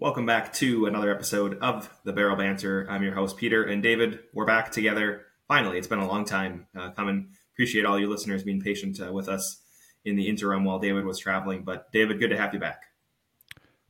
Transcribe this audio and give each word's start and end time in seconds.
Welcome 0.00 0.24
back 0.24 0.54
to 0.54 0.86
another 0.86 1.14
episode 1.14 1.58
of 1.58 1.90
the 2.04 2.14
Barrel 2.14 2.34
Banter. 2.34 2.86
I'm 2.88 3.02
your 3.02 3.14
host, 3.14 3.36
Peter 3.36 3.64
and 3.64 3.82
David. 3.82 4.20
We're 4.32 4.46
back 4.46 4.72
together. 4.72 5.26
Finally, 5.46 5.76
it's 5.76 5.88
been 5.88 5.98
a 5.98 6.08
long 6.08 6.24
time 6.24 6.66
uh, 6.74 6.92
coming. 6.92 7.28
Appreciate 7.52 7.84
all 7.84 8.00
you 8.00 8.08
listeners 8.08 8.42
being 8.42 8.62
patient 8.62 8.98
uh, 8.98 9.12
with 9.12 9.28
us 9.28 9.60
in 10.06 10.16
the 10.16 10.26
interim 10.26 10.64
while 10.64 10.78
David 10.78 11.04
was 11.04 11.18
traveling. 11.18 11.64
But, 11.64 11.92
David, 11.92 12.18
good 12.18 12.30
to 12.30 12.38
have 12.38 12.54
you 12.54 12.58
back. 12.58 12.84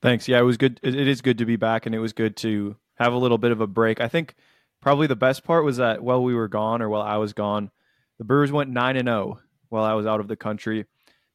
Thanks. 0.03 0.27
Yeah, 0.27 0.41
it 0.41 0.43
was 0.43 0.57
good. 0.57 0.81
It 0.83 0.97
is 0.97 1.23
good 1.23 1.39
to 1.39 1.47
be 1.47 1.55
back, 1.55 1.87
and 1.87 1.95
it 1.95 2.01
was 2.01 2.13
good 2.13 2.37
to 2.39 2.75
have 2.97 3.13
a 3.13 3.17
little 3.17 3.39
bit 3.39 3.53
of 3.53 3.61
a 3.61 3.69
break. 3.69 4.01
I 4.01 4.09
think 4.09 4.35
probably 4.81 5.07
the 5.07 5.15
best 5.15 5.45
part 5.45 5.65
was 5.65 5.77
that 5.77 6.03
while 6.03 6.25
we 6.25 6.35
were 6.35 6.49
gone 6.49 6.83
or 6.83 6.89
while 6.89 7.03
I 7.03 7.19
was 7.19 7.35
gone, 7.35 7.71
the 8.19 8.25
Brewers 8.25 8.51
went 8.51 8.71
9 8.71 8.97
and 8.97 9.07
0 9.07 9.39
while 9.69 9.85
I 9.85 9.95
was 9.95 10.07
out 10.07 10.19
of 10.19 10.27
the 10.27 10.35
country. 10.35 10.87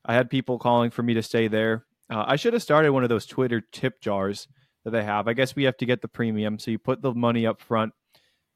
I 0.03 0.15
had 0.15 0.29
people 0.29 0.59
calling 0.59 0.91
for 0.91 1.01
me 1.01 1.13
to 1.13 1.23
stay 1.23 1.47
there. 1.47 1.85
Uh, 2.09 2.25
I 2.27 2.35
should 2.35 2.51
have 2.51 2.61
started 2.61 2.91
one 2.91 3.03
of 3.03 3.09
those 3.09 3.25
Twitter 3.25 3.61
tip 3.61 4.01
jars 4.01 4.49
that 4.85 4.91
they 4.91 5.03
have. 5.03 5.27
I 5.27 5.33
guess 5.33 5.55
we 5.55 5.63
have 5.63 5.77
to 5.77 5.85
get 5.85 6.01
the 6.01 6.07
premium. 6.07 6.57
So 6.59 6.71
you 6.71 6.79
put 6.79 7.01
the 7.01 7.13
money 7.13 7.45
up 7.45 7.59
front. 7.59 7.93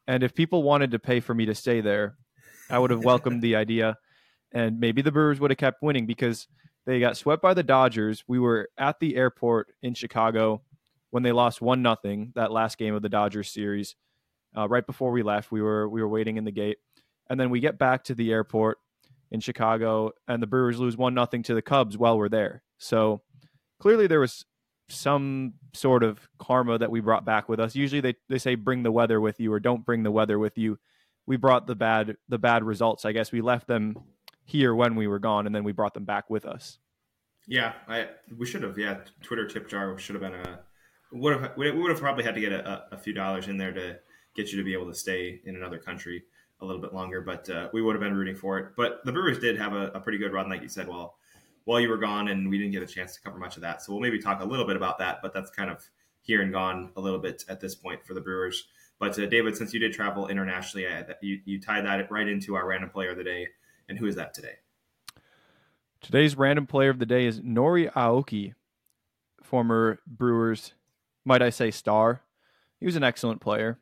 And 0.08 0.24
if 0.24 0.34
people 0.34 0.64
wanted 0.64 0.92
to 0.92 1.00
pay 1.00 1.20
for 1.20 1.34
me 1.34 1.46
to 1.48 1.56
stay 1.56 1.82
there, 1.82 2.16
I 2.70 2.80
would 2.80 2.92
have 2.92 3.04
welcomed 3.04 3.42
the 3.42 3.56
idea. 3.58 3.98
And 4.52 4.80
maybe 4.80 5.02
the 5.02 5.12
Brewers 5.12 5.40
would 5.40 5.52
have 5.52 5.58
kept 5.58 5.84
winning 5.84 6.06
because 6.06 6.48
they 6.86 7.00
got 7.00 7.18
swept 7.18 7.42
by 7.42 7.54
the 7.54 7.64
Dodgers. 7.64 8.24
We 8.28 8.40
were 8.40 8.70
at 8.78 9.00
the 9.00 9.16
airport 9.16 9.68
in 9.82 9.94
Chicago 9.94 10.62
when 11.12 11.24
they 11.24 11.32
lost 11.32 11.62
one 11.62 11.82
nothing 11.82 12.32
that 12.36 12.52
last 12.52 12.78
game 12.78 12.94
of 12.96 13.02
the 13.02 13.10
Dodgers 13.10 13.52
series. 13.52 13.96
Uh, 14.58 14.68
right 14.68 14.86
before 14.86 15.12
we 15.12 15.22
left, 15.22 15.52
we 15.52 15.62
were 15.62 15.88
we 15.88 16.02
were 16.02 16.08
waiting 16.08 16.38
in 16.38 16.46
the 16.46 16.52
gate, 16.52 16.78
and 17.30 17.40
then 17.40 17.52
we 17.52 17.60
get 17.60 17.78
back 17.78 18.04
to 18.06 18.16
the 18.16 18.32
airport 18.32 18.80
in 19.30 19.40
Chicago, 19.40 20.12
and 20.28 20.42
the 20.42 20.48
Brewers 20.48 20.80
lose 20.80 20.98
one 20.98 21.14
nothing 21.14 21.44
to 21.44 21.54
the 21.54 21.62
Cubs 21.62 21.98
while 21.98 22.18
we're 22.18 22.30
there. 22.30 22.64
So 22.80 23.22
clearly 23.80 24.08
there 24.08 24.20
was 24.20 24.46
some 24.90 25.54
sort 25.74 26.04
of 26.04 26.20
karma 26.40 26.78
that 26.78 26.92
we 26.92 27.00
brought 27.00 27.26
back 27.26 27.48
with 27.48 27.60
us. 27.60 27.76
Usually 27.76 28.02
they, 28.02 28.16
they 28.28 28.38
say 28.38 28.56
bring 28.56 28.84
the 28.84 28.92
weather 28.92 29.22
with 29.22 29.40
you 29.40 29.54
or 29.54 29.60
don't 29.60 29.86
bring 29.86 30.04
the 30.04 30.12
weather 30.12 30.40
with 30.40 30.58
you. 30.58 30.78
We 31.26 31.38
brought 31.38 31.68
the 31.68 31.76
bad 31.76 32.18
the 32.28 32.40
bad 32.40 32.64
results. 32.64 33.06
I 33.06 33.12
guess 33.12 33.32
we 33.32 33.42
left 33.42 33.68
them 33.68 33.96
here 34.46 34.74
when 34.74 34.96
we 34.96 35.08
were 35.08 35.20
gone 35.20 35.46
and 35.46 35.54
then 35.54 35.64
we 35.64 35.72
brought 35.72 35.94
them 35.94 36.06
back 36.06 36.30
with 36.30 36.46
us. 36.46 36.80
Yeah, 37.48 37.74
I 37.88 38.08
we 38.38 38.46
should 38.46 38.64
have 38.64 38.78
yeah, 38.78 38.98
Twitter 39.22 39.48
tip 39.48 39.70
jar 39.70 39.98
should 39.98 40.16
have 40.16 40.22
been 40.22 40.34
a 40.34 40.60
would 41.12 41.40
have 41.40 41.58
we 41.58 41.72
would 41.72 41.90
have 41.90 42.00
probably 42.00 42.24
had 42.24 42.36
to 42.36 42.42
get 42.42 42.52
a, 42.52 42.86
a, 42.92 42.98
few 42.98 43.14
dollars 43.14 43.48
in 43.48 43.58
there 43.58 43.72
to 43.72 43.98
get 44.36 44.52
you 44.52 44.58
to 44.58 44.64
be 44.64 44.74
able 44.74 44.88
to 44.88 44.94
stay 44.94 45.42
in 45.46 45.56
another 45.56 45.80
country 45.80 46.24
a 46.62 46.66
little 46.66 46.82
bit 46.82 46.94
longer, 46.94 47.22
but 47.22 47.50
uh, 47.50 47.70
we 47.74 47.82
would 47.82 47.96
have 47.96 48.02
been 48.02 48.14
rooting 48.14 48.36
for 48.36 48.60
it. 48.60 48.74
But 48.76 49.00
the 49.06 49.12
Brewers 49.12 49.40
did 49.40 49.58
have 49.58 49.74
a, 49.74 49.88
a 49.94 50.00
pretty 50.00 50.18
good 50.18 50.34
run, 50.34 50.50
like 50.50 50.62
you 50.62 50.68
said. 50.68 50.88
Well, 50.88 51.16
while 51.70 51.80
you 51.80 51.88
were 51.88 51.98
gone, 51.98 52.30
and 52.30 52.50
we 52.50 52.58
didn't 52.58 52.72
get 52.72 52.82
a 52.82 52.88
chance 52.88 53.14
to 53.14 53.22
cover 53.22 53.38
much 53.38 53.56
of 53.56 53.62
that. 53.62 53.80
So 53.80 53.92
we'll 53.92 54.02
maybe 54.02 54.18
talk 54.18 54.42
a 54.42 54.44
little 54.44 54.66
bit 54.66 54.76
about 54.76 54.98
that, 54.98 55.20
but 55.22 55.36
that's 55.36 55.52
kind 55.52 55.70
of 55.70 55.88
here 56.22 56.42
and 56.42 56.52
gone 56.52 56.90
a 56.96 57.00
little 57.00 57.20
bit 57.20 57.44
at 57.48 57.60
this 57.60 57.76
point 57.76 58.04
for 58.04 58.16
the 58.16 58.22
Brewers. 58.22 58.70
But 58.98 59.20
uh, 59.20 59.28
David, 59.28 59.56
since 59.56 59.72
you 59.72 59.80
did 59.80 59.94
travel 59.94 60.30
internationally, 60.30 60.88
I, 60.88 61.06
you, 61.22 61.40
you 61.46 61.62
tied 61.62 61.86
that 61.86 62.10
right 62.10 62.28
into 62.28 62.56
our 62.56 62.68
random 62.68 62.90
player 62.90 63.12
of 63.12 63.18
the 63.18 63.24
day. 63.24 63.50
And 63.88 64.00
who 64.00 64.08
is 64.08 64.16
that 64.16 64.34
today? 64.34 64.56
Today's 66.02 66.36
random 66.36 66.66
player 66.66 66.90
of 66.90 66.98
the 66.98 67.06
day 67.06 67.28
is 67.28 67.40
Nori 67.42 67.92
Aoki, 67.94 68.56
former 69.44 70.00
Brewers, 70.08 70.74
might 71.24 71.44
I 71.44 71.52
say, 71.52 71.70
star. 71.70 72.24
He 72.80 72.88
was 72.88 72.96
an 72.96 73.04
excellent 73.04 73.42
player. 73.42 73.78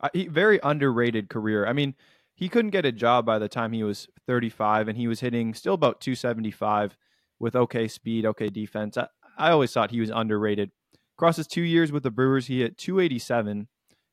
Uh, 0.00 0.10
he, 0.12 0.26
very 0.26 0.60
underrated 0.62 1.30
career. 1.30 1.66
I 1.66 1.72
mean, 1.72 1.94
he 2.34 2.50
couldn't 2.50 2.72
get 2.72 2.84
a 2.84 2.92
job 2.92 3.24
by 3.24 3.38
the 3.38 3.48
time 3.48 3.72
he 3.72 3.84
was 3.84 4.06
35, 4.26 4.88
and 4.88 4.98
he 4.98 5.08
was 5.08 5.20
hitting 5.20 5.54
still 5.54 5.72
about 5.72 6.02
275 6.02 6.98
with 7.42 7.56
okay 7.56 7.88
speed, 7.88 8.24
okay 8.24 8.48
defense. 8.48 8.96
I, 8.96 9.08
I 9.36 9.50
always 9.50 9.72
thought 9.72 9.90
he 9.90 10.00
was 10.00 10.10
underrated. 10.10 10.70
Across 11.18 11.36
his 11.36 11.46
two 11.48 11.62
years 11.62 11.92
with 11.92 12.04
the 12.04 12.10
Brewers, 12.10 12.46
he 12.46 12.60
hit 12.60 12.78
287, 12.78 13.68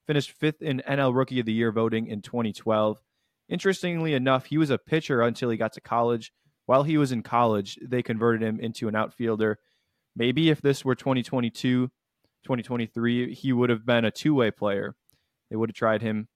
finished 0.08 0.32
fifth 0.32 0.62
in 0.62 0.82
NL 0.88 1.16
Rookie 1.16 1.40
of 1.40 1.46
the 1.46 1.54
Year 1.54 1.72
voting 1.72 2.08
in 2.08 2.22
2012. 2.22 3.00
Interestingly 3.48 4.14
enough, 4.14 4.46
he 4.46 4.58
was 4.58 4.72
a 4.72 4.78
pitcher 4.78 5.22
until 5.22 5.50
he 5.50 5.58
got 5.58 5.74
to 5.74 5.82
college. 5.82 6.34
While 6.66 6.84
he 6.84 6.98
was 6.98 7.12
in 7.12 7.24
college, 7.24 7.78
they 7.82 8.04
converted 8.04 8.42
him 8.42 8.60
into 8.60 8.88
an 8.88 8.96
outfielder. 8.96 9.60
Maybe 10.16 10.50
if 10.50 10.62
this 10.62 10.84
were 10.84 10.96
2022, 10.96 11.88
2023, 11.88 13.34
he 13.34 13.54
would 13.54 13.70
have 13.70 13.86
been 13.86 14.06
a 14.06 14.12
two 14.12 14.34
way 14.34 14.52
player. 14.52 14.96
They 15.50 15.56
would 15.56 15.70
have 15.70 15.76
tried 15.76 16.02
him 16.02 16.28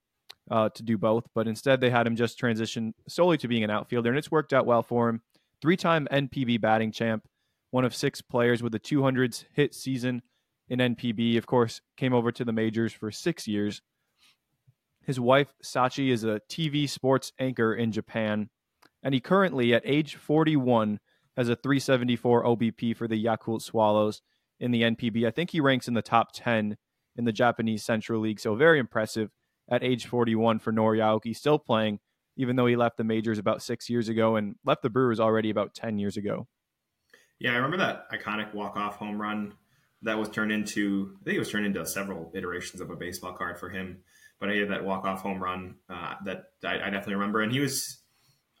uh, 0.50 0.68
to 0.70 0.82
do 0.82 0.96
both, 0.96 1.26
but 1.34 1.48
instead 1.48 1.80
they 1.80 1.90
had 1.90 2.06
him 2.06 2.16
just 2.16 2.38
transition 2.38 2.94
solely 3.08 3.38
to 3.38 3.48
being 3.48 3.64
an 3.64 3.70
outfielder, 3.70 4.10
and 4.10 4.18
it's 4.18 4.30
worked 4.30 4.52
out 4.52 4.66
well 4.66 4.82
for 4.82 5.08
him 5.08 5.22
three 5.64 5.78
time 5.78 6.06
NPB 6.12 6.60
batting 6.60 6.92
champ, 6.92 7.26
one 7.70 7.86
of 7.86 7.94
six 7.94 8.20
players 8.20 8.62
with 8.62 8.74
a 8.74 8.78
200s 8.78 9.46
hit 9.54 9.74
season 9.74 10.20
in 10.68 10.78
NPB. 10.78 11.38
Of 11.38 11.46
course, 11.46 11.80
came 11.96 12.12
over 12.12 12.30
to 12.32 12.44
the 12.44 12.52
majors 12.52 12.92
for 12.92 13.10
six 13.10 13.48
years. 13.48 13.80
His 15.06 15.18
wife, 15.18 15.54
Sachi, 15.64 16.12
is 16.12 16.22
a 16.22 16.42
TV 16.50 16.86
sports 16.86 17.32
anchor 17.38 17.74
in 17.74 17.92
Japan, 17.92 18.50
and 19.02 19.14
he 19.14 19.20
currently, 19.20 19.72
at 19.72 19.80
age 19.86 20.16
41, 20.16 21.00
has 21.34 21.48
a 21.48 21.56
374 21.56 22.44
OBP 22.44 22.94
for 22.94 23.08
the 23.08 23.24
Yakult 23.24 23.62
Swallows 23.62 24.20
in 24.60 24.70
the 24.70 24.82
NPB. 24.82 25.26
I 25.26 25.30
think 25.30 25.48
he 25.48 25.60
ranks 25.60 25.88
in 25.88 25.94
the 25.94 26.02
top 26.02 26.32
10 26.34 26.76
in 27.16 27.24
the 27.24 27.32
Japanese 27.32 27.82
Central 27.82 28.20
League, 28.20 28.38
so 28.38 28.54
very 28.54 28.78
impressive 28.78 29.30
at 29.70 29.82
age 29.82 30.04
41 30.04 30.58
for 30.58 30.74
Nori 30.74 30.98
Aoki, 30.98 31.34
still 31.34 31.58
playing 31.58 32.00
even 32.36 32.56
though 32.56 32.66
he 32.66 32.76
left 32.76 32.96
the 32.96 33.04
majors 33.04 33.38
about 33.38 33.62
six 33.62 33.88
years 33.88 34.08
ago 34.08 34.36
and 34.36 34.56
left 34.64 34.82
the 34.82 34.90
Brewers 34.90 35.20
already 35.20 35.50
about 35.50 35.74
10 35.74 35.98
years 35.98 36.16
ago. 36.16 36.46
Yeah, 37.38 37.52
I 37.52 37.56
remember 37.56 37.78
that 37.78 38.10
iconic 38.10 38.54
walk-off 38.54 38.96
home 38.96 39.20
run 39.20 39.54
that 40.02 40.18
was 40.18 40.28
turned 40.28 40.52
into, 40.52 41.16
I 41.20 41.24
think 41.24 41.36
it 41.36 41.40
was 41.40 41.50
turned 41.50 41.66
into 41.66 41.84
several 41.86 42.30
iterations 42.34 42.80
of 42.80 42.90
a 42.90 42.96
baseball 42.96 43.32
card 43.32 43.58
for 43.58 43.70
him. 43.70 43.98
But 44.38 44.50
I 44.50 44.56
had 44.56 44.70
that 44.70 44.84
walk-off 44.84 45.22
home 45.22 45.42
run 45.42 45.76
uh, 45.88 46.14
that 46.24 46.44
I, 46.64 46.74
I, 46.74 46.90
definitely 46.90 47.14
remember. 47.14 47.40
And 47.40 47.52
he 47.52 47.60
was, 47.60 47.98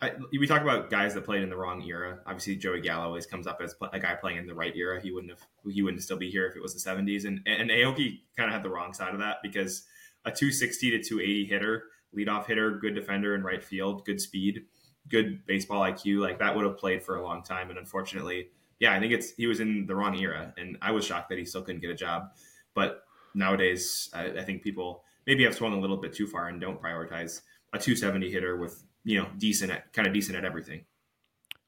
I, 0.00 0.12
we 0.38 0.46
talk 0.46 0.62
about 0.62 0.88
guys 0.88 1.14
that 1.14 1.24
played 1.24 1.42
in 1.42 1.50
the 1.50 1.56
wrong 1.56 1.82
era. 1.82 2.20
Obviously, 2.26 2.56
Joey 2.56 2.80
Gallo 2.80 3.04
always 3.04 3.26
comes 3.26 3.46
up 3.46 3.60
as 3.62 3.74
a 3.92 3.98
guy 3.98 4.14
playing 4.14 4.38
in 4.38 4.46
the 4.46 4.54
right 4.54 4.74
era. 4.74 5.00
He 5.00 5.10
wouldn't 5.10 5.32
have, 5.32 5.46
he 5.68 5.82
wouldn't 5.82 6.02
still 6.02 6.16
be 6.16 6.30
here 6.30 6.46
if 6.46 6.56
it 6.56 6.62
was 6.62 6.72
the 6.72 6.90
70s. 6.90 7.26
And, 7.26 7.40
and 7.46 7.70
Aoki 7.70 8.20
kind 8.36 8.48
of 8.48 8.54
had 8.54 8.62
the 8.62 8.70
wrong 8.70 8.94
side 8.94 9.12
of 9.12 9.20
that 9.20 9.38
because 9.42 9.84
a 10.24 10.30
260 10.30 10.90
to 10.92 11.02
280 11.02 11.46
hitter 11.46 11.84
leadoff 12.16 12.46
hitter, 12.46 12.72
good 12.72 12.94
defender 12.94 13.34
in 13.34 13.42
right 13.42 13.62
field, 13.62 14.04
good 14.04 14.20
speed, 14.20 14.64
good 15.08 15.44
baseball 15.46 15.82
IQ. 15.82 16.20
Like 16.20 16.38
that 16.38 16.54
would 16.54 16.64
have 16.64 16.78
played 16.78 17.02
for 17.02 17.16
a 17.16 17.22
long 17.22 17.42
time. 17.42 17.70
And 17.70 17.78
unfortunately, 17.78 18.48
yeah, 18.80 18.92
I 18.92 19.00
think 19.00 19.12
it's 19.12 19.32
he 19.32 19.46
was 19.46 19.60
in 19.60 19.86
the 19.86 19.94
wrong 19.94 20.16
era, 20.18 20.52
and 20.56 20.76
I 20.82 20.92
was 20.92 21.04
shocked 21.04 21.28
that 21.30 21.38
he 21.38 21.44
still 21.44 21.62
couldn't 21.62 21.80
get 21.80 21.90
a 21.90 21.94
job. 21.94 22.30
But 22.74 23.04
nowadays, 23.34 24.08
I, 24.12 24.26
I 24.26 24.44
think 24.44 24.62
people 24.62 25.04
maybe 25.26 25.44
have 25.44 25.54
swung 25.54 25.72
a 25.72 25.80
little 25.80 25.96
bit 25.96 26.12
too 26.12 26.26
far 26.26 26.48
and 26.48 26.60
don't 26.60 26.80
prioritize 26.80 27.40
a 27.72 27.78
270 27.78 28.30
hitter 28.30 28.56
with 28.56 28.84
you 29.04 29.20
know 29.20 29.28
decent 29.38 29.72
at 29.72 29.92
kind 29.92 30.06
of 30.06 30.14
decent 30.14 30.36
at 30.36 30.44
everything. 30.44 30.84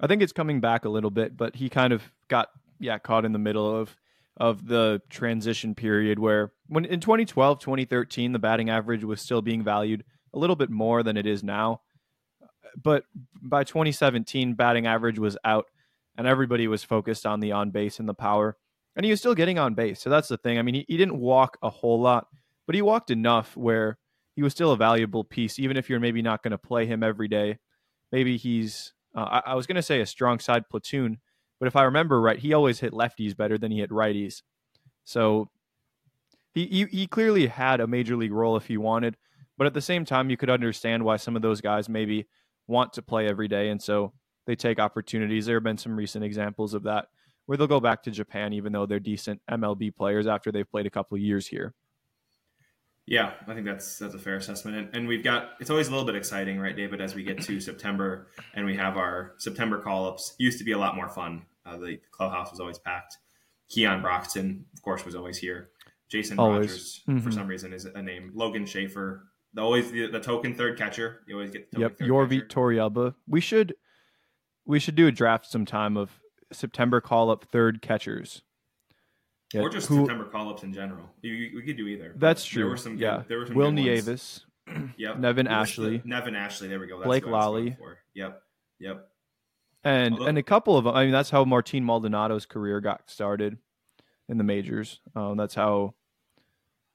I 0.00 0.06
think 0.06 0.22
it's 0.22 0.32
coming 0.32 0.60
back 0.60 0.84
a 0.84 0.88
little 0.88 1.10
bit, 1.10 1.36
but 1.36 1.56
he 1.56 1.68
kind 1.68 1.92
of 1.92 2.02
got 2.28 2.48
yeah 2.78 2.98
caught 2.98 3.24
in 3.24 3.32
the 3.32 3.38
middle 3.38 3.74
of 3.74 3.96
of 4.36 4.66
the 4.66 5.00
transition 5.08 5.74
period 5.74 6.18
where 6.18 6.52
when 6.66 6.84
in 6.84 7.00
2012 7.00 7.58
2013 7.58 8.32
the 8.32 8.38
batting 8.38 8.68
average 8.68 9.02
was 9.02 9.20
still 9.20 9.40
being 9.40 9.62
valued 9.62 10.04
a 10.36 10.38
little 10.38 10.54
bit 10.54 10.70
more 10.70 11.02
than 11.02 11.16
it 11.16 11.26
is 11.26 11.42
now. 11.42 11.80
But 12.80 13.04
by 13.42 13.64
2017, 13.64 14.54
batting 14.54 14.86
average 14.86 15.18
was 15.18 15.36
out, 15.44 15.66
and 16.16 16.26
everybody 16.26 16.68
was 16.68 16.84
focused 16.84 17.26
on 17.26 17.40
the 17.40 17.52
on 17.52 17.70
base 17.70 17.98
and 17.98 18.08
the 18.08 18.14
power. 18.14 18.56
And 18.94 19.04
he 19.04 19.10
was 19.10 19.18
still 19.18 19.34
getting 19.34 19.58
on 19.58 19.74
base. 19.74 20.00
So 20.00 20.10
that's 20.10 20.28
the 20.28 20.36
thing. 20.36 20.58
I 20.58 20.62
mean, 20.62 20.74
he, 20.74 20.84
he 20.88 20.96
didn't 20.96 21.18
walk 21.18 21.58
a 21.62 21.70
whole 21.70 22.00
lot, 22.00 22.26
but 22.66 22.74
he 22.74 22.82
walked 22.82 23.10
enough 23.10 23.56
where 23.56 23.98
he 24.34 24.42
was 24.42 24.52
still 24.52 24.72
a 24.72 24.76
valuable 24.76 25.24
piece, 25.24 25.58
even 25.58 25.76
if 25.76 25.88
you're 25.88 26.00
maybe 26.00 26.22
not 26.22 26.42
going 26.42 26.52
to 26.52 26.58
play 26.58 26.86
him 26.86 27.02
every 27.02 27.28
day. 27.28 27.58
Maybe 28.12 28.36
he's, 28.36 28.92
uh, 29.14 29.40
I, 29.44 29.52
I 29.52 29.54
was 29.54 29.66
going 29.66 29.76
to 29.76 29.82
say 29.82 30.00
a 30.00 30.06
strong 30.06 30.38
side 30.38 30.68
platoon, 30.68 31.18
but 31.58 31.66
if 31.66 31.76
I 31.76 31.84
remember 31.84 32.20
right, 32.20 32.38
he 32.38 32.52
always 32.52 32.80
hit 32.80 32.92
lefties 32.92 33.36
better 33.36 33.58
than 33.58 33.70
he 33.70 33.78
hit 33.78 33.90
righties. 33.90 34.42
So 35.04 35.50
he, 36.54 36.66
he, 36.66 36.84
he 36.84 37.06
clearly 37.06 37.46
had 37.46 37.80
a 37.80 37.86
major 37.86 38.16
league 38.16 38.32
role 38.32 38.56
if 38.56 38.66
he 38.66 38.76
wanted. 38.76 39.16
But 39.58 39.66
at 39.66 39.74
the 39.74 39.80
same 39.80 40.04
time, 40.04 40.30
you 40.30 40.36
could 40.36 40.50
understand 40.50 41.04
why 41.04 41.16
some 41.16 41.36
of 41.36 41.42
those 41.42 41.60
guys 41.60 41.88
maybe 41.88 42.26
want 42.66 42.92
to 42.94 43.02
play 43.02 43.26
every 43.26 43.48
day. 43.48 43.68
And 43.70 43.82
so 43.82 44.12
they 44.46 44.56
take 44.56 44.78
opportunities. 44.78 45.46
There 45.46 45.56
have 45.56 45.64
been 45.64 45.78
some 45.78 45.96
recent 45.96 46.24
examples 46.24 46.74
of 46.74 46.84
that 46.84 47.06
where 47.46 47.56
they'll 47.56 47.66
go 47.66 47.80
back 47.80 48.02
to 48.02 48.10
Japan, 48.10 48.52
even 48.52 48.72
though 48.72 48.86
they're 48.86 49.00
decent 49.00 49.40
MLB 49.50 49.94
players 49.94 50.26
after 50.26 50.52
they've 50.52 50.70
played 50.70 50.86
a 50.86 50.90
couple 50.90 51.16
years 51.16 51.46
here. 51.46 51.74
Yeah, 53.06 53.34
I 53.46 53.54
think 53.54 53.66
that's 53.66 54.00
that's 54.00 54.14
a 54.14 54.18
fair 54.18 54.34
assessment, 54.34 54.76
and, 54.76 54.96
and, 54.96 55.06
we've 55.06 55.22
got 55.22 55.50
it's 55.60 55.70
always 55.70 55.86
a 55.86 55.92
little 55.92 56.04
bit 56.04 56.16
exciting, 56.16 56.58
right, 56.58 56.74
David, 56.74 57.00
as 57.00 57.14
we 57.14 57.22
get 57.22 57.40
to 57.42 57.60
September 57.60 58.26
and 58.54 58.66
we 58.66 58.74
have 58.74 58.96
our 58.96 59.34
September 59.38 59.80
call 59.80 60.08
ups. 60.08 60.34
Used 60.38 60.58
to 60.58 60.64
be 60.64 60.72
a 60.72 60.78
lot 60.78 60.96
more 60.96 61.08
fun. 61.08 61.42
Uh, 61.64 61.76
the, 61.76 61.86
the, 61.86 62.00
clubhouse 62.10 62.50
was 62.50 62.58
always 62.58 62.80
packed. 62.80 63.18
Keon 63.68 64.02
Broxton, 64.02 64.64
of 64.74 64.82
course, 64.82 65.04
was 65.04 65.14
always 65.14 65.38
here. 65.38 65.70
Jason 66.08 66.36
always. 66.40 66.70
Rogers, 66.70 67.02
mm-hmm. 67.08 67.20
for 67.20 67.30
some 67.30 67.46
reason, 67.46 67.72
is 67.72 67.84
a 67.84 68.02
name. 68.02 68.32
Logan 68.34 68.64
Schafer, 68.64 69.20
the, 69.56 69.62
always 69.62 69.90
the, 69.90 70.06
the 70.06 70.20
token 70.20 70.54
third 70.54 70.78
catcher. 70.78 71.22
You 71.26 71.34
always 71.34 71.50
get 71.50 71.72
the 71.72 71.80
yep. 71.80 71.98
Yorvit 71.98 72.48
Torrealba. 72.48 73.14
We 73.26 73.40
should 73.40 73.74
we 74.66 74.78
should 74.78 74.94
do 74.94 75.06
a 75.06 75.12
draft 75.12 75.46
sometime 75.46 75.96
of 75.96 76.20
September 76.52 77.00
call 77.00 77.30
up 77.30 77.46
third 77.50 77.82
catchers. 77.82 78.42
Yeah, 79.54 79.62
or 79.62 79.70
just 79.70 79.88
who, 79.88 80.00
September 80.00 80.24
call 80.24 80.50
ups 80.50 80.62
in 80.62 80.72
general. 80.72 81.08
We, 81.22 81.52
we 81.54 81.62
could 81.62 81.76
do 81.76 81.86
either. 81.86 82.12
That's 82.16 82.44
true. 82.44 82.62
There 82.62 82.70
were 82.70 82.76
some. 82.76 82.92
Good, 82.92 83.02
yeah. 83.02 83.22
There 83.26 83.38
were 83.38 83.46
some. 83.46 83.54
Will 83.54 83.72
Nieves. 83.72 84.44
yep. 84.96 85.18
Nevin 85.18 85.46
Ashley. 85.46 85.98
The, 85.98 86.08
Nevin 86.08 86.34
Ashley. 86.34 86.68
There 86.68 86.80
we 86.80 86.86
go. 86.86 86.98
That's 86.98 87.06
Blake 87.06 87.26
Lalli. 87.26 87.76
Yep. 88.14 88.42
Yep. 88.80 89.08
And 89.84 90.14
Although, 90.14 90.26
and 90.26 90.38
a 90.38 90.42
couple 90.42 90.76
of 90.76 90.84
them. 90.84 90.94
I 90.94 91.04
mean, 91.04 91.12
that's 91.12 91.30
how 91.30 91.44
Martin 91.44 91.84
Maldonado's 91.84 92.44
career 92.44 92.80
got 92.80 93.08
started 93.08 93.56
in 94.28 94.36
the 94.36 94.44
majors. 94.44 95.00
Um, 95.14 95.36
that's 95.36 95.54
how. 95.54 95.94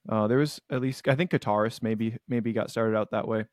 Uh, 0.10 0.28
there 0.28 0.40
was 0.40 0.60
at 0.70 0.82
least 0.82 1.08
I 1.08 1.16
think 1.16 1.32
Kataris 1.32 1.82
maybe 1.82 2.18
maybe 2.28 2.54
got 2.54 2.72
started 2.72 2.98
out 2.98 3.12
that 3.12 3.28
way. 3.28 3.46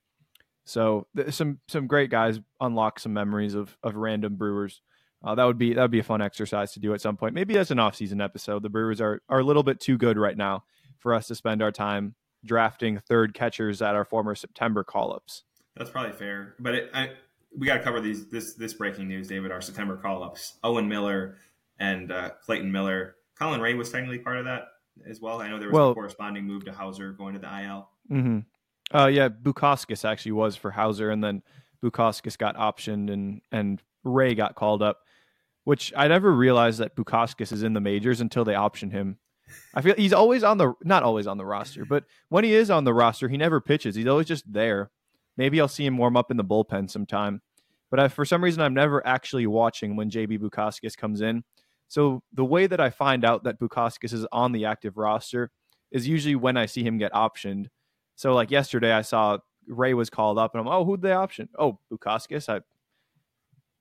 So 0.65 1.06
th- 1.17 1.33
some 1.33 1.61
some 1.69 1.87
great 1.87 2.11
guys 2.11 2.41
unlock 2.61 3.00
some 3.00 3.12
memories 3.12 3.55
of 3.55 3.77
of 3.83 3.97
random 3.97 4.37
Brewers. 4.37 4.81
Uh, 5.25 5.35
that 5.35 5.45
would 5.45 5.59
be 5.59 5.75
that 5.75 5.83
would 5.83 5.91
be 5.91 5.99
a 5.99 6.05
fun 6.05 6.23
exercise 6.23 6.73
to 6.73 6.81
do 6.81 6.95
at 6.95 7.00
some 7.00 7.17
point. 7.17 7.35
Maybe 7.35 7.59
as 7.59 7.71
an 7.71 7.79
off-season 7.79 8.21
episode. 8.21 8.62
The 8.62 8.69
Brewers 8.69 9.00
are 9.00 9.21
are 9.29 9.41
a 9.41 9.45
little 9.45 9.62
bit 9.62 9.81
too 9.81 9.99
good 9.99 10.17
right 10.17 10.37
now 10.37 10.65
for 10.99 11.15
us 11.15 11.27
to 11.29 11.35
spend 11.35 11.62
our 11.62 11.73
time 11.73 12.15
drafting 12.45 12.99
third 12.99 13.35
catchers 13.35 13.83
at 13.83 13.94
our 13.94 14.05
former 14.05 14.35
September 14.35 14.85
call-ups. 14.85 15.43
That's 15.77 15.91
probably 15.91 16.12
fair, 16.12 16.55
but 16.59 16.75
it, 16.75 16.91
I, 16.94 17.11
we 17.56 17.67
got 17.67 17.79
to 17.79 17.83
cover 17.83 18.01
these 18.01 18.29
this 18.29 18.55
this 18.55 18.75
breaking 18.75 19.09
news, 19.09 19.29
David. 19.29 19.53
Our 19.53 19.61
September 19.61 19.97
call-ups: 19.97 20.59
Owen 20.65 20.89
Miller 20.89 21.37
and 21.79 22.11
uh, 22.11 22.31
Clayton 22.44 22.71
Miller. 22.71 23.17
Colin 23.39 23.61
Rea 23.61 23.75
was 23.75 23.91
technically 23.91 24.19
part 24.19 24.39
of 24.39 24.44
that 24.47 24.65
as 25.06 25.21
well. 25.21 25.41
I 25.41 25.49
know 25.49 25.59
there 25.59 25.69
was 25.69 25.75
well, 25.75 25.91
a 25.91 25.95
corresponding 25.95 26.45
move 26.45 26.65
to 26.67 26.73
Houser 26.73 27.12
going 27.12 27.35
to 27.35 27.41
the 27.41 27.47
IL. 27.47 27.89
Mm-hmm. 28.11 28.97
Uh, 28.97 29.06
yeah, 29.06 29.29
Bukauskas 29.29 30.05
actually 30.05 30.33
was 30.33 30.56
for 30.56 30.71
Houser, 30.71 31.11
and 31.11 31.23
then 31.23 31.43
Bukauskas 31.83 32.39
got 32.39 32.56
optioned, 32.56 33.12
and 33.12 33.43
and 33.53 33.83
Rea 34.05 34.35
got 34.35 34.55
called 34.55 34.83
up 34.83 34.99
which 35.69 35.93
I 35.95 36.09
never 36.09 36.33
realized 36.33 36.79
that 36.79 36.97
Bukauskas 36.97 37.53
is 37.53 37.62
in 37.62 37.75
the 37.75 37.81
majors 37.81 38.23
until 38.23 38.43
they 38.43 38.55
option 38.55 38.91
him. 38.91 39.19
I 39.75 39.83
feel 39.83 39.95
he's 39.99 40.15
always 40.15 40.43
on 40.43 40.56
the 40.56 40.73
not 40.83 41.03
always 41.03 41.27
on 41.27 41.37
the 41.37 41.44
roster, 41.44 41.85
but 41.85 42.05
when 42.31 42.43
he 42.43 42.55
is 42.55 42.71
on 42.71 42.85
the 42.85 42.94
roster, 42.94 43.29
he 43.29 43.37
never 43.37 43.61
pitches. 43.61 43.94
He's 43.94 44.06
always 44.06 44.27
just 44.27 44.51
there. 44.51 44.91
Maybe 45.37 45.61
I'll 45.61 45.69
see 45.69 45.85
him 45.85 45.99
warm 45.99 46.17
up 46.17 46.31
in 46.31 46.39
the 46.39 46.44
bullpen 46.44 46.89
sometime. 46.91 47.43
But 47.91 48.01
I, 48.01 48.09
for 48.09 48.25
some 48.25 48.43
reason, 48.43 48.62
I'm 48.62 48.73
never 48.73 49.06
actually 49.06 49.47
watching 49.47 49.94
when 49.94 50.09
JB 50.09 50.39
Bukauskas 50.39 50.97
comes 50.97 51.21
in. 51.21 51.44
So 51.88 52.23
the 52.32 52.44
way 52.44 52.67
that 52.67 52.81
I 52.81 52.90
find 52.90 53.25
out 53.25 53.44
that 53.44 53.58
Bukauskas 53.58 54.12
is 54.12 54.26
on 54.31 54.52
the 54.52 54.67
active 54.67 54.96
roster 54.96 55.50
is 55.90 56.06
usually 56.06 56.37
when 56.37 56.56
I 56.56 56.67
see 56.67 56.82
him 56.82 56.99
get 56.99 57.12
optioned. 57.12 57.67
So 58.14 58.35
like 58.35 58.50
yesterday, 58.50 58.93
I 58.93 59.02
saw 59.02 59.38
Rea 59.67 59.94
was 59.94 60.11
called 60.11 60.38
up, 60.38 60.55
and 60.55 60.61
I'm 60.61 60.69
oh, 60.69 60.85
who'd 60.85 61.02
they 61.02 61.12
option? 61.12 61.49
Oh, 61.58 61.79
Bukauskas. 61.93 62.49
I 62.49 62.61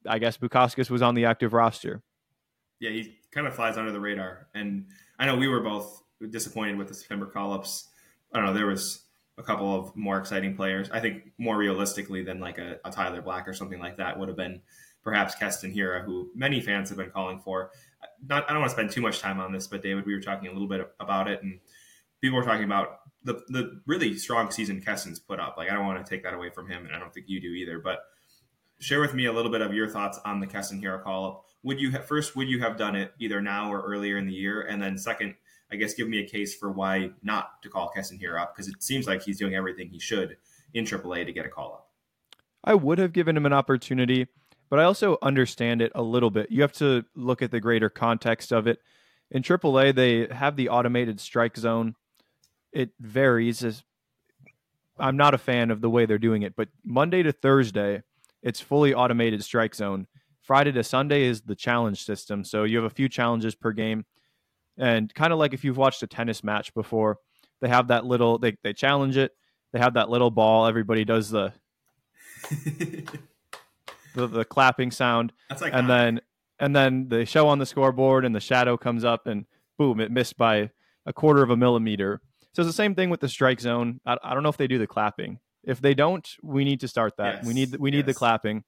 I 0.07 0.19
guess 0.19 0.38
Bukauskas 0.38 0.89
was 0.89 1.01
on 1.01 1.15
the 1.15 1.25
active 1.25 1.54
roster. 1.54 2.01
Yeah, 2.80 2.92
he 2.92 3.18
kind 3.31 3.48
of 3.48 3.56
flies 3.56 3.77
under 3.77 3.92
the 3.92 4.00
radar. 4.00 4.48
And 4.53 4.86
I 5.19 5.25
know 5.25 5.36
we 5.36 5.48
were 5.48 5.62
both 5.62 6.03
disappointed 6.30 6.77
with 6.77 6.88
the 6.88 6.94
September 6.94 7.25
call 7.25 7.53
ups. 7.53 7.89
I 8.31 8.38
don't 8.38 8.45
know, 8.45 8.53
there 8.53 8.68
was 8.68 9.03
a 9.38 9.44
couple 9.44 9.74
of 9.74 9.95
more 9.95 10.18
exciting 10.18 10.56
players. 10.56 10.89
I 10.92 11.00
think 11.00 11.31
more 11.38 11.57
realistically 11.57 12.24
than 12.24 12.39
like 12.39 12.57
a, 12.57 12.80
a 12.86 12.92
Tyler 12.92 13.21
Black 13.21 13.48
or 13.48 13.53
something 13.53 13.80
like 13.80 13.98
that 13.98 14.18
would 14.18 14.27
have 14.27 14.38
been 14.38 14.62
perhaps 15.03 15.36
Keston 15.36 15.74
Hiura, 15.74 16.03
who 16.03 16.30
many 16.36 16.60
fans 16.60 16.89
have 16.89 16.98
been 16.98 17.12
calling 17.12 17.39
for. 17.39 17.71
Not, 18.25 18.50
I 18.50 18.54
don't 18.54 18.62
want 18.62 18.72
to 18.72 18.75
spend 18.75 18.92
too 18.92 19.02
much 19.02 19.19
time 19.19 19.40
on 19.40 19.52
this, 19.52 19.68
but 19.68 19.84
David, 19.84 20.06
we 20.06 20.14
were 20.14 20.22
talking 20.22 20.48
a 20.48 20.52
little 20.52 20.68
bit 20.68 20.92
about 21.00 21.28
it, 21.28 21.44
and 21.44 21.60
people 22.22 22.38
were 22.38 22.46
talking 22.46 22.64
about 22.64 23.00
the 23.24 23.42
the 23.50 23.81
really 23.86 24.18
strong 24.18 24.52
season 24.52 24.81
Keston's 24.81 25.19
put 25.19 25.40
up. 25.40 25.56
Like 25.58 25.69
I 25.69 25.74
don't 25.74 25.86
want 25.86 26.04
to 26.04 26.10
take 26.10 26.24
that 26.24 26.34
away 26.34 26.50
from 26.50 26.69
him, 26.69 26.86
and 26.86 26.96
I 26.96 27.00
don't 27.00 27.14
think 27.14 27.28
you 27.30 27.40
do 27.40 27.50
either. 27.50 27.80
But 27.80 28.00
share 28.80 29.02
with 29.02 29.14
me 29.14 29.25
a 29.25 29.34
little 29.34 29.52
bit 29.52 29.62
of 29.62 29.74
your 29.74 29.88
thoughts 29.88 30.19
on 30.25 30.40
the 30.40 30.48
Keston 30.48 30.81
Hiura 30.81 31.04
call 31.04 31.28
up. 31.28 31.44
Would 31.64 31.80
you 31.80 31.92
have, 31.92 32.06
first 32.06 32.36
would 32.36 32.48
you 32.48 32.60
have 32.62 32.78
done 32.78 32.96
it 32.96 33.14
either 33.19 33.42
now 33.42 33.72
or 33.72 33.81
earlier 33.81 34.18
in 34.18 34.25
the 34.28 34.34
year, 34.34 34.62
and 34.62 34.81
then 34.81 34.98
second, 34.98 35.36
I 35.72 35.75
guess 35.75 35.94
give 35.94 36.08
me 36.08 36.20
a 36.20 36.28
case 36.28 36.56
for 36.56 36.72
why 36.72 37.12
not 37.24 37.62
to 37.63 37.70
call 37.70 37.90
Keston 37.90 38.20
Hiura 38.20 38.44
up 38.44 38.56
because 38.56 38.68
it 38.68 38.81
seems 38.81 39.08
like 39.08 39.24
he's 39.24 39.38
doing 39.38 39.56
everything 39.56 39.90
he 39.90 40.00
should 40.00 40.38
in 40.74 40.86
AAA 40.86 41.25
to 41.25 41.34
get 41.34 41.46
a 41.46 41.50
call 41.50 41.74
up. 41.74 41.92
I 42.63 42.75
would 42.75 43.00
have 43.00 43.13
given 43.13 43.36
him 43.36 43.46
an 43.46 43.54
opportunity, 43.54 44.28
but 44.69 44.80
I 44.80 44.84
also 44.84 45.18
understand 45.22 45.81
it 45.81 45.92
a 45.96 46.02
little 46.02 46.30
bit. 46.30 46.52
You 46.52 46.62
have 46.62 46.74
to 46.74 47.06
look 47.16 47.42
at 47.42 47.52
the 47.52 47.60
greater 47.60 47.90
context 47.90 48.52
of 48.52 48.68
it. 48.68 48.80
In 49.31 49.44
AAA, 49.44 49.96
they 49.96 50.34
have 50.34 50.56
the 50.56 50.69
automated 50.69 51.19
strike 51.19 51.58
zone. 51.58 51.96
It 52.72 52.92
varies. 53.00 53.84
I'm 55.00 55.18
not 55.18 55.34
a 55.34 55.38
fan 55.38 55.72
of 55.72 55.81
the 55.81 55.90
way 55.90 56.06
they're 56.06 56.18
doing 56.18 56.44
it, 56.44 56.56
but 56.56 56.69
Monday 56.84 57.24
to 57.24 57.31
Thursday, 57.31 58.04
it's 58.42 58.60
fully 58.60 58.94
automated 58.94 59.44
strike 59.44 59.75
zone. 59.75 60.08
Friday 60.42 60.72
to 60.72 60.84
Sunday 60.84 61.24
is 61.24 61.42
the 61.42 61.56
challenge 61.56 62.06
system. 62.06 62.44
So 62.44 62.63
you 62.63 62.78
have 62.78 62.86
a 62.86 62.94
few 62.94 63.10
challenges 63.10 63.54
per 63.54 63.74
game. 63.74 64.06
And 64.78 65.13
kind 65.13 65.34
of 65.34 65.40
like 65.40 65.54
if 65.54 65.63
you've 65.63 65.78
watched 65.78 66.04
a 66.04 66.08
tennis 66.08 66.44
match 66.44 66.74
before, 66.74 67.18
they 67.60 67.68
have 67.68 67.88
that 67.88 68.06
little 68.06 68.38
they, 68.38 68.56
they 68.63 68.74
challenge 68.74 69.18
it. 69.18 69.31
They 69.74 69.80
have 69.80 69.96
that 69.96 70.10
little 70.10 70.31
ball. 70.31 70.68
Everybody 70.68 71.04
does 71.04 71.30
the 71.30 71.52
the, 74.18 74.28
the 74.28 74.46
clapping 74.46 74.92
sound. 74.92 75.31
Like 75.62 75.74
and 75.74 75.90
then 75.90 76.22
and 76.60 76.75
then 76.75 77.10
they 77.10 77.25
show 77.25 77.48
on 77.48 77.60
the 77.60 77.66
scoreboard 77.66 78.25
and 78.25 78.36
the 78.36 78.40
shadow 78.40 78.78
comes 78.78 79.04
up 79.06 79.28
and 79.28 79.46
boom, 79.78 80.00
it 80.00 80.12
missed 80.12 80.38
by 80.38 80.72
a 81.06 81.14
quarter 81.14 81.44
of 81.44 81.50
a 81.50 81.58
millimeter. 81.58 82.22
So 82.54 82.62
it's 82.62 82.69
the 82.69 82.74
same 82.74 82.96
thing 82.96 83.10
with 83.10 83.19
the 83.19 83.30
strike 83.30 83.60
zone. 83.60 84.02
I, 84.06 84.18
I 84.24 84.34
don't 84.34 84.44
know 84.44 84.50
if 84.50 84.58
they 84.58 84.68
do 84.68 84.80
the 84.80 84.88
clapping. 84.88 85.40
If 85.64 85.80
they 85.80 85.94
don't, 85.94 86.28
we 86.42 86.64
need 86.64 86.80
to 86.80 86.88
start 86.88 87.18
that. 87.18 87.36
Yes. 87.36 87.46
We 87.46 87.54
need 87.54 87.75
we 87.75 87.92
need 87.92 87.98
yes. 87.98 88.08
the 88.08 88.14
clapping. 88.16 88.64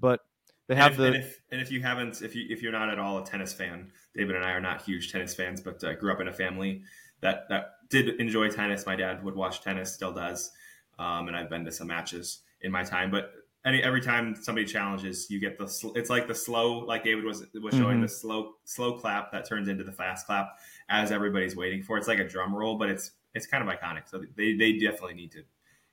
But 0.00 0.20
they 0.68 0.76
have 0.76 0.92
and 0.92 0.92
if, 0.92 0.98
the. 0.98 1.06
And 1.06 1.16
if, 1.16 1.40
and 1.52 1.60
if, 1.60 1.70
you 1.70 1.82
haven't, 1.82 2.22
if 2.22 2.34
you 2.34 2.46
if 2.48 2.62
you're 2.62 2.72
not 2.72 2.88
at 2.88 2.98
all 2.98 3.18
a 3.18 3.24
tennis 3.24 3.52
fan, 3.52 3.90
David 4.14 4.36
and 4.36 4.44
I 4.44 4.52
are 4.52 4.60
not 4.60 4.82
huge 4.82 5.12
tennis 5.12 5.34
fans, 5.34 5.60
but 5.60 5.82
uh, 5.84 5.94
grew 5.94 6.12
up 6.12 6.20
in 6.20 6.28
a 6.28 6.32
family 6.32 6.82
that 7.20 7.48
that 7.48 7.72
did 7.90 8.20
enjoy 8.20 8.48
tennis. 8.48 8.86
My 8.86 8.96
dad 8.96 9.24
would 9.24 9.34
watch 9.34 9.60
tennis, 9.60 9.92
still 9.92 10.12
does, 10.12 10.50
um, 10.98 11.28
and 11.28 11.36
I've 11.36 11.50
been 11.50 11.64
to 11.64 11.72
some 11.72 11.88
matches 11.88 12.40
in 12.60 12.70
my 12.70 12.84
time. 12.84 13.10
But 13.10 13.32
any 13.68 13.82
every 13.82 14.00
time 14.00 14.34
somebody 14.34 14.66
challenges, 14.66 15.30
you 15.30 15.38
get 15.38 15.58
the 15.58 15.92
it's 15.94 16.10
like 16.10 16.26
the 16.26 16.34
slow, 16.34 16.78
like 16.80 17.04
David 17.04 17.24
was 17.24 17.44
was 17.54 17.74
showing 17.74 17.96
mm-hmm. 17.96 18.02
the 18.02 18.08
slow 18.08 18.54
slow 18.64 18.94
clap 18.94 19.30
that 19.32 19.46
turns 19.46 19.68
into 19.68 19.84
the 19.84 19.92
fast 19.92 20.26
clap 20.26 20.58
as 20.88 21.12
everybody's 21.12 21.54
waiting 21.54 21.82
for. 21.82 21.98
It's 21.98 22.08
like 22.08 22.18
a 22.18 22.28
drum 22.28 22.54
roll, 22.54 22.78
but 22.78 22.88
it's 22.88 23.12
it's 23.34 23.46
kind 23.46 23.66
of 23.66 23.74
iconic. 23.74 24.08
So 24.08 24.22
they 24.36 24.54
they 24.54 24.72
definitely 24.78 25.14
need 25.14 25.32
to 25.32 25.42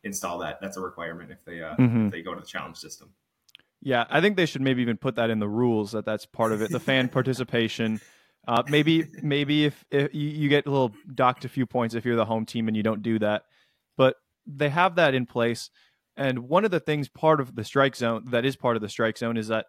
install 0.03 0.39
that. 0.39 0.59
That's 0.61 0.77
a 0.77 0.81
requirement 0.81 1.31
if 1.31 1.43
they 1.43 1.61
uh, 1.61 1.75
mm-hmm. 1.75 2.07
if 2.07 2.11
they 2.11 2.21
go 2.21 2.33
to 2.33 2.39
the 2.39 2.47
challenge 2.47 2.77
system. 2.77 3.09
Yeah, 3.81 4.05
I 4.09 4.21
think 4.21 4.37
they 4.37 4.45
should 4.45 4.61
maybe 4.61 4.81
even 4.81 4.97
put 4.97 5.15
that 5.15 5.29
in 5.29 5.39
the 5.39 5.47
rules 5.47 5.91
that 5.91 6.05
that's 6.05 6.25
part 6.25 6.51
of 6.51 6.61
it. 6.61 6.71
The 6.71 6.79
fan 6.79 7.09
participation. 7.09 8.01
Uh, 8.47 8.63
maybe 8.67 9.07
maybe 9.23 9.65
if, 9.65 9.83
if 9.89 10.13
you 10.13 10.49
get 10.49 10.67
a 10.67 10.69
little 10.69 10.93
docked 11.13 11.45
a 11.45 11.49
few 11.49 11.65
points 11.65 11.95
if 11.95 12.05
you're 12.05 12.15
the 12.15 12.25
home 12.25 12.45
team 12.45 12.67
and 12.67 12.77
you 12.77 12.83
don't 12.83 13.01
do 13.01 13.17
that, 13.19 13.43
but 13.97 14.17
they 14.45 14.69
have 14.69 14.95
that 14.95 15.15
in 15.15 15.25
place. 15.25 15.69
And 16.17 16.47
one 16.47 16.65
of 16.65 16.71
the 16.71 16.79
things 16.79 17.09
part 17.09 17.41
of 17.41 17.55
the 17.55 17.63
strike 17.63 17.95
zone 17.95 18.25
that 18.27 18.45
is 18.45 18.55
part 18.55 18.75
of 18.75 18.81
the 18.81 18.89
strike 18.89 19.17
zone 19.17 19.37
is 19.37 19.49
that 19.49 19.65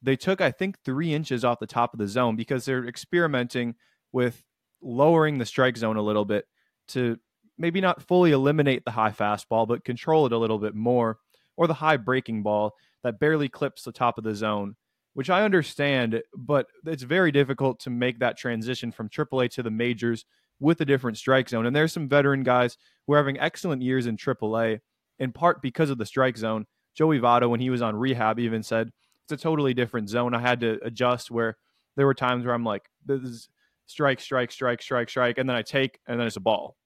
they 0.00 0.16
took 0.16 0.40
I 0.40 0.52
think 0.52 0.78
three 0.84 1.12
inches 1.12 1.44
off 1.44 1.58
the 1.58 1.66
top 1.66 1.92
of 1.92 1.98
the 1.98 2.06
zone 2.06 2.36
because 2.36 2.64
they're 2.64 2.86
experimenting 2.86 3.74
with 4.12 4.42
lowering 4.80 5.38
the 5.38 5.46
strike 5.46 5.76
zone 5.76 5.96
a 5.96 6.02
little 6.02 6.24
bit 6.24 6.44
to 6.88 7.18
maybe 7.58 7.80
not 7.80 8.02
fully 8.02 8.30
eliminate 8.30 8.84
the 8.84 8.92
high 8.92 9.10
fastball, 9.10 9.66
but 9.66 9.84
control 9.84 10.26
it 10.26 10.32
a 10.32 10.38
little 10.38 10.58
bit 10.58 10.74
more, 10.74 11.18
or 11.56 11.66
the 11.66 11.74
high 11.74 11.96
breaking 11.96 12.42
ball 12.42 12.74
that 13.02 13.18
barely 13.18 13.48
clips 13.48 13.82
the 13.82 13.92
top 13.92 14.16
of 14.16 14.24
the 14.24 14.34
zone, 14.34 14.76
which 15.14 15.28
I 15.28 15.42
understand, 15.42 16.22
but 16.36 16.66
it's 16.86 17.02
very 17.02 17.32
difficult 17.32 17.80
to 17.80 17.90
make 17.90 18.20
that 18.20 18.38
transition 18.38 18.92
from 18.92 19.08
AAA 19.08 19.50
to 19.50 19.62
the 19.62 19.70
majors 19.70 20.24
with 20.60 20.80
a 20.80 20.84
different 20.84 21.18
strike 21.18 21.48
zone. 21.48 21.66
And 21.66 21.74
there's 21.74 21.92
some 21.92 22.08
veteran 22.08 22.42
guys 22.42 22.76
who 23.06 23.14
are 23.14 23.18
having 23.18 23.38
excellent 23.38 23.82
years 23.82 24.06
in 24.06 24.16
AAA, 24.16 24.80
in 25.18 25.32
part 25.32 25.62
because 25.62 25.90
of 25.90 25.98
the 25.98 26.06
strike 26.06 26.36
zone. 26.36 26.66
Joey 26.94 27.20
Votto, 27.20 27.48
when 27.48 27.60
he 27.60 27.70
was 27.70 27.82
on 27.82 27.96
rehab, 27.96 28.38
even 28.38 28.62
said 28.62 28.90
it's 29.24 29.32
a 29.32 29.36
totally 29.36 29.74
different 29.74 30.08
zone. 30.08 30.34
I 30.34 30.40
had 30.40 30.60
to 30.60 30.78
adjust 30.82 31.30
where 31.30 31.56
there 31.96 32.06
were 32.06 32.14
times 32.14 32.44
where 32.44 32.54
I'm 32.54 32.64
like, 32.64 32.88
this 33.04 33.22
is 33.22 33.48
strike, 33.86 34.20
strike, 34.20 34.50
strike, 34.52 34.82
strike, 34.82 35.08
strike, 35.08 35.38
and 35.38 35.48
then 35.48 35.56
I 35.56 35.62
take, 35.62 36.00
and 36.06 36.18
then 36.18 36.26
it's 36.26 36.36
a 36.36 36.40
ball. 36.40 36.76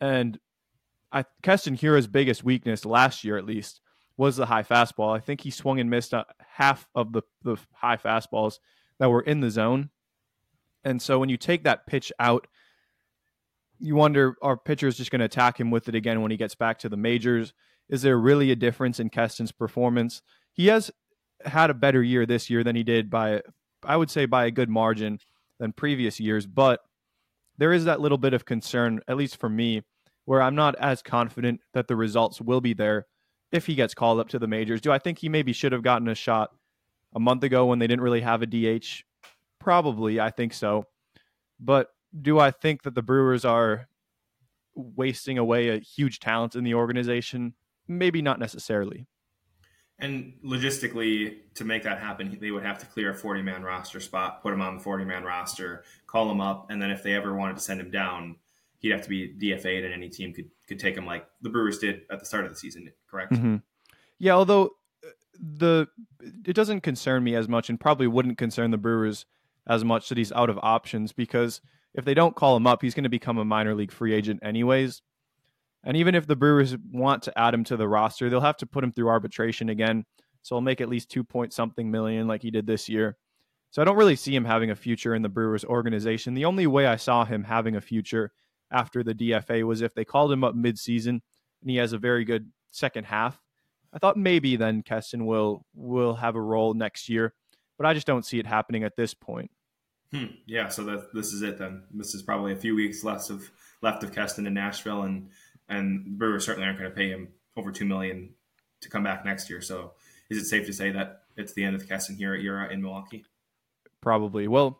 And 0.00 0.38
I 1.12 1.24
Keston 1.42 1.74
Hiura's 1.74 2.06
biggest 2.06 2.44
weakness 2.44 2.84
last 2.84 3.24
year, 3.24 3.36
at 3.36 3.46
least, 3.46 3.80
was 4.16 4.36
the 4.36 4.46
high 4.46 4.62
fastball. 4.62 5.16
I 5.16 5.20
think 5.20 5.40
he 5.40 5.50
swung 5.50 5.80
and 5.80 5.88
missed 5.90 6.14
uh, 6.14 6.24
half 6.38 6.88
of 6.94 7.12
the, 7.12 7.22
the 7.42 7.56
high 7.72 7.96
fastballs 7.96 8.58
that 8.98 9.10
were 9.10 9.22
in 9.22 9.40
the 9.40 9.50
zone. 9.50 9.90
And 10.84 11.00
so 11.00 11.18
when 11.18 11.28
you 11.28 11.36
take 11.36 11.64
that 11.64 11.86
pitch 11.86 12.12
out, 12.18 12.46
you 13.84 13.94
wonder 13.94 14.34
are 14.40 14.56
pitchers 14.56 14.96
just 14.96 15.10
going 15.10 15.18
to 15.18 15.26
attack 15.26 15.60
him 15.60 15.70
with 15.70 15.88
it 15.88 15.94
again 15.94 16.22
when 16.22 16.30
he 16.30 16.38
gets 16.38 16.54
back 16.54 16.78
to 16.78 16.88
the 16.88 16.96
majors? 16.96 17.52
Is 17.90 18.00
there 18.00 18.18
really 18.18 18.50
a 18.50 18.56
difference 18.56 18.98
in 18.98 19.10
Keston's 19.10 19.52
performance? 19.52 20.22
He 20.54 20.68
has 20.68 20.90
had 21.44 21.68
a 21.68 21.74
better 21.74 22.02
year 22.02 22.24
this 22.24 22.48
year 22.48 22.64
than 22.64 22.76
he 22.76 22.82
did 22.82 23.10
by, 23.10 23.42
I 23.84 23.98
would 23.98 24.10
say, 24.10 24.24
by 24.24 24.46
a 24.46 24.50
good 24.50 24.70
margin 24.70 25.18
than 25.58 25.72
previous 25.72 26.18
years, 26.18 26.46
but 26.46 26.80
there 27.58 27.74
is 27.74 27.84
that 27.84 28.00
little 28.00 28.16
bit 28.16 28.32
of 28.32 28.46
concern, 28.46 29.00
at 29.06 29.18
least 29.18 29.38
for 29.38 29.50
me, 29.50 29.82
where 30.24 30.40
I'm 30.40 30.54
not 30.54 30.74
as 30.76 31.02
confident 31.02 31.60
that 31.74 31.86
the 31.86 31.94
results 31.94 32.40
will 32.40 32.62
be 32.62 32.72
there 32.72 33.06
if 33.52 33.66
he 33.66 33.74
gets 33.74 33.92
called 33.92 34.18
up 34.18 34.30
to 34.30 34.38
the 34.38 34.48
majors. 34.48 34.80
Do 34.80 34.92
I 34.92 34.98
think 34.98 35.18
he 35.18 35.28
maybe 35.28 35.52
should 35.52 35.72
have 35.72 35.82
gotten 35.82 36.08
a 36.08 36.14
shot 36.14 36.50
a 37.14 37.20
month 37.20 37.44
ago 37.44 37.66
when 37.66 37.78
they 37.78 37.86
didn't 37.86 38.02
really 38.02 38.22
have 38.22 38.40
a 38.40 38.46
DH? 38.46 39.04
Probably, 39.60 40.18
I 40.18 40.30
think 40.30 40.54
so. 40.54 40.86
But 41.60 41.93
do 42.20 42.38
I 42.38 42.50
think 42.50 42.82
that 42.82 42.94
the 42.94 43.02
Brewers 43.02 43.44
are 43.44 43.88
wasting 44.74 45.38
away 45.38 45.68
a 45.68 45.78
huge 45.78 46.20
talent 46.20 46.54
in 46.54 46.64
the 46.64 46.74
organization? 46.74 47.54
Maybe 47.88 48.22
not 48.22 48.38
necessarily. 48.38 49.06
And 49.98 50.34
logistically, 50.44 51.36
to 51.54 51.64
make 51.64 51.84
that 51.84 52.00
happen, 52.00 52.36
they 52.40 52.50
would 52.50 52.64
have 52.64 52.78
to 52.80 52.86
clear 52.86 53.10
a 53.10 53.14
40 53.14 53.42
man 53.42 53.62
roster 53.62 54.00
spot, 54.00 54.42
put 54.42 54.52
him 54.52 54.60
on 54.60 54.78
the 54.78 54.82
40 54.82 55.04
man 55.04 55.22
roster, 55.22 55.84
call 56.06 56.30
him 56.30 56.40
up, 56.40 56.70
and 56.70 56.82
then 56.82 56.90
if 56.90 57.02
they 57.02 57.14
ever 57.14 57.34
wanted 57.34 57.56
to 57.56 57.62
send 57.62 57.80
him 57.80 57.90
down, 57.90 58.36
he'd 58.80 58.90
have 58.90 59.02
to 59.02 59.08
be 59.08 59.34
DFA'd, 59.40 59.84
and 59.84 59.94
any 59.94 60.08
team 60.08 60.32
could 60.32 60.50
could 60.66 60.80
take 60.80 60.96
him 60.96 61.06
like 61.06 61.26
the 61.42 61.48
Brewers 61.48 61.78
did 61.78 62.02
at 62.10 62.18
the 62.18 62.26
start 62.26 62.44
of 62.44 62.50
the 62.50 62.56
season. 62.56 62.90
Correct? 63.08 63.32
Mm-hmm. 63.32 63.56
Yeah, 64.18 64.32
although 64.32 64.70
uh, 65.04 65.10
the 65.38 65.86
it 66.44 66.54
doesn't 66.54 66.80
concern 66.80 67.22
me 67.22 67.36
as 67.36 67.48
much, 67.48 67.70
and 67.70 67.78
probably 67.78 68.08
wouldn't 68.08 68.36
concern 68.36 68.72
the 68.72 68.78
Brewers 68.78 69.26
as 69.66 69.84
much 69.84 70.08
that 70.08 70.18
he's 70.18 70.32
out 70.32 70.50
of 70.50 70.58
options 70.62 71.12
because 71.12 71.60
if 71.94 72.04
they 72.04 72.14
don't 72.14 72.36
call 72.36 72.56
him 72.56 72.66
up, 72.66 72.82
he's 72.82 72.94
going 72.94 73.04
to 73.04 73.10
become 73.10 73.38
a 73.38 73.44
minor 73.44 73.74
league 73.74 73.92
free 73.92 74.12
agent 74.12 74.40
anyways. 74.42 75.02
And 75.84 75.96
even 75.96 76.14
if 76.14 76.26
the 76.26 76.36
Brewers 76.36 76.76
want 76.90 77.22
to 77.24 77.38
add 77.38 77.54
him 77.54 77.64
to 77.64 77.76
the 77.76 77.88
roster, 77.88 78.28
they'll 78.28 78.40
have 78.40 78.56
to 78.58 78.66
put 78.66 78.82
him 78.82 78.92
through 78.92 79.08
arbitration 79.08 79.68
again. 79.68 80.04
So 80.42 80.56
he'll 80.56 80.62
make 80.62 80.80
at 80.80 80.88
least 80.88 81.10
two 81.10 81.24
point 81.24 81.52
something 81.52 81.90
million 81.90 82.26
like 82.26 82.42
he 82.42 82.50
did 82.50 82.66
this 82.66 82.88
year. 82.88 83.16
So 83.70 83.82
I 83.82 83.84
don't 83.84 83.96
really 83.96 84.16
see 84.16 84.34
him 84.34 84.44
having 84.44 84.70
a 84.70 84.76
future 84.76 85.14
in 85.14 85.22
the 85.22 85.28
Brewers 85.28 85.64
organization. 85.64 86.34
The 86.34 86.44
only 86.44 86.66
way 86.66 86.86
I 86.86 86.96
saw 86.96 87.24
him 87.24 87.44
having 87.44 87.76
a 87.76 87.80
future 87.80 88.32
after 88.70 89.02
the 89.02 89.14
DFA 89.14 89.64
was 89.64 89.82
if 89.82 89.94
they 89.94 90.04
called 90.04 90.32
him 90.32 90.44
up 90.44 90.54
midseason 90.54 91.20
and 91.60 91.70
he 91.70 91.76
has 91.76 91.92
a 91.92 91.98
very 91.98 92.24
good 92.24 92.50
second 92.70 93.04
half. 93.04 93.40
I 93.92 93.98
thought 93.98 94.16
maybe 94.16 94.56
then 94.56 94.82
Keston 94.82 95.26
will 95.26 95.64
will 95.74 96.14
have 96.14 96.34
a 96.34 96.40
role 96.40 96.74
next 96.74 97.08
year, 97.08 97.32
but 97.78 97.86
I 97.86 97.94
just 97.94 98.06
don't 98.06 98.24
see 98.24 98.38
it 98.38 98.46
happening 98.46 98.84
at 98.84 98.96
this 98.96 99.14
point. 99.14 99.50
Hmm. 100.14 100.26
Yeah, 100.46 100.68
so 100.68 100.84
that 100.84 101.12
this 101.12 101.32
is 101.32 101.42
it 101.42 101.58
then. 101.58 101.82
This 101.92 102.14
is 102.14 102.22
probably 102.22 102.52
a 102.52 102.56
few 102.56 102.76
weeks 102.76 103.02
left 103.02 103.30
of 103.30 103.50
left 103.82 104.04
of 104.04 104.14
Keston 104.14 104.46
in 104.46 104.54
Nashville, 104.54 105.02
and 105.02 105.30
and 105.68 106.06
the 106.06 106.10
Brewers 106.10 106.44
certainly 106.44 106.66
aren't 106.66 106.78
going 106.78 106.88
to 106.88 106.94
pay 106.94 107.08
him 107.08 107.28
over 107.56 107.72
two 107.72 107.84
million 107.84 108.30
to 108.82 108.88
come 108.88 109.02
back 109.02 109.24
next 109.24 109.50
year. 109.50 109.60
So, 109.60 109.94
is 110.30 110.38
it 110.38 110.44
safe 110.44 110.66
to 110.66 110.72
say 110.72 110.92
that 110.92 111.22
it's 111.36 111.52
the 111.54 111.64
end 111.64 111.74
of 111.74 111.88
Keston 111.88 112.16
Hiura 112.16 112.40
era 112.40 112.72
in 112.72 112.80
Milwaukee? 112.80 113.24
Probably. 114.00 114.46
Well, 114.46 114.78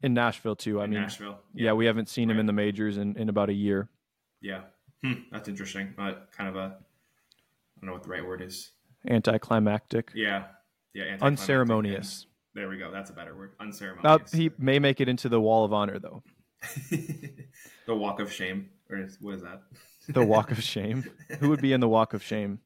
in 0.00 0.14
Nashville 0.14 0.54
too. 0.54 0.80
I 0.80 0.84
in 0.84 0.90
mean, 0.90 1.00
Nashville. 1.00 1.40
Yeah. 1.54 1.66
yeah. 1.66 1.72
we 1.72 1.86
haven't 1.86 2.08
seen 2.08 2.28
right. 2.28 2.34
him 2.34 2.40
in 2.40 2.46
the 2.46 2.52
majors 2.52 2.98
in, 2.98 3.16
in 3.16 3.28
about 3.28 3.48
a 3.48 3.54
year. 3.54 3.88
Yeah, 4.40 4.60
hmm. 5.02 5.22
that's 5.32 5.48
interesting. 5.48 5.92
But 5.96 6.28
kind 6.36 6.48
of 6.48 6.54
a, 6.54 6.60
I 6.60 7.80
don't 7.80 7.86
know 7.88 7.94
what 7.94 8.04
the 8.04 8.10
right 8.10 8.24
word 8.24 8.42
is. 8.42 8.70
Anticlimactic. 9.08 10.12
Yeah, 10.14 10.44
yeah. 10.94 11.16
Unceremonious. 11.20 12.27
There 12.58 12.68
we 12.68 12.76
go. 12.76 12.90
That's 12.90 13.08
a 13.08 13.12
better 13.12 13.36
word. 13.36 13.52
Unceremonious. 13.60 14.34
Uh, 14.34 14.36
he 14.36 14.50
may 14.58 14.80
make 14.80 15.00
it 15.00 15.08
into 15.08 15.28
the 15.28 15.40
Wall 15.40 15.64
of 15.64 15.72
Honor 15.72 16.00
though. 16.00 16.24
the 16.90 17.94
Walk 17.94 18.18
of 18.18 18.32
Shame, 18.32 18.68
or 18.90 18.98
what 19.20 19.36
is 19.36 19.42
that? 19.42 19.62
the 20.08 20.24
Walk 20.24 20.50
of 20.50 20.60
Shame. 20.60 21.04
Who 21.38 21.50
would 21.50 21.62
be 21.62 21.72
in 21.72 21.78
the 21.78 21.88
Walk 21.88 22.14
of 22.14 22.22
Shame? 22.24 22.58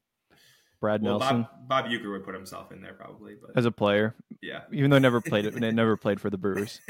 Brad 0.81 1.03
well, 1.03 1.19
Nelson. 1.19 1.43
Bob, 1.67 1.85
Bob 1.85 1.85
Uecker 1.85 2.11
would 2.11 2.25
put 2.25 2.33
himself 2.33 2.71
in 2.71 2.81
there 2.81 2.95
probably, 2.95 3.35
but 3.39 3.51
as 3.55 3.65
a 3.65 3.71
player, 3.71 4.15
yeah. 4.41 4.61
Even 4.71 4.89
though 4.89 4.95
I 4.95 4.99
never 4.99 5.21
played 5.21 5.45
it, 5.45 5.53
never 5.73 5.95
played 5.95 6.19
for 6.19 6.31
the 6.31 6.39
Brewers. 6.39 6.81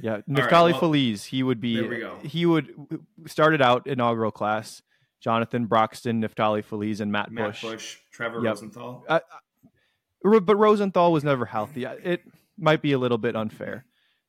Yeah, 0.00 0.18
Neftali 0.28 0.50
right, 0.50 0.72
well, 0.72 0.80
Feliz. 0.80 1.24
He 1.26 1.44
would 1.44 1.60
be. 1.60 1.76
There 1.76 1.88
we 1.88 1.98
go. 1.98 2.18
He 2.24 2.44
would 2.44 2.74
started 3.26 3.62
out 3.62 3.86
inaugural 3.86 4.32
class. 4.32 4.82
Jonathan 5.20 5.64
Broxton, 5.64 6.20
Neftali 6.20 6.62
Feliz, 6.62 7.00
and 7.00 7.10
Matt, 7.10 7.30
Matt 7.30 7.52
Bush. 7.52 7.62
Bush, 7.62 7.98
Trevor 8.10 8.42
yep. 8.42 8.56
Rosenthal. 8.56 9.04
Uh, 9.08 9.20
but 10.24 10.56
Rosenthal 10.56 11.12
was 11.12 11.22
never 11.22 11.44
healthy. 11.44 11.84
It 11.84 12.22
might 12.58 12.82
be 12.82 12.92
a 12.92 12.98
little 12.98 13.18
bit 13.18 13.36
unfair. 13.36 13.84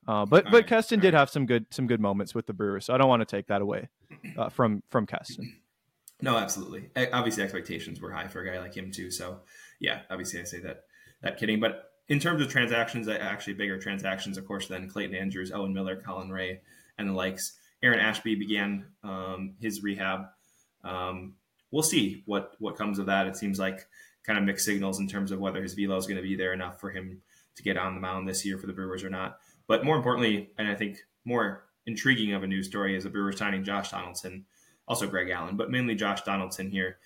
Uh, 0.07 0.25
but 0.25 0.45
all 0.45 0.51
but 0.51 0.57
right, 0.57 0.67
Keston 0.67 0.99
did 0.99 1.13
right. 1.13 1.19
have 1.19 1.29
some 1.29 1.45
good 1.45 1.65
some 1.71 1.87
good 1.87 1.99
moments 1.99 2.35
with 2.35 2.45
the 2.45 2.53
Brewers, 2.53 2.85
so 2.85 2.93
I 2.93 2.97
don't 2.97 3.09
want 3.09 3.21
to 3.21 3.25
take 3.25 3.47
that 3.47 3.61
away 3.61 3.89
uh, 4.37 4.49
from 4.49 4.83
from 4.89 5.07
Keston. 5.07 5.55
No, 6.21 6.37
absolutely. 6.37 6.89
Obviously, 7.11 7.43
expectations 7.43 7.99
were 7.99 8.11
high 8.11 8.27
for 8.27 8.41
a 8.41 8.49
guy 8.49 8.59
like 8.59 8.75
him 8.75 8.91
too. 8.91 9.11
So, 9.11 9.41
yeah, 9.79 10.01
obviously, 10.09 10.39
I 10.39 10.43
say 10.43 10.59
that 10.59 10.83
that 11.21 11.37
kidding. 11.37 11.59
But 11.59 11.91
in 12.07 12.19
terms 12.19 12.41
of 12.41 12.49
transactions, 12.49 13.07
actually 13.07 13.53
bigger 13.53 13.79
transactions, 13.79 14.37
of 14.37 14.45
course, 14.45 14.67
than 14.67 14.89
Clayton 14.89 15.15
Andrews, 15.15 15.51
Owen 15.51 15.73
Miller, 15.73 15.95
Colin 15.95 16.29
Rea, 16.29 16.59
and 16.97 17.09
the 17.09 17.13
likes. 17.13 17.57
Aaron 17.83 17.99
Ashby 17.99 18.35
began 18.35 18.85
um, 19.03 19.55
his 19.59 19.83
rehab. 19.83 20.27
Um, 20.83 21.35
we'll 21.71 21.83
see 21.83 22.23
what 22.25 22.53
what 22.59 22.77
comes 22.77 22.99
of 22.99 23.07
that. 23.07 23.27
It 23.27 23.35
seems 23.35 23.59
like 23.59 23.85
kind 24.25 24.39
of 24.39 24.45
mixed 24.45 24.65
signals 24.65 24.99
in 24.99 25.07
terms 25.07 25.31
of 25.31 25.39
whether 25.39 25.61
his 25.61 25.73
velo 25.73 25.97
is 25.97 26.07
going 26.07 26.17
to 26.17 26.23
be 26.23 26.35
there 26.35 26.53
enough 26.53 26.79
for 26.79 26.89
him 26.89 27.21
to 27.55 27.63
get 27.63 27.77
on 27.77 27.95
the 27.95 28.01
mound 28.01 28.27
this 28.27 28.45
year 28.45 28.57
for 28.57 28.67
the 28.67 28.73
Brewers 28.73 29.03
or 29.03 29.09
not. 29.09 29.37
But 29.67 29.85
more 29.85 29.95
importantly, 29.95 30.51
and 30.57 30.67
I 30.67 30.75
think 30.75 30.99
more 31.23 31.65
intriguing 31.85 32.33
of 32.33 32.43
a 32.43 32.47
news 32.47 32.67
story 32.67 32.95
is 32.95 33.03
the 33.03 33.09
Brewers 33.09 33.37
signing 33.37 33.63
Josh 33.63 33.91
Donaldson, 33.91 34.45
also 34.87 35.07
Greg 35.07 35.29
Allen, 35.29 35.55
but 35.55 35.71
mainly 35.71 35.95
Josh 35.95 36.21
Donaldson 36.23 36.69
here, 36.69 36.97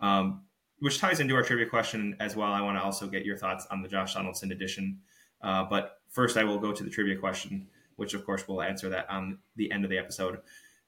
um, 0.00 0.42
which 0.80 0.98
ties 0.98 1.20
into 1.20 1.34
our 1.34 1.42
trivia 1.42 1.66
question 1.66 2.16
as 2.20 2.36
well. 2.36 2.52
I 2.52 2.60
want 2.60 2.78
to 2.78 2.82
also 2.82 3.06
get 3.06 3.24
your 3.24 3.36
thoughts 3.36 3.66
on 3.70 3.82
the 3.82 3.88
Josh 3.88 4.14
Donaldson 4.14 4.52
edition. 4.52 5.00
Uh, 5.42 5.64
but 5.64 6.00
first, 6.10 6.36
I 6.36 6.44
will 6.44 6.58
go 6.58 6.72
to 6.72 6.84
the 6.84 6.90
trivia 6.90 7.16
question, 7.16 7.68
which 7.96 8.14
of 8.14 8.24
course 8.24 8.46
we'll 8.46 8.62
answer 8.62 8.88
that 8.90 9.10
on 9.10 9.38
the 9.56 9.70
end 9.72 9.84
of 9.84 9.90
the 9.90 9.98
episode. 9.98 10.38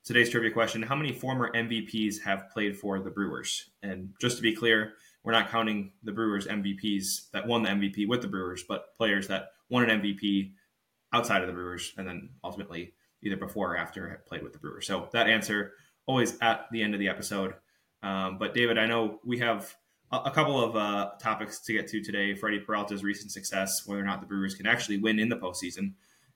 Today's 0.03 0.31
trivia 0.31 0.51
question 0.51 0.83
How 0.83 0.97
many 0.97 1.13
former 1.13 1.53
MVPs 1.53 2.23
have 2.23 2.49
played 2.51 2.77
for 2.77 3.01
the 3.01 3.11
Brewers? 3.11 3.71
And 3.83 4.15
just 4.21 4.37
to 4.37 4.43
be 4.43 4.55
clear, 4.55 4.95
we're 5.23 5.33
not 5.33 5.51
counting 5.51 5.93
the 6.03 6.13
Brewers 6.13 6.47
MVPs 6.47 7.31
that 7.33 7.47
won 7.47 7.63
the 7.63 7.69
MVP 7.69 8.09
with 8.09 8.23
the 8.23 8.29
Brewers, 8.29 8.65
but 8.67 8.97
players 8.97 9.29
that 9.29 9.51
won 9.69 9.89
an 9.89 10.01
MVP 10.01 10.53
outside 11.13 11.43
of 11.43 11.49
the 11.49 11.53
Brewers 11.53 11.93
and 11.99 12.07
then 12.07 12.31
ultimately 12.43 12.95
either 13.23 13.37
before 13.37 13.75
or 13.75 13.77
after 13.77 14.09
have 14.09 14.27
played 14.27 14.43
with 14.43 14.53
the 14.53 14.59
Brewers. 14.59 14.87
So 14.87 15.09
that 15.13 15.27
answer 15.27 15.73
always 16.07 16.39
at 16.41 16.67
the 16.73 16.83
end 16.83 16.95
of 16.95 17.01
the 17.01 17.09
episode. 17.09 17.55
Um, 18.03 18.39
but 18.39 18.55
David, 18.55 18.79
I 18.79 18.87
know 18.87 19.21
we 19.25 19.39
have 19.41 19.77
a, 20.11 20.17
a 20.27 20.31
couple 20.31 20.63
of 20.63 20.75
uh, 20.75 21.11
topics 21.21 21.61
to 21.61 21.73
get 21.73 21.87
to 21.89 22.03
today. 22.03 22.35
Freddie 22.35 22.61
Peralta's 22.61 23.05
recent 23.05 23.31
success, 23.31 23.87
whether 23.87 24.01
or 24.01 24.07
not 24.07 24.21
the 24.21 24.27
Brewers 24.27 24.55
can 24.55 24.67
actually 24.67 24.99
win 24.99 25.19
in 25.19 25.29
the 25.29 25.37
postseason, 25.37 25.93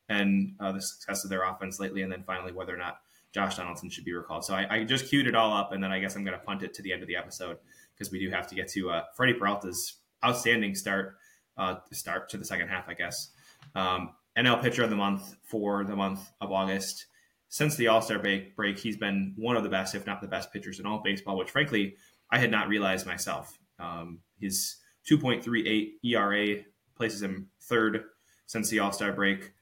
and 0.09 0.55
uh, 0.61 0.73
the 0.73 0.83
success 0.83 1.25
of 1.25 1.31
their 1.31 1.45
offense 1.45 1.81
lately, 1.81 2.03
and 2.03 2.13
then 2.13 2.23
finally 2.27 2.53
whether 2.53 2.75
or 2.75 2.79
not 2.79 2.99
Josh 3.33 3.57
Donaldson 3.57 3.89
should 3.89 4.05
be 4.05 4.13
recalled. 4.13 4.45
So 4.45 4.55
I, 4.55 4.67
I 4.71 4.85
just 4.85 5.09
queued 5.09 5.27
it 5.27 5.35
all 5.35 5.55
up, 5.55 5.73
and 5.73 5.83
then 5.83 5.91
I 5.91 5.99
guess 5.99 6.15
I'm 6.15 6.25
going 6.25 6.39
to 6.39 6.45
punt 6.45 6.63
it 6.63 6.75
to 6.75 6.83
the 6.83 6.93
end 6.93 7.01
of 7.01 7.09
the 7.09 7.17
episode 7.17 7.57
because 7.97 8.13
we 8.13 8.19
do 8.19 8.31
have 8.31 8.47
to 8.49 8.55
get 8.55 8.69
to 8.69 8.91
uh, 8.91 9.03
Freddie 9.17 9.35
Peralta's 9.35 9.97
outstanding 10.25 10.75
start 10.75 11.17
uh, 11.57 11.77
start 11.93 12.29
to 12.31 12.37
the 12.37 12.45
second 12.45 12.69
half, 12.69 12.89
I 12.89 12.95
guess. 12.95 13.31
Um, 13.75 14.11
NL 14.37 14.61
pitcher 14.61 14.83
of 14.83 14.91
the 14.91 14.97
month 14.97 15.37
for 15.45 15.85
the 15.85 15.97
month 15.97 16.33
of 16.41 16.51
August. 16.51 17.07
Since 17.49 17.77
the 17.77 17.87
All 17.89 18.03
Star 18.03 18.19
break, 18.19 18.79
he's 18.79 18.97
been 18.97 19.35
one 19.37 19.57
of 19.57 19.63
the 19.63 19.69
best, 19.69 19.95
if 19.95 20.07
not 20.07 20.21
the 20.21 20.27
best, 20.27 20.53
pitchers 20.53 20.81
in 20.81 20.87
all 20.87 21.03
baseball. 21.05 21.37
Which, 21.37 21.51
frankly, 21.51 21.97
I 22.31 22.39
had 22.39 22.51
not 22.51 22.69
realized 22.69 23.07
myself. 23.07 23.57
Um, 23.79 24.21
his 24.41 24.77
2.38 25.09 25.93
ERA 26.03 26.63
places 26.97 27.23
him 27.23 27.49
third 27.63 28.05
since 28.47 28.69
the 28.71 28.81
All 28.81 28.93
Star 28.93 29.13
break. 29.13 29.53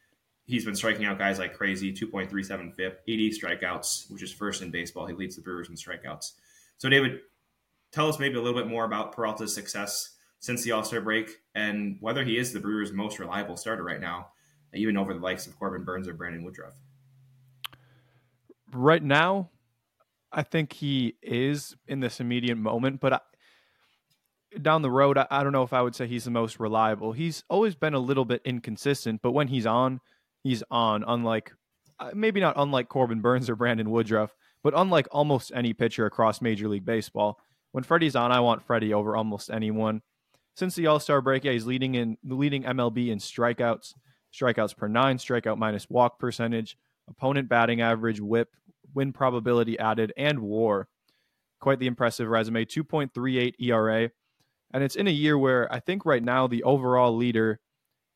He's 0.46 0.64
been 0.64 0.74
striking 0.74 1.04
out 1.04 1.18
guys 1.18 1.38
like 1.38 1.54
crazy. 1.54 1.92
2.37 1.92 2.74
FIP, 2.74 3.00
80 3.06 3.30
strikeouts, 3.30 4.10
which 4.10 4.22
is 4.22 4.32
first 4.32 4.62
in 4.62 4.70
baseball. 4.70 5.06
He 5.06 5.14
leads 5.14 5.36
the 5.36 5.42
Brewers 5.42 5.68
in 5.68 5.74
strikeouts. 5.74 6.32
So, 6.78 6.88
David, 6.88 7.20
tell 7.92 8.08
us 8.08 8.18
maybe 8.18 8.36
a 8.36 8.42
little 8.42 8.58
bit 8.58 8.68
more 8.68 8.84
about 8.84 9.14
Peralta's 9.14 9.54
success 9.54 10.16
since 10.40 10.64
the 10.64 10.72
All 10.72 10.82
Star 10.82 11.00
break 11.00 11.30
and 11.54 11.96
whether 12.00 12.24
he 12.24 12.36
is 12.36 12.52
the 12.52 12.60
Brewers' 12.60 12.92
most 12.92 13.18
reliable 13.18 13.56
starter 13.56 13.84
right 13.84 14.00
now, 14.00 14.28
even 14.74 14.96
over 14.96 15.14
the 15.14 15.20
likes 15.20 15.46
of 15.46 15.56
Corbin 15.58 15.84
Burnes 15.84 16.08
or 16.08 16.14
Brandon 16.14 16.42
Woodruff. 16.42 16.74
Right 18.72 19.02
now, 19.02 19.50
I 20.32 20.42
think 20.42 20.72
he 20.72 21.16
is 21.22 21.76
in 21.86 22.00
this 22.00 22.18
immediate 22.18 22.56
moment, 22.56 23.00
but 23.00 23.12
I, 23.12 23.20
down 24.60 24.82
the 24.82 24.90
road, 24.90 25.18
I, 25.18 25.26
I 25.30 25.42
don't 25.42 25.52
know 25.52 25.62
if 25.62 25.74
I 25.74 25.82
would 25.82 25.94
say 25.94 26.06
he's 26.06 26.24
the 26.24 26.30
most 26.30 26.58
reliable. 26.58 27.12
He's 27.12 27.44
always 27.48 27.74
been 27.74 27.94
a 27.94 27.98
little 27.98 28.24
bit 28.24 28.40
inconsistent, 28.44 29.20
but 29.22 29.32
when 29.32 29.48
he's 29.48 29.66
on, 29.66 30.00
he's 30.42 30.62
on. 30.70 31.04
Unlike 31.06 31.52
uh, 32.00 32.10
maybe 32.14 32.40
not 32.40 32.54
unlike 32.56 32.88
Corbin 32.88 33.20
Burnes 33.20 33.50
or 33.50 33.56
Brandon 33.56 33.90
Woodruff, 33.90 34.34
but 34.62 34.72
unlike 34.74 35.06
almost 35.10 35.52
any 35.54 35.74
pitcher 35.74 36.06
across 36.06 36.40
Major 36.40 36.68
League 36.68 36.86
Baseball 36.86 37.38
when 37.72 37.84
Freddie's 37.84 38.16
on, 38.16 38.30
I 38.30 38.40
want 38.40 38.62
Freddie 38.62 38.94
over 38.94 39.16
almost 39.16 39.50
anyone. 39.50 40.02
Since 40.54 40.74
the 40.74 40.86
All 40.86 41.00
Star 41.00 41.20
break, 41.20 41.44
yeah, 41.44 41.52
he's 41.52 41.66
leading 41.66 41.94
in 41.94 42.18
leading 42.24 42.62
MLB 42.62 43.08
in 43.08 43.18
strikeouts, 43.18 43.94
strikeouts 44.32 44.76
per 44.76 44.86
nine, 44.86 45.16
strikeout 45.16 45.58
minus 45.58 45.88
walk 45.88 46.18
percentage, 46.18 46.76
opponent 47.08 47.48
batting 47.48 47.80
average, 47.80 48.20
WHIP, 48.20 48.48
win 48.94 49.12
probability 49.12 49.78
added, 49.78 50.12
and 50.16 50.40
WAR. 50.40 50.88
Quite 51.60 51.78
the 51.78 51.86
impressive 51.86 52.28
resume. 52.28 52.64
2.38 52.64 53.54
ERA, 53.60 54.10
and 54.74 54.84
it's 54.84 54.96
in 54.96 55.06
a 55.06 55.12
year 55.12 55.38
where 55.38 55.72
I 55.72 55.80
think 55.80 56.04
right 56.04 56.22
now 56.22 56.46
the 56.46 56.62
overall 56.64 57.16
leader 57.16 57.60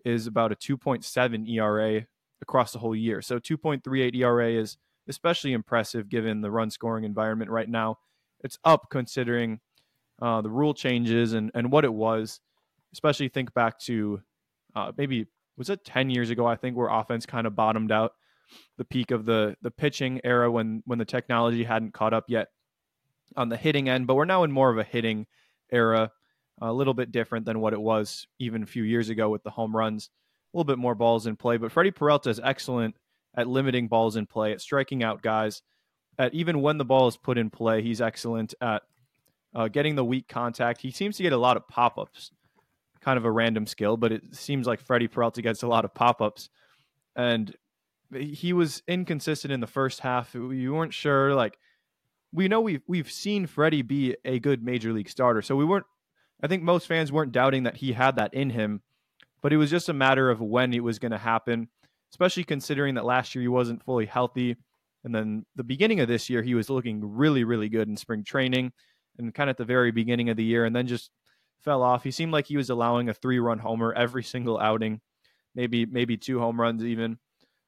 is 0.04 0.26
about 0.26 0.52
a 0.52 0.56
2.7 0.56 1.48
ERA 1.48 2.06
across 2.42 2.72
the 2.72 2.78
whole 2.78 2.94
year. 2.94 3.22
So 3.22 3.38
2.38 3.38 4.14
ERA 4.16 4.52
is 4.52 4.76
especially 5.08 5.52
impressive 5.52 6.08
given 6.08 6.42
the 6.42 6.50
run 6.50 6.70
scoring 6.70 7.04
environment 7.04 7.50
right 7.50 7.68
now 7.68 7.98
it's 8.40 8.58
up 8.64 8.88
considering 8.90 9.60
uh, 10.20 10.40
the 10.40 10.50
rule 10.50 10.74
changes 10.74 11.32
and, 11.32 11.50
and 11.54 11.70
what 11.70 11.84
it 11.84 11.92
was. 11.92 12.40
Especially 12.92 13.28
think 13.28 13.52
back 13.52 13.78
to 13.80 14.22
uh, 14.74 14.92
maybe 14.96 15.26
was 15.56 15.70
it 15.70 15.84
ten 15.84 16.08
years 16.08 16.30
ago? 16.30 16.46
I 16.46 16.56
think 16.56 16.76
where 16.76 16.88
offense 16.88 17.26
kind 17.26 17.46
of 17.46 17.54
bottomed 17.54 17.92
out 17.92 18.12
the 18.78 18.84
peak 18.84 19.10
of 19.10 19.24
the 19.24 19.56
the 19.62 19.70
pitching 19.70 20.20
era 20.24 20.50
when 20.50 20.82
when 20.86 20.98
the 20.98 21.04
technology 21.04 21.64
hadn't 21.64 21.92
caught 21.92 22.14
up 22.14 22.24
yet 22.28 22.48
on 23.36 23.48
the 23.48 23.56
hitting 23.56 23.88
end, 23.88 24.06
but 24.06 24.14
we're 24.14 24.24
now 24.24 24.44
in 24.44 24.52
more 24.52 24.70
of 24.70 24.78
a 24.78 24.84
hitting 24.84 25.26
era, 25.70 26.10
a 26.60 26.72
little 26.72 26.94
bit 26.94 27.10
different 27.12 27.44
than 27.44 27.60
what 27.60 27.72
it 27.72 27.80
was 27.80 28.26
even 28.38 28.62
a 28.62 28.66
few 28.66 28.84
years 28.84 29.08
ago 29.08 29.28
with 29.28 29.42
the 29.42 29.50
home 29.50 29.76
runs, 29.76 30.10
a 30.52 30.56
little 30.56 30.64
bit 30.64 30.78
more 30.78 30.94
balls 30.94 31.26
in 31.26 31.36
play. 31.36 31.56
But 31.56 31.72
Freddie 31.72 31.90
Peralta 31.90 32.30
is 32.30 32.40
excellent 32.42 32.96
at 33.36 33.48
limiting 33.48 33.88
balls 33.88 34.16
in 34.16 34.26
play, 34.26 34.52
at 34.52 34.60
striking 34.60 35.02
out 35.02 35.22
guys, 35.22 35.62
at 36.18 36.34
even 36.34 36.62
when 36.62 36.78
the 36.78 36.84
ball 36.84 37.08
is 37.08 37.16
put 37.16 37.38
in 37.38 37.50
play, 37.50 37.82
he's 37.82 38.00
excellent 38.00 38.54
at 38.60 38.82
uh, 39.54 39.68
getting 39.68 39.94
the 39.94 40.04
weak 40.04 40.28
contact. 40.28 40.80
He 40.80 40.90
seems 40.90 41.16
to 41.16 41.22
get 41.22 41.32
a 41.32 41.38
lot 41.38 41.56
of 41.56 41.66
pop 41.68 41.98
ups, 41.98 42.30
kind 43.00 43.16
of 43.16 43.24
a 43.24 43.30
random 43.30 43.66
skill, 43.66 43.96
but 43.96 44.12
it 44.12 44.34
seems 44.34 44.66
like 44.66 44.80
Freddie 44.80 45.08
Peralta 45.08 45.42
gets 45.42 45.62
a 45.62 45.68
lot 45.68 45.84
of 45.84 45.94
pop 45.94 46.20
ups. 46.20 46.48
And 47.14 47.54
he 48.12 48.52
was 48.52 48.82
inconsistent 48.86 49.52
in 49.52 49.60
the 49.60 49.66
first 49.66 50.00
half. 50.00 50.34
You 50.34 50.74
weren't 50.74 50.94
sure, 50.94 51.34
like, 51.34 51.58
we 52.32 52.48
know 52.48 52.60
we've 52.60 52.82
we've 52.86 53.10
seen 53.10 53.46
Freddie 53.46 53.82
be 53.82 54.16
a 54.24 54.38
good 54.38 54.62
major 54.62 54.92
league 54.92 55.08
starter, 55.08 55.42
so 55.42 55.56
we 55.56 55.64
weren't. 55.64 55.86
I 56.42 56.48
think 56.48 56.62
most 56.62 56.86
fans 56.86 57.10
weren't 57.10 57.32
doubting 57.32 57.62
that 57.62 57.78
he 57.78 57.92
had 57.94 58.16
that 58.16 58.34
in 58.34 58.50
him, 58.50 58.82
but 59.40 59.52
it 59.52 59.56
was 59.56 59.70
just 59.70 59.88
a 59.88 59.94
matter 59.94 60.28
of 60.30 60.40
when 60.40 60.74
it 60.74 60.84
was 60.84 60.98
going 60.98 61.12
to 61.12 61.18
happen. 61.18 61.68
Especially 62.10 62.44
considering 62.44 62.94
that 62.94 63.04
last 63.04 63.34
year 63.34 63.42
he 63.42 63.48
wasn't 63.48 63.82
fully 63.82 64.06
healthy, 64.06 64.56
and 65.06 65.14
then 65.14 65.46
the 65.54 65.64
beginning 65.64 66.00
of 66.00 66.08
this 66.08 66.28
year 66.28 66.42
he 66.42 66.54
was 66.54 66.68
looking 66.68 67.00
really 67.02 67.44
really 67.44 67.70
good 67.70 67.88
in 67.88 67.96
spring 67.96 68.24
training, 68.24 68.72
and 69.18 69.34
kind 69.34 69.48
of 69.48 69.54
at 69.54 69.58
the 69.58 69.64
very 69.64 69.90
beginning 69.90 70.28
of 70.28 70.36
the 70.36 70.44
year, 70.44 70.66
and 70.66 70.76
then 70.76 70.86
just 70.86 71.10
fell 71.62 71.82
off. 71.82 72.04
He 72.04 72.10
seemed 72.10 72.32
like 72.32 72.46
he 72.46 72.58
was 72.58 72.68
allowing 72.68 73.08
a 73.08 73.14
three 73.14 73.38
run 73.38 73.58
homer 73.58 73.94
every 73.94 74.22
single 74.22 74.58
outing, 74.58 75.00
maybe 75.54 75.86
maybe 75.86 76.18
two 76.18 76.38
home 76.38 76.60
runs 76.60 76.84
even. 76.84 77.18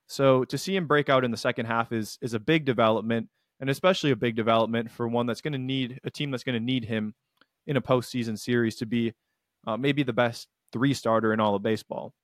So 0.09 0.45
to 0.45 0.59
see 0.59 0.77
him 0.77 0.87
break 0.87 1.09
out 1.09 1.25
in 1.25 1.31
the 1.31 1.37
second 1.39 1.67
half 1.67 1.93
is 1.93 2.19
is 2.21 2.35
a 2.35 2.41
big 2.41 2.67
development 2.67 3.29
and 3.61 3.71
especially 3.71 4.11
a 4.11 4.17
big 4.17 4.37
development 4.37 4.91
for 4.91 5.09
one 5.09 5.27
that's 5.27 5.41
going 5.41 5.53
to 5.53 5.59
need 5.59 6.01
a 6.05 6.11
team 6.11 6.31
that's 6.31 6.45
going 6.45 6.59
to 6.59 6.65
need 6.65 6.85
him 6.85 7.15
in 7.67 7.77
a 7.77 7.83
postseason 7.83 8.39
series 8.39 8.77
to 8.77 8.87
be 8.87 9.13
uh, 9.67 9.77
maybe 9.77 10.03
the 10.03 10.13
best 10.13 10.49
three 10.73 10.95
starter 10.95 11.33
in 11.33 11.41
all 11.41 11.55
of 11.55 11.63
baseball. 11.63 12.15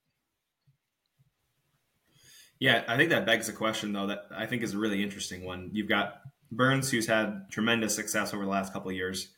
Yeah, 2.64 2.82
I 2.88 2.96
think 2.96 3.10
that 3.10 3.26
begs 3.26 3.46
a 3.50 3.52
question 3.52 3.92
though 3.92 4.06
that 4.06 4.24
I 4.34 4.46
think 4.46 4.62
is 4.62 4.72
a 4.72 4.78
really 4.78 5.02
interesting 5.02 5.44
one. 5.44 5.68
You've 5.74 5.86
got 5.86 6.22
Burnes, 6.50 6.90
who's 6.90 7.06
had 7.06 7.50
tremendous 7.50 7.94
success 7.94 8.32
over 8.32 8.42
the 8.42 8.50
last 8.50 8.72
couple 8.72 8.88
of 8.88 8.96
years. 8.96 9.28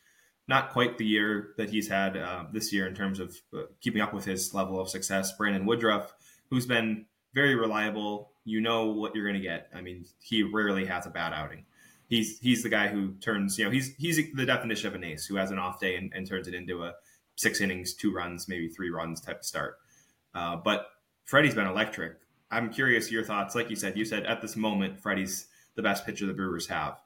Not 0.47 0.71
quite 0.71 0.97
the 0.97 1.03
year 1.03 1.49
that 1.57 1.69
he's 1.69 1.89
had 1.89 2.15
uh, 2.15 2.45
this 2.53 2.71
year 2.71 2.87
in 2.87 2.95
terms 2.95 3.19
of 3.19 3.35
uh, 3.53 3.63
keeping 3.81 4.01
up 4.01 4.13
with 4.13 4.23
his 4.23 4.53
level 4.53 4.79
of 4.79 4.87
success. 4.87 5.35
Brandon 5.35 5.65
Woodruff, 5.65 6.13
who's 6.49 6.65
been 6.65 7.05
very 7.33 7.53
reliable. 7.55 8.31
You 8.45 8.61
know 8.61 8.93
what 8.93 9.13
you're 9.13 9.25
going 9.25 9.41
to 9.41 9.45
get. 9.45 9.67
I 9.75 9.81
mean, 9.81 10.05
he 10.21 10.43
rarely 10.43 10.85
has 10.85 11.05
a 11.05 11.09
bad 11.09 11.33
outing 11.33 11.65
he's 12.07 12.39
he's 12.39 12.63
the 12.63 12.69
guy 12.69 12.87
who 12.87 13.11
turns 13.15 13.59
you 13.59 13.65
know 13.65 13.71
he's 13.71 13.93
he's 13.97 14.17
the 14.33 14.45
definition 14.45 14.87
of 14.87 14.95
an 14.95 15.03
ace 15.03 15.25
who 15.25 15.35
has 15.35 15.51
an 15.51 15.59
off 15.59 15.77
day 15.77 15.97
and, 15.97 16.13
and 16.15 16.25
turns 16.25 16.47
it 16.47 16.53
into 16.53 16.85
a 16.85 16.93
six 17.35 17.59
innings, 17.59 17.93
two 17.93 18.13
runs, 18.13 18.47
maybe 18.47 18.69
three 18.69 18.89
runs 18.89 19.19
type 19.19 19.39
of 19.39 19.45
start. 19.45 19.75
Uh, 20.33 20.55
but 20.55 20.87
Freddie's 21.25 21.55
been 21.55 21.67
electric. 21.67 22.13
I'm 22.49 22.69
curious 22.69 23.11
your 23.11 23.23
thoughts. 23.23 23.55
Like 23.55 23.69
you 23.69 23.75
said, 23.75 23.97
you 23.97 24.05
said 24.05 24.25
at 24.25 24.41
this 24.41 24.55
moment 24.55 24.99
Freddie's 24.99 25.47
the 25.75 25.81
best 25.81 26.05
pitcher 26.05 26.25
the 26.25 26.33
Brewers 26.33 26.67
have. 26.67 26.99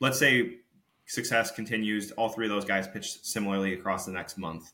Let's 0.00 0.18
say 0.18 0.58
success 1.06 1.50
continues. 1.50 2.10
All 2.12 2.28
three 2.28 2.46
of 2.46 2.50
those 2.50 2.64
guys 2.64 2.86
pitch 2.88 3.22
similarly 3.22 3.74
across 3.74 4.04
the 4.04 4.12
next 4.12 4.38
month. 4.38 4.72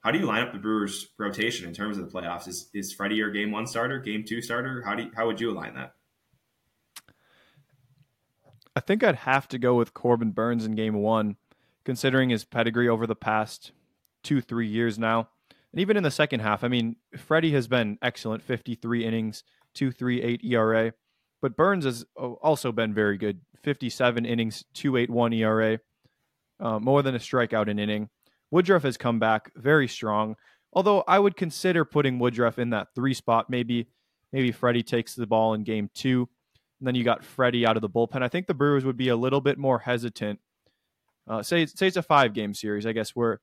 How 0.00 0.10
do 0.10 0.18
you 0.18 0.26
line 0.26 0.42
up 0.42 0.52
the 0.52 0.58
Brewers' 0.58 1.08
rotation 1.16 1.66
in 1.66 1.74
terms 1.74 1.96
of 1.96 2.10
the 2.10 2.18
playoffs? 2.18 2.48
Is 2.48 2.68
is 2.74 2.92
Freddie 2.92 3.16
your 3.16 3.30
game 3.30 3.52
one 3.52 3.66
starter, 3.66 3.98
game 4.00 4.24
two 4.26 4.42
starter? 4.42 4.82
How 4.84 4.94
do 4.94 5.04
you, 5.04 5.10
how 5.14 5.26
would 5.26 5.40
you 5.40 5.50
align 5.50 5.74
that? 5.74 5.94
I 8.74 8.80
think 8.80 9.04
I'd 9.04 9.16
have 9.16 9.48
to 9.48 9.58
go 9.58 9.74
with 9.74 9.94
Corbin 9.94 10.30
Burnes 10.30 10.64
in 10.64 10.74
game 10.74 10.94
one, 10.94 11.36
considering 11.84 12.30
his 12.30 12.44
pedigree 12.44 12.88
over 12.88 13.06
the 13.06 13.14
past 13.14 13.72
two, 14.22 14.40
three 14.40 14.66
years 14.66 14.98
now. 14.98 15.28
And 15.72 15.80
even 15.80 15.96
in 15.96 16.02
the 16.02 16.10
second 16.10 16.40
half, 16.40 16.64
I 16.64 16.68
mean, 16.68 16.96
Freddie 17.16 17.52
has 17.52 17.66
been 17.66 17.98
excellent 18.02 18.42
53 18.42 19.04
innings, 19.04 19.44
2.38 19.76 20.44
ERA. 20.44 20.92
But 21.40 21.56
Burnes 21.56 21.84
has 21.84 22.04
also 22.16 22.72
been 22.72 22.94
very 22.94 23.16
good 23.16 23.40
57 23.62 24.24
innings, 24.24 24.64
2.81 24.74 25.36
ERA, 25.38 25.78
uh, 26.60 26.78
more 26.78 27.02
than 27.02 27.14
a 27.14 27.18
strikeout 27.18 27.68
an 27.68 27.78
inning. 27.78 28.08
Woodruff 28.50 28.82
has 28.82 28.96
come 28.96 29.18
back 29.18 29.50
very 29.56 29.88
strong. 29.88 30.36
Although 30.72 31.04
I 31.08 31.18
would 31.18 31.36
consider 31.36 31.84
putting 31.84 32.18
Woodruff 32.18 32.58
in 32.58 32.70
that 32.70 32.88
three 32.94 33.14
spot. 33.14 33.50
Maybe 33.50 33.88
maybe 34.32 34.52
Freddie 34.52 34.82
takes 34.82 35.14
the 35.14 35.26
ball 35.26 35.54
in 35.54 35.64
game 35.64 35.90
two 35.94 36.28
and 36.82 36.86
then 36.88 36.96
you 36.96 37.04
got 37.04 37.22
Freddie 37.22 37.64
out 37.64 37.76
of 37.76 37.80
the 37.80 37.88
bullpen. 37.88 38.22
I 38.22 38.28
think 38.28 38.48
the 38.48 38.54
Brewers 38.54 38.84
would 38.84 38.96
be 38.96 39.06
a 39.06 39.14
little 39.14 39.40
bit 39.40 39.56
more 39.56 39.78
hesitant. 39.78 40.40
Uh, 41.28 41.40
say 41.40 41.64
say 41.66 41.86
it's 41.86 41.96
a 41.96 42.02
five 42.02 42.34
game 42.34 42.54
series. 42.54 42.86
I 42.86 42.92
guess 42.92 43.14
we're 43.14 43.38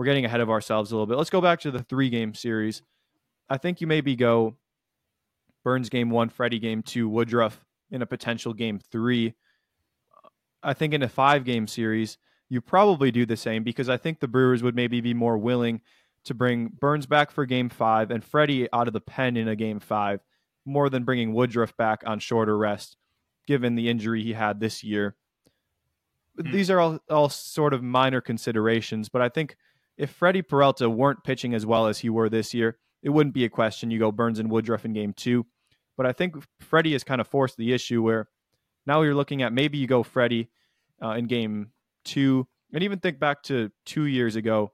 we're 0.00 0.06
getting 0.06 0.24
ahead 0.24 0.40
of 0.40 0.48
ourselves 0.48 0.90
a 0.90 0.94
little 0.94 1.06
bit. 1.06 1.18
Let's 1.18 1.28
go 1.28 1.42
back 1.42 1.60
to 1.60 1.70
the 1.70 1.82
three 1.82 2.08
game 2.08 2.32
series. 2.32 2.80
I 3.50 3.58
think 3.58 3.82
you 3.82 3.86
maybe 3.86 4.16
go 4.16 4.56
Burnes 5.62 5.90
game 5.90 6.08
one, 6.08 6.30
Freddie 6.30 6.58
game 6.58 6.82
two, 6.82 7.06
Woodruff 7.06 7.62
in 7.90 8.00
a 8.00 8.06
potential 8.06 8.54
game 8.54 8.78
three. 8.78 9.34
I 10.62 10.72
think 10.72 10.94
in 10.94 11.02
a 11.02 11.08
five 11.10 11.44
game 11.44 11.66
series, 11.66 12.16
you 12.48 12.62
probably 12.62 13.10
do 13.10 13.26
the 13.26 13.36
same 13.36 13.62
because 13.62 13.90
I 13.90 13.98
think 13.98 14.20
the 14.20 14.26
Brewers 14.26 14.62
would 14.62 14.74
maybe 14.74 15.02
be 15.02 15.12
more 15.12 15.36
willing 15.36 15.82
to 16.24 16.32
bring 16.32 16.68
Burnes 16.68 17.04
back 17.04 17.30
for 17.30 17.44
game 17.44 17.68
five 17.68 18.10
and 18.10 18.24
Freddie 18.24 18.72
out 18.72 18.86
of 18.86 18.94
the 18.94 19.02
pen 19.02 19.36
in 19.36 19.48
a 19.48 19.54
game 19.54 19.80
five 19.80 20.20
more 20.64 20.88
than 20.88 21.04
bringing 21.04 21.34
Woodruff 21.34 21.76
back 21.76 22.04
on 22.06 22.20
shorter 22.20 22.56
rest, 22.56 22.96
given 23.46 23.74
the 23.74 23.90
injury 23.90 24.22
he 24.22 24.32
had 24.32 24.60
this 24.60 24.82
year. 24.82 25.14
Hmm. 26.40 26.52
These 26.52 26.70
are 26.70 26.80
all, 26.80 27.00
all 27.10 27.28
sort 27.28 27.74
of 27.74 27.82
minor 27.82 28.22
considerations, 28.22 29.10
but 29.10 29.20
I 29.20 29.28
think 29.28 29.58
if 30.00 30.10
Freddie 30.10 30.42
Peralta 30.42 30.88
weren't 30.88 31.24
pitching 31.24 31.54
as 31.54 31.66
well 31.66 31.86
as 31.86 31.98
he 31.98 32.10
were 32.10 32.28
this 32.28 32.54
year, 32.54 32.78
it 33.02 33.10
wouldn't 33.10 33.34
be 33.34 33.44
a 33.44 33.50
question. 33.50 33.90
You 33.90 33.98
go 33.98 34.10
Burnes 34.10 34.38
and 34.38 34.50
Woodruff 34.50 34.84
in 34.84 34.92
game 34.92 35.12
two. 35.12 35.46
But 35.96 36.06
I 36.06 36.12
think 36.12 36.36
Freddie 36.60 36.92
has 36.92 37.04
kind 37.04 37.20
of 37.20 37.28
forced 37.28 37.56
the 37.56 37.72
issue 37.72 38.02
where 38.02 38.28
now 38.86 39.02
you're 39.02 39.14
looking 39.14 39.42
at 39.42 39.52
maybe 39.52 39.78
you 39.78 39.86
go 39.86 40.02
Freddie 40.02 40.50
uh, 41.02 41.10
in 41.10 41.26
game 41.26 41.72
two, 42.04 42.46
and 42.72 42.82
even 42.82 42.98
think 42.98 43.18
back 43.18 43.42
to 43.44 43.70
two 43.84 44.04
years 44.04 44.36
ago. 44.36 44.72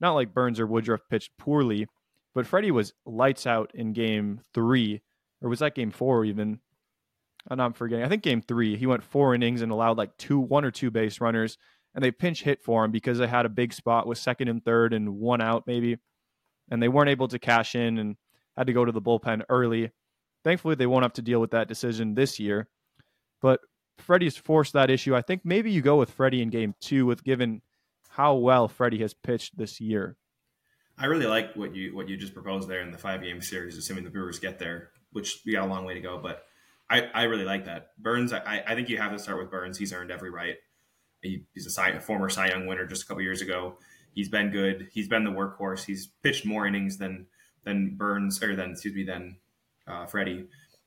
Not 0.00 0.12
like 0.14 0.34
Burnes 0.34 0.58
or 0.58 0.66
Woodruff 0.66 1.00
pitched 1.08 1.30
poorly, 1.38 1.86
but 2.34 2.46
Freddie 2.46 2.70
was 2.70 2.94
lights 3.06 3.46
out 3.46 3.70
in 3.74 3.92
game 3.92 4.40
three 4.52 5.02
or 5.44 5.50
was 5.50 5.58
that 5.58 5.74
game 5.74 5.90
four 5.90 6.24
even? 6.24 6.58
I'm 7.48 7.58
not 7.58 7.76
forgetting. 7.76 8.04
I 8.04 8.08
think 8.08 8.22
game 8.22 8.40
three, 8.40 8.76
he 8.76 8.86
went 8.86 9.04
four 9.04 9.34
innings 9.34 9.60
and 9.60 9.70
allowed 9.70 9.98
like 9.98 10.16
two, 10.16 10.40
one 10.40 10.64
or 10.64 10.70
two 10.70 10.90
base 10.90 11.20
runners, 11.20 11.58
and 11.94 12.04
they 12.04 12.10
pinch 12.10 12.42
hit 12.42 12.62
for 12.62 12.84
him 12.84 12.90
because 12.90 13.18
they 13.18 13.26
had 13.26 13.46
a 13.46 13.50
big 13.50 13.72
spot 13.72 14.06
with 14.06 14.18
second 14.18 14.48
and 14.48 14.64
third 14.64 14.92
and 14.92 15.16
one 15.16 15.40
out 15.40 15.66
maybe, 15.66 15.98
and 16.70 16.82
they 16.82 16.88
weren't 16.88 17.10
able 17.10 17.28
to 17.28 17.38
cash 17.38 17.74
in 17.74 17.98
and 17.98 18.16
had 18.56 18.66
to 18.66 18.72
go 18.72 18.84
to 18.84 18.92
the 18.92 19.02
bullpen 19.02 19.42
early. 19.48 19.90
Thankfully, 20.42 20.74
they 20.74 20.86
won't 20.86 21.04
have 21.04 21.14
to 21.14 21.22
deal 21.22 21.40
with 21.40 21.52
that 21.52 21.68
decision 21.68 22.14
this 22.14 22.38
year, 22.38 22.68
but 23.40 23.60
Freddie's 23.98 24.36
forced 24.36 24.72
that 24.74 24.90
issue. 24.90 25.14
I 25.14 25.22
think 25.22 25.42
maybe 25.44 25.70
you 25.70 25.80
go 25.80 25.96
with 25.96 26.10
Freddie 26.10 26.42
in 26.42 26.50
game 26.50 26.74
two, 26.80 27.06
with 27.06 27.24
given 27.24 27.62
how 28.10 28.34
well 28.34 28.68
Freddie 28.68 29.00
has 29.00 29.14
pitched 29.14 29.56
this 29.56 29.80
year. 29.80 30.16
I 30.98 31.06
really 31.06 31.26
like 31.26 31.54
what 31.56 31.74
you 31.74 31.94
what 31.94 32.08
you 32.08 32.16
just 32.16 32.34
proposed 32.34 32.68
there 32.68 32.80
in 32.80 32.92
the 32.92 32.98
five 32.98 33.22
game 33.22 33.40
series, 33.40 33.76
assuming 33.76 34.04
the 34.04 34.10
Brewers 34.10 34.38
get 34.38 34.58
there 34.58 34.90
which 35.14 35.40
we 35.46 35.52
got 35.52 35.64
a 35.64 35.70
long 35.70 35.86
way 35.86 35.94
to 35.94 36.00
go. 36.00 36.18
But 36.18 36.44
I, 36.90 37.08
I 37.14 37.22
really 37.22 37.44
like 37.44 37.64
that. 37.64 37.90
Burnes, 37.98 38.32
I, 38.32 38.62
I 38.66 38.74
think 38.74 38.90
you 38.90 38.98
have 38.98 39.12
to 39.12 39.18
start 39.18 39.38
with 39.38 39.50
Burnes. 39.50 39.78
He's 39.78 39.92
earned 39.92 40.10
every 40.10 40.30
right. 40.30 40.56
He, 41.24 41.44
he's 41.54 41.66
a, 41.66 41.70
Cy, 41.70 41.88
a 41.88 42.00
former 42.00 42.28
Cy 42.28 42.48
Young 42.48 42.66
winner 42.66 42.86
just 42.86 43.02
a 43.02 43.06
couple 43.06 43.22
years 43.22 43.42
ago. 43.42 43.78
He's 44.14 44.28
been 44.28 44.50
good. 44.50 44.88
He's 44.92 45.08
been 45.08 45.24
the 45.24 45.30
workhorse. 45.30 45.84
He's 45.84 46.06
pitched 46.22 46.46
more 46.46 46.66
innings 46.66 46.98
than 46.98 47.26
than 47.64 47.96
Burnes 47.96 48.42
or 48.42 48.54
than 48.54 48.72
excuse 48.72 48.94
me 48.94 49.02
than 49.02 49.38
uh, 49.88 50.06
Freddie, 50.06 50.46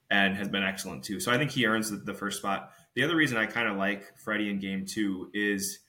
and 0.09 0.35
has 0.37 0.47
been 0.47 0.63
excellent 0.63 1.03
too. 1.03 1.19
So 1.19 1.31
I 1.31 1.37
think 1.37 1.51
he 1.51 1.65
earns 1.65 1.89
the, 1.89 1.97
the 1.97 2.13
first 2.13 2.37
spot. 2.37 2.71
The 2.95 3.03
other 3.03 3.15
reason 3.15 3.37
I 3.37 3.45
kind 3.45 3.67
of 3.67 3.77
like 3.77 4.17
Freddie 4.17 4.49
in 4.49 4.59
Game 4.59 4.85
Two 4.85 5.29
is 5.33 5.79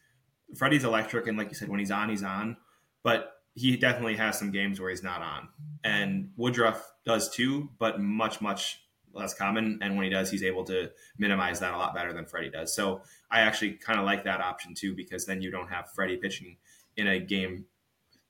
Freddie's 0.57 0.85
electric, 0.85 1.27
and 1.27 1.39
like 1.39 1.49
you 1.49 1.55
said, 1.55 1.69
when 1.69 1.79
he's 1.79 1.91
on, 1.91 2.09
he's 2.09 2.25
on. 2.25 2.57
But 3.05 3.33
he 3.55 3.77
definitely 3.77 4.17
has 4.17 4.39
some 4.39 4.51
games 4.51 4.81
where 4.81 4.91
he's 4.91 5.03
not 5.03 5.23
on, 5.23 5.49
and 5.85 6.31
Woodruff 6.37 6.93
does 7.05 7.31
too, 7.31 7.71
but 7.79 8.01
much 8.01 8.41
much 8.41 8.83
less 9.19 9.35
common. 9.35 9.79
And 9.83 9.97
when 9.97 10.05
he 10.05 10.11
does, 10.11 10.31
he's 10.31 10.43
able 10.43 10.65
to 10.65 10.91
minimize 11.19 11.61
that 11.61 11.75
a 11.75 11.77
lot 11.77 11.95
better 11.95 12.13
than 12.13 12.25
Freddie 12.25 12.51
does. 12.51 12.75
So 12.75 13.03
I 13.31 13.41
actually 13.41 13.73
kind 13.73 13.99
of 13.99 14.07
like 14.07 14.25
that 14.25 14.41
option 14.41 14.75
too, 14.75 14.95
because 14.95 15.27
then 15.27 15.43
you 15.43 15.51
don't 15.51 15.69
have 15.69 15.91
Freddie 15.91 16.17
pitching 16.17 16.57
in 16.97 17.07
a 17.07 17.19
game 17.19 17.67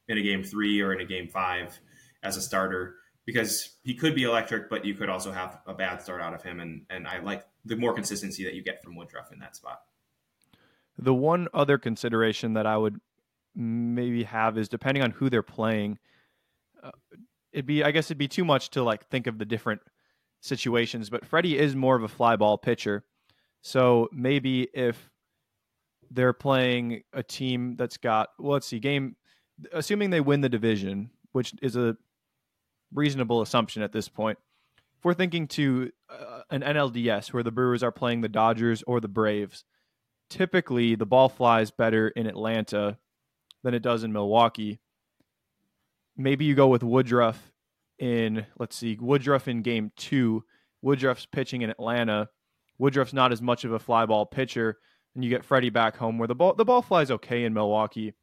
in 0.09 0.19
a 0.19 0.23
game 0.23 0.43
three 0.43 0.81
or 0.81 0.93
in 0.93 1.01
a 1.01 1.05
game 1.05 1.29
five 1.29 1.79
as 2.23 2.37
a 2.37 2.41
starter 2.41 2.97
because 3.27 3.77
he 3.83 3.95
could 3.95 4.15
be 4.15 4.23
electric, 4.23 4.71
but 4.71 4.85
you 4.85 4.95
could 4.95 5.11
also 5.11 5.31
have 5.31 5.59
a 5.67 5.75
bad 5.75 6.01
start 6.01 6.23
out 6.23 6.35
of 6.35 6.43
him. 6.43 6.61
And 6.61 6.87
and 6.89 7.07
I 7.07 7.21
like 7.21 7.45
the 7.65 7.77
more 7.77 7.93
consistency 7.93 8.45
that 8.45 8.55
you 8.55 8.63
get 8.63 8.83
from 8.83 8.97
Woodruff 8.97 9.33
in 9.33 9.39
that 9.41 9.55
spot. 9.55 9.83
The 10.97 11.15
one 11.15 11.47
other 11.55 11.79
consideration 11.79 12.55
that 12.55 12.67
I 12.67 12.77
would 12.77 13.01
maybe 13.55 14.25
have 14.25 14.57
is 14.57 14.69
depending 14.69 15.03
on 15.03 15.11
who 15.11 15.29
they're 15.29 15.43
playing. 15.43 15.99
Uh, 16.83 16.91
it'd 17.53 17.67
be, 17.67 17.85
I 17.85 17.91
guess, 17.91 18.07
it'd 18.07 18.19
be 18.19 18.29
too 18.29 18.45
much 18.45 18.71
to 18.71 18.83
like 18.83 19.07
think 19.09 19.27
of 19.27 19.39
the 19.39 19.45
different 19.45 19.81
situations, 20.41 21.11
but 21.11 21.25
Freddie 21.25 21.59
is 21.59 21.75
more 21.75 21.97
of 21.97 22.03
a 22.03 22.09
fly 22.09 22.37
ball 22.37 22.59
pitcher. 22.59 23.05
So 23.63 24.09
maybe 24.13 24.69
if 24.73 25.11
they're 26.11 26.33
playing 26.33 27.03
a 27.13 27.23
team 27.23 27.77
that's 27.77 27.97
got 27.97 28.31
well, 28.39 28.53
let's 28.53 28.67
see, 28.67 28.79
game 28.79 29.17
assuming 29.73 30.11
they 30.11 30.21
win 30.21 30.41
the 30.41 30.49
division, 30.49 31.11
which 31.33 31.53
is 31.63 31.77
a 31.77 31.97
reasonable 32.93 33.43
assumption 33.43 33.83
at 33.83 33.93
this 33.93 34.09
point. 34.09 34.39
If 34.99 35.05
we're 35.05 35.15
thinking 35.15 35.47
to 35.49 35.93
uh, 36.09 36.41
an 36.51 36.63
NLDS 36.63 37.33
where 37.33 37.43
the 37.43 37.53
Brewers 37.53 37.83
are 37.83 37.93
playing 37.93 38.21
the 38.21 38.29
Dodgers 38.29 38.83
or 38.87 39.01
the 39.01 39.09
Braves, 39.09 39.65
typically 40.29 40.95
the 40.95 41.07
ball 41.07 41.29
flies 41.29 41.71
better 41.71 42.09
in 42.09 42.27
Atlanta 42.27 42.99
than 43.63 43.75
it 43.75 43.83
does 43.83 44.03
in 44.03 44.13
Milwaukee. 44.13 44.81
Maybe 46.17 46.45
you 46.45 46.55
go 46.55 46.67
with 46.69 46.83
Woodruff 46.83 47.53
in, 47.99 48.47
let's 48.59 48.77
see, 48.77 48.97
Woodruff 49.01 49.49
in 49.49 49.63
game 49.63 49.93
two. 49.97 50.45
Woodruff's 50.83 51.27
pitching 51.27 51.63
in 51.63 51.71
Atlanta. 51.71 52.29
Woodruff's 52.79 53.13
not 53.13 53.33
as 53.33 53.43
much 53.43 53.65
of 53.65 53.73
a 53.73 53.79
fly 53.79 54.07
ball 54.07 54.27
pitcher, 54.27 54.79
and 55.15 55.25
you 55.25 55.31
get 55.31 55.45
Freddie 55.45 55.71
back 55.71 55.97
home 55.97 56.19
where 56.19 56.29
the 56.29 56.35
ball 56.35 56.55
the 56.55 56.65
ball 56.65 56.83
flies 56.83 57.11
okay 57.11 57.45
in 57.45 57.53
Milwaukee, 57.53 58.15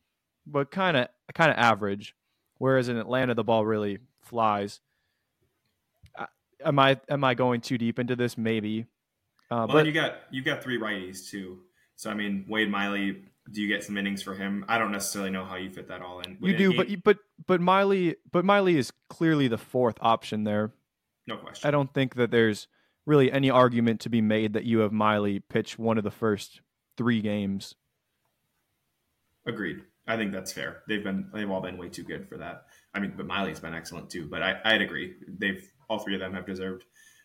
but 0.47 0.71
kind 0.71 0.95
of 0.95 1.07
kind 1.33 1.51
of 1.51 1.57
average. 1.57 2.15
Whereas 2.57 2.87
in 2.87 2.97
Atlanta, 2.97 3.33
the 3.33 3.43
ball 3.43 3.65
really 3.65 3.99
flies. 4.21 4.79
Am 6.63 6.79
I 6.79 6.99
am 7.09 7.23
I 7.23 7.33
going 7.33 7.59
too 7.59 7.77
deep 7.77 7.99
into 7.99 8.15
this? 8.15 8.37
Maybe. 8.37 8.85
Uh, 9.51 9.65
well, 9.67 9.67
but 9.67 9.85
you 9.85 9.91
got 9.91 10.13
you 10.31 10.41
got 10.41 10.63
three 10.63 10.79
righties 10.79 11.29
too. 11.29 11.59
So 11.97 12.09
I 12.09 12.13
mean, 12.13 12.45
Wade 12.47 12.71
Miley. 12.71 13.23
Do 13.51 13.61
you 13.61 13.67
get 13.67 13.83
some 13.83 13.97
innings 13.97 14.23
for 14.23 14.33
him? 14.33 14.65
I 14.67 14.77
don't 14.77 14.91
necessarily 14.91 15.29
know 15.29 15.45
how 15.45 15.55
you 15.55 15.69
fit 15.69 15.87
that 15.89 16.01
all 16.01 16.19
in. 16.21 16.37
You 16.41 16.57
do, 16.57 16.75
but 16.75 16.87
but 17.03 17.17
but 17.45 17.61
Miley, 17.61 18.15
but 18.31 18.43
Miley 18.43 18.77
is 18.77 18.91
clearly 19.09 19.47
the 19.47 19.57
fourth 19.57 19.97
option 20.01 20.43
there. 20.43 20.71
No 21.27 21.37
question. 21.37 21.67
I 21.67 21.71
don't 21.71 21.93
think 21.93 22.15
that 22.15 22.31
there's 22.31 22.67
really 23.05 23.31
any 23.31 23.49
argument 23.49 23.99
to 24.01 24.09
be 24.09 24.21
made 24.21 24.53
that 24.53 24.63
you 24.63 24.79
have 24.79 24.91
Miley 24.91 25.39
pitch 25.39 25.77
one 25.77 25.97
of 25.97 26.03
the 26.03 26.11
first 26.11 26.61
three 26.97 27.21
games. 27.21 27.75
Agreed. 29.45 29.83
I 30.07 30.17
think 30.17 30.31
that's 30.31 30.51
fair. 30.51 30.83
They've 30.87 31.03
been 31.03 31.29
they've 31.33 31.49
all 31.49 31.61
been 31.61 31.77
way 31.77 31.89
too 31.89 32.03
good 32.03 32.27
for 32.27 32.37
that. 32.37 32.65
I 32.93 32.99
mean, 32.99 33.13
but 33.15 33.25
Miley's 33.25 33.59
been 33.59 33.73
excellent 33.73 34.09
too. 34.09 34.27
But 34.27 34.41
I, 34.41 34.59
I'd 34.63 34.81
agree. 34.81 35.15
They've 35.27 35.63
all 35.89 35.99
three 35.99 36.15
of 36.15 36.19
them 36.19 36.33
have 36.33 36.45
deserved 36.45 36.83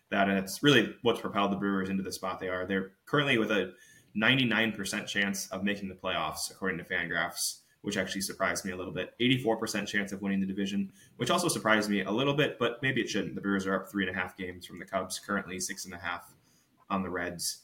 that, 0.09 0.29
and 0.29 0.37
it's 0.37 0.61
really 0.61 0.95
what's 1.01 1.21
propelled 1.21 1.51
the 1.51 1.57
Brewers 1.57 1.89
into 1.89 2.03
the 2.03 2.11
spot 2.11 2.39
they 2.39 2.49
are. 2.49 2.65
They're 2.65 2.91
currently 3.05 3.37
with 3.37 3.51
a 3.51 3.73
99% 4.15 5.07
chance 5.07 5.47
of 5.49 5.63
making 5.63 5.89
the 5.89 5.95
playoffs, 5.95 6.51
according 6.51 6.77
to 6.77 6.83
Fangraphs, 6.83 7.59
which 7.81 7.97
actually 7.97 8.21
surprised 8.21 8.65
me 8.65 8.71
a 8.71 8.75
little 8.75 8.93
bit. 8.93 9.13
84% 9.19 9.87
chance 9.87 10.11
of 10.11 10.21
winning 10.21 10.39
the 10.39 10.45
division, 10.45 10.91
which 11.17 11.31
also 11.31 11.47
surprised 11.47 11.89
me 11.89 12.01
a 12.01 12.11
little 12.11 12.33
bit, 12.33 12.59
but 12.59 12.81
maybe 12.81 13.01
it 13.01 13.09
shouldn't. 13.09 13.35
The 13.35 13.41
Brewers 13.41 13.65
are 13.65 13.75
up 13.75 13.89
three 13.89 14.07
and 14.07 14.15
a 14.15 14.19
half 14.19 14.37
games 14.37 14.65
from 14.65 14.79
the 14.79 14.85
Cubs, 14.85 15.19
currently 15.19 15.59
six 15.59 15.85
and 15.85 15.93
a 15.93 15.97
half 15.97 16.33
on 16.89 17.03
the 17.03 17.09
Reds 17.09 17.61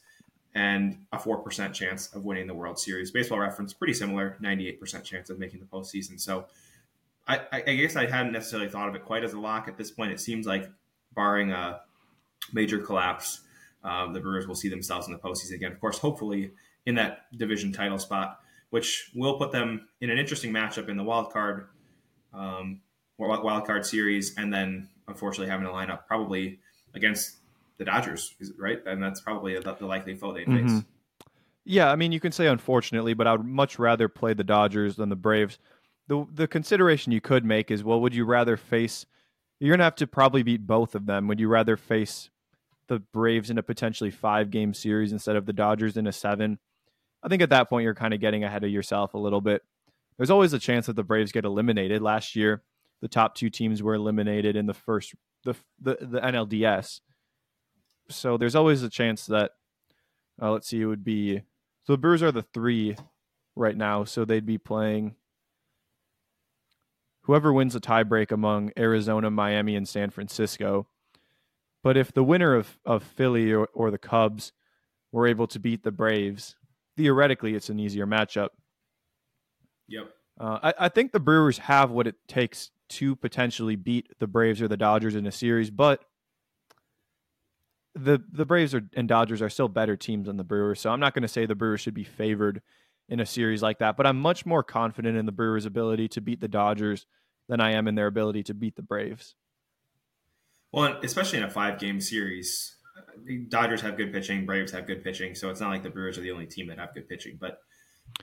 and 0.54 1.04
a 1.12 1.18
4% 1.18 1.72
chance 1.72 2.12
of 2.14 2.24
winning 2.24 2.46
the 2.46 2.54
World 2.54 2.78
Series. 2.78 3.10
Baseball 3.10 3.38
reference, 3.38 3.72
pretty 3.72 3.92
similar, 3.92 4.36
98% 4.42 5.04
chance 5.04 5.30
of 5.30 5.38
making 5.38 5.60
the 5.60 5.66
postseason. 5.66 6.18
So 6.18 6.46
I, 7.28 7.42
I, 7.52 7.60
guess 7.60 7.94
I 7.94 8.06
hadn't 8.06 8.32
necessarily 8.32 8.68
thought 8.68 8.88
of 8.88 8.94
it 8.94 9.04
quite 9.04 9.22
as 9.22 9.34
a 9.34 9.38
lock. 9.38 9.68
At 9.68 9.76
this 9.76 9.90
point, 9.90 10.12
it 10.12 10.20
seems 10.20 10.46
like, 10.46 10.70
barring 11.14 11.50
a 11.50 11.80
major 12.52 12.78
collapse, 12.78 13.40
uh, 13.88 14.12
the 14.12 14.20
Brewers 14.20 14.46
will 14.46 14.54
see 14.54 14.68
themselves 14.68 15.06
in 15.06 15.12
the 15.12 15.18
postseason 15.18 15.54
again. 15.54 15.72
Of 15.72 15.80
course, 15.80 15.98
hopefully 15.98 16.52
in 16.84 16.94
that 16.96 17.22
division 17.36 17.72
title 17.72 17.98
spot, 17.98 18.40
which 18.70 19.10
will 19.14 19.38
put 19.38 19.50
them 19.50 19.88
in 20.00 20.10
an 20.10 20.18
interesting 20.18 20.52
matchup 20.52 20.88
in 20.88 20.96
the 20.96 21.02
wild 21.02 21.32
card, 21.32 21.68
um, 22.34 22.82
wild 23.16 23.66
card 23.66 23.86
series, 23.86 24.36
and 24.36 24.52
then 24.52 24.88
unfortunately 25.08 25.50
having 25.50 25.66
to 25.66 25.72
line 25.72 25.90
up 25.90 26.06
probably 26.06 26.58
against 26.94 27.36
the 27.78 27.84
Dodgers, 27.84 28.34
right? 28.58 28.80
And 28.86 29.02
that's 29.02 29.20
probably 29.20 29.54
the, 29.58 29.74
the 29.74 29.86
likely 29.86 30.14
foe 30.14 30.34
they 30.34 30.44
face. 30.44 30.54
Mm-hmm. 30.54 30.78
Yeah, 31.64 31.90
I 31.90 31.96
mean, 31.96 32.12
you 32.12 32.20
can 32.20 32.32
say 32.32 32.46
unfortunately, 32.46 33.14
but 33.14 33.26
I 33.26 33.32
would 33.32 33.44
much 33.44 33.78
rather 33.78 34.08
play 34.08 34.34
the 34.34 34.44
Dodgers 34.44 34.96
than 34.96 35.08
the 35.08 35.16
Braves. 35.16 35.58
The 36.08 36.26
the 36.32 36.48
consideration 36.48 37.12
you 37.12 37.20
could 37.20 37.44
make 37.44 37.70
is, 37.70 37.84
well, 37.84 38.00
would 38.00 38.14
you 38.14 38.24
rather 38.24 38.56
face? 38.56 39.06
You're 39.60 39.74
gonna 39.74 39.84
have 39.84 39.96
to 39.96 40.06
probably 40.06 40.42
beat 40.42 40.66
both 40.66 40.94
of 40.94 41.06
them. 41.06 41.28
Would 41.28 41.40
you 41.40 41.48
rather 41.48 41.76
face 41.76 42.30
the 42.88 43.00
Braves 43.12 43.50
in 43.50 43.58
a 43.58 43.62
potentially 43.62 44.10
five 44.10 44.50
game 44.50 44.74
series 44.74 45.12
instead 45.12 45.36
of 45.36 45.46
the 45.46 45.52
Dodgers 45.52 45.96
in 45.96 46.06
a 46.06 46.12
seven? 46.12 46.58
I 47.22 47.28
think 47.28 47.42
at 47.42 47.50
that 47.50 47.68
point 47.68 47.84
you're 47.84 47.94
kind 47.94 48.14
of 48.14 48.20
getting 48.20 48.44
ahead 48.44 48.64
of 48.64 48.70
yourself 48.70 49.14
a 49.14 49.18
little 49.18 49.40
bit. 49.40 49.62
There's 50.16 50.30
always 50.30 50.52
a 50.52 50.58
chance 50.58 50.86
that 50.86 50.96
the 50.96 51.04
Braves 51.04 51.32
get 51.32 51.44
eliminated. 51.44 52.02
Last 52.02 52.34
year, 52.34 52.62
the 53.00 53.08
top 53.08 53.34
two 53.34 53.50
teams 53.50 53.82
were 53.82 53.94
eliminated 53.94 54.56
in 54.56 54.66
the 54.66 54.74
first 54.74 55.14
the 55.44 55.54
the, 55.80 55.98
the 56.00 56.20
NLDS 56.20 57.00
so 58.10 58.36
there's 58.36 58.54
always 58.54 58.82
a 58.82 58.90
chance 58.90 59.26
that 59.26 59.52
uh, 60.40 60.52
let's 60.52 60.68
see, 60.68 60.80
it 60.80 60.86
would 60.86 61.04
be 61.04 61.42
so 61.84 61.92
the 61.92 61.98
Brewers 61.98 62.22
are 62.22 62.32
the 62.32 62.42
three 62.42 62.96
right 63.56 63.76
now, 63.76 64.04
so 64.04 64.24
they'd 64.24 64.46
be 64.46 64.58
playing 64.58 65.16
whoever 67.22 67.52
wins 67.52 67.74
the 67.74 67.80
tiebreak 67.80 68.30
among 68.30 68.72
Arizona, 68.78 69.30
Miami, 69.30 69.76
and 69.76 69.88
San 69.88 70.10
Francisco. 70.10 70.86
But 71.82 71.96
if 71.96 72.12
the 72.12 72.24
winner 72.24 72.54
of, 72.54 72.78
of 72.84 73.02
Philly 73.02 73.52
or, 73.52 73.68
or 73.72 73.90
the 73.90 73.98
Cubs 73.98 74.52
were 75.12 75.26
able 75.26 75.46
to 75.48 75.58
beat 75.58 75.84
the 75.84 75.92
Braves, 75.92 76.56
theoretically 76.96 77.54
it's 77.54 77.70
an 77.70 77.78
easier 77.78 78.06
matchup. 78.06 78.48
Yep. 79.88 80.10
Uh, 80.40 80.58
I, 80.62 80.74
I 80.78 80.88
think 80.88 81.12
the 81.12 81.20
Brewers 81.20 81.58
have 81.58 81.90
what 81.90 82.06
it 82.06 82.16
takes 82.26 82.70
to 82.90 83.16
potentially 83.16 83.76
beat 83.76 84.08
the 84.18 84.26
Braves 84.26 84.62
or 84.62 84.68
the 84.68 84.76
Dodgers 84.76 85.14
in 85.14 85.26
a 85.26 85.32
series, 85.32 85.70
but 85.70 86.04
the 87.94 88.22
the 88.32 88.46
Braves 88.46 88.74
are, 88.74 88.82
and 88.94 89.08
Dodgers 89.08 89.42
are 89.42 89.50
still 89.50 89.68
better 89.68 89.96
teams 89.96 90.26
than 90.26 90.36
the 90.36 90.44
Brewers, 90.44 90.80
so 90.80 90.90
I'm 90.90 91.00
not 91.00 91.14
going 91.14 91.22
to 91.22 91.28
say 91.28 91.46
the 91.46 91.54
Brewers 91.54 91.80
should 91.80 91.94
be 91.94 92.04
favored 92.04 92.62
in 93.08 93.20
a 93.20 93.26
series 93.26 93.62
like 93.62 93.78
that. 93.78 93.96
But 93.96 94.06
I'm 94.06 94.20
much 94.20 94.46
more 94.46 94.62
confident 94.62 95.16
in 95.16 95.26
the 95.26 95.32
Brewers' 95.32 95.66
ability 95.66 96.08
to 96.08 96.20
beat 96.20 96.40
the 96.40 96.48
Dodgers 96.48 97.06
than 97.48 97.60
I 97.60 97.72
am 97.72 97.88
in 97.88 97.94
their 97.94 98.06
ability 98.06 98.44
to 98.44 98.54
beat 98.54 98.76
the 98.76 98.82
Braves. 98.82 99.34
Well, 100.72 100.98
especially 101.02 101.38
in 101.38 101.44
a 101.44 101.50
five 101.50 101.78
game 101.78 102.00
series, 102.00 102.76
Dodgers 103.48 103.80
have 103.80 103.96
good 103.96 104.12
pitching, 104.12 104.46
Braves 104.46 104.72
have 104.72 104.86
good 104.86 105.02
pitching, 105.02 105.34
so 105.34 105.50
it's 105.50 105.60
not 105.60 105.70
like 105.70 105.82
the 105.82 105.90
Brewers 105.90 106.18
are 106.18 106.22
the 106.22 106.30
only 106.30 106.46
team 106.46 106.68
that 106.68 106.78
have 106.78 106.94
good 106.94 107.08
pitching. 107.08 107.36
But 107.40 107.60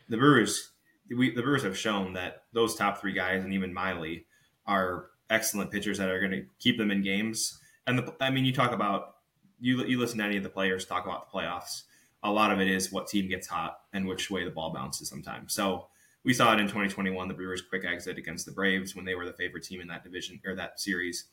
the 0.10 0.17
Brewers, 0.17 0.71
we, 1.10 1.34
the 1.34 1.41
Brewers 1.41 1.63
have 1.63 1.77
shown 1.77 2.13
that 2.13 2.43
those 2.53 2.75
top 2.75 2.99
three 2.99 3.13
guys 3.13 3.43
and 3.43 3.53
even 3.53 3.73
Miley 3.73 4.25
are 4.65 5.08
excellent 5.29 5.71
pitchers 5.71 5.97
that 5.97 6.10
are 6.10 6.19
going 6.19 6.31
to 6.31 6.45
keep 6.60 6.77
them 6.77 6.91
in 6.91 7.01
games. 7.01 7.60
And 7.88 7.99
the, 7.99 8.15
I 8.19 8.29
mean, 8.29 8.45
you 8.45 8.53
talk 8.53 8.71
about 8.71 9.15
you 9.60 9.84
you 9.86 9.99
listen 9.99 10.17
to 10.19 10.25
any 10.25 10.38
of 10.38 10.43
the 10.43 10.49
players 10.49 10.86
talk 10.86 11.05
about 11.05 11.31
the 11.31 11.38
playoffs. 11.38 11.84
A 12.23 12.31
lot 12.31 12.51
of 12.51 12.60
it 12.60 12.67
is 12.67 12.91
what 12.91 13.08
team 13.08 13.29
gets 13.29 13.47
hot 13.47 13.79
and 13.93 14.08
which 14.08 14.31
way 14.31 14.43
the 14.43 14.49
ball 14.49 14.73
bounces 14.73 15.08
sometimes. 15.08 15.53
So 15.53 15.88
we 16.23 16.34
saw 16.34 16.53
it 16.53 16.60
in 16.60 16.65
2021, 16.65 17.27
the 17.27 17.34
Brewers' 17.36 17.62
quick 17.62 17.86
exit 17.86 18.17
against 18.17 18.47
the 18.47 18.51
Braves 18.51 18.95
when 18.95 19.05
they 19.05 19.13
were 19.13 19.25
the 19.25 19.34
favorite 19.34 19.63
team 19.63 19.79
in 19.79 19.88
that 19.89 20.03
division 20.03 20.41
or 20.45 20.55
that 20.55 20.79
series. 20.79 21.25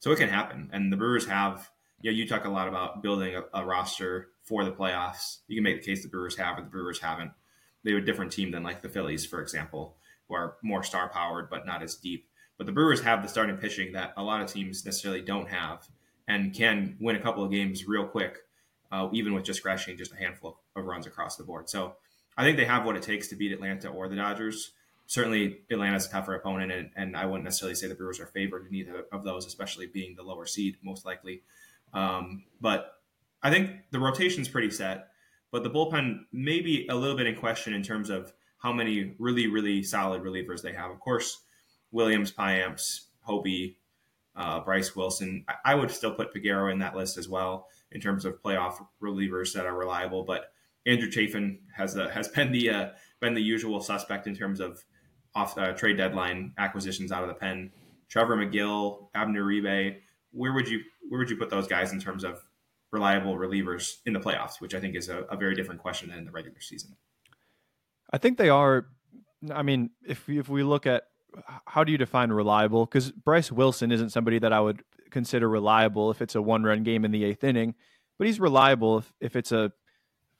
So 0.00 0.12
it 0.12 0.18
can 0.18 0.28
happen, 0.28 0.70
and 0.72 0.92
the 0.92 0.96
Brewers 0.96 1.26
have. 1.26 1.70
You 2.00 2.12
know, 2.12 2.16
you 2.16 2.28
talk 2.28 2.44
a 2.44 2.48
lot 2.48 2.68
about 2.68 3.02
building 3.02 3.34
a, 3.34 3.42
a 3.52 3.64
roster 3.64 4.28
for 4.44 4.64
the 4.64 4.70
playoffs. 4.70 5.38
You 5.48 5.56
can 5.56 5.64
make 5.64 5.80
the 5.80 5.86
case 5.86 6.02
the 6.02 6.08
Brewers 6.08 6.36
have, 6.36 6.56
or 6.56 6.62
the 6.62 6.68
Brewers 6.68 7.00
haven't. 7.00 7.32
They 7.82 7.92
are 7.92 7.98
a 7.98 8.04
different 8.04 8.30
team 8.30 8.52
than 8.52 8.62
like 8.62 8.82
the 8.82 8.88
Phillies, 8.88 9.26
for 9.26 9.42
example, 9.42 9.96
who 10.28 10.34
are 10.34 10.56
more 10.62 10.84
star 10.84 11.08
powered 11.08 11.50
but 11.50 11.66
not 11.66 11.82
as 11.82 11.96
deep. 11.96 12.28
But 12.56 12.66
the 12.66 12.72
Brewers 12.72 13.00
have 13.02 13.22
the 13.22 13.28
starting 13.28 13.56
pitching 13.56 13.92
that 13.92 14.12
a 14.16 14.22
lot 14.22 14.42
of 14.42 14.52
teams 14.52 14.84
necessarily 14.84 15.22
don't 15.22 15.48
have 15.48 15.88
and 16.26 16.52
can 16.52 16.96
win 17.00 17.16
a 17.16 17.20
couple 17.20 17.44
of 17.44 17.50
games 17.50 17.86
real 17.86 18.04
quick, 18.04 18.38
uh, 18.92 19.08
even 19.12 19.32
with 19.32 19.44
just 19.44 19.62
crashing 19.62 19.96
just 19.96 20.12
a 20.12 20.16
handful 20.16 20.60
of 20.76 20.84
runs 20.84 21.06
across 21.06 21.36
the 21.36 21.44
board. 21.44 21.70
So 21.70 21.96
I 22.36 22.44
think 22.44 22.56
they 22.56 22.64
have 22.64 22.84
what 22.84 22.96
it 22.96 23.02
takes 23.02 23.28
to 23.28 23.36
beat 23.36 23.52
Atlanta 23.52 23.88
or 23.88 24.08
the 24.08 24.16
Dodgers. 24.16 24.72
Certainly, 25.08 25.62
Atlanta's 25.70 26.06
a 26.06 26.10
tougher 26.10 26.34
opponent, 26.34 26.70
and, 26.70 26.90
and 26.94 27.16
I 27.16 27.24
wouldn't 27.24 27.44
necessarily 27.44 27.74
say 27.74 27.88
the 27.88 27.94
Brewers 27.94 28.20
are 28.20 28.26
favored 28.26 28.66
in 28.68 28.74
either 28.74 29.06
of 29.10 29.24
those, 29.24 29.46
especially 29.46 29.86
being 29.86 30.14
the 30.14 30.22
lower 30.22 30.44
seed, 30.44 30.76
most 30.82 31.06
likely. 31.06 31.42
Um, 31.94 32.44
but 32.60 32.92
I 33.42 33.50
think 33.50 33.70
the 33.90 34.00
rotation's 34.00 34.50
pretty 34.50 34.70
set, 34.70 35.08
but 35.50 35.62
the 35.62 35.70
bullpen 35.70 36.26
may 36.30 36.60
be 36.60 36.86
a 36.88 36.94
little 36.94 37.16
bit 37.16 37.26
in 37.26 37.36
question 37.36 37.72
in 37.72 37.82
terms 37.82 38.10
of 38.10 38.34
how 38.58 38.70
many 38.70 39.14
really, 39.18 39.46
really 39.46 39.82
solid 39.82 40.22
relievers 40.22 40.60
they 40.60 40.74
have. 40.74 40.90
Of 40.90 41.00
course, 41.00 41.40
Williams, 41.90 42.30
Payamps, 42.30 43.06
Hoby, 43.26 43.76
uh, 44.36 44.60
Bryce 44.60 44.94
Wilson. 44.94 45.42
I, 45.48 45.72
I, 45.72 45.74
would 45.74 45.90
still 45.90 46.12
put 46.12 46.34
Peguero 46.34 46.70
in 46.70 46.80
that 46.80 46.94
list 46.94 47.16
as 47.16 47.30
well 47.30 47.68
in 47.92 48.00
terms 48.00 48.26
of 48.26 48.42
playoff 48.42 48.84
relievers 49.02 49.54
that 49.54 49.64
are 49.64 49.74
reliable. 49.74 50.22
But 50.24 50.52
Andrew 50.86 51.10
Chafin 51.10 51.60
has 51.74 51.96
a, 51.96 52.10
has 52.10 52.28
been 52.28 52.52
the 52.52 52.70
uh, 52.70 52.88
been 53.20 53.34
the 53.34 53.42
usual 53.42 53.80
suspect 53.80 54.26
in 54.26 54.36
terms 54.36 54.60
of 54.60 54.84
off 55.34 55.54
the 55.54 55.72
trade 55.72 55.96
deadline 55.96 56.52
acquisitions 56.58 57.12
out 57.12 57.22
of 57.22 57.28
the 57.28 57.34
pen. 57.34 57.70
Trevor 58.08 58.36
Megill, 58.36 59.08
Abner 59.14 59.44
Uribe. 59.44 59.96
Where 60.32 60.52
would 60.52 60.68
you 60.68 60.80
where 61.08 61.18
would 61.18 61.30
you 61.30 61.36
put 61.36 61.50
those 61.50 61.66
guys 61.66 61.92
in 61.92 62.00
terms 62.00 62.24
of 62.24 62.40
reliable 62.90 63.36
relievers 63.36 63.96
in 64.06 64.12
the 64.12 64.20
playoffs? 64.20 64.60
Which 64.60 64.74
I 64.74 64.80
think 64.80 64.94
is 64.94 65.08
a, 65.08 65.22
a 65.24 65.36
very 65.36 65.54
different 65.54 65.80
question 65.80 66.10
than 66.10 66.18
in 66.18 66.24
the 66.24 66.30
regular 66.30 66.60
season. 66.60 66.96
I 68.12 68.18
think 68.18 68.38
they 68.38 68.48
are. 68.48 68.86
I 69.52 69.62
mean, 69.62 69.90
if 70.06 70.28
if 70.28 70.48
we 70.48 70.62
look 70.62 70.86
at 70.86 71.04
how 71.66 71.84
do 71.84 71.92
you 71.92 71.98
define 71.98 72.30
reliable? 72.30 72.86
Because 72.86 73.10
Bryce 73.12 73.52
Wilson 73.52 73.92
isn't 73.92 74.10
somebody 74.10 74.38
that 74.38 74.52
I 74.52 74.60
would 74.60 74.82
consider 75.10 75.48
reliable 75.48 76.10
if 76.10 76.20
it's 76.22 76.34
a 76.34 76.42
one 76.42 76.64
run 76.64 76.82
game 76.82 77.04
in 77.04 77.10
the 77.10 77.24
eighth 77.24 77.44
inning, 77.44 77.74
but 78.18 78.26
he's 78.26 78.40
reliable 78.40 78.98
if, 78.98 79.12
if 79.20 79.36
it's 79.36 79.52
a 79.52 79.72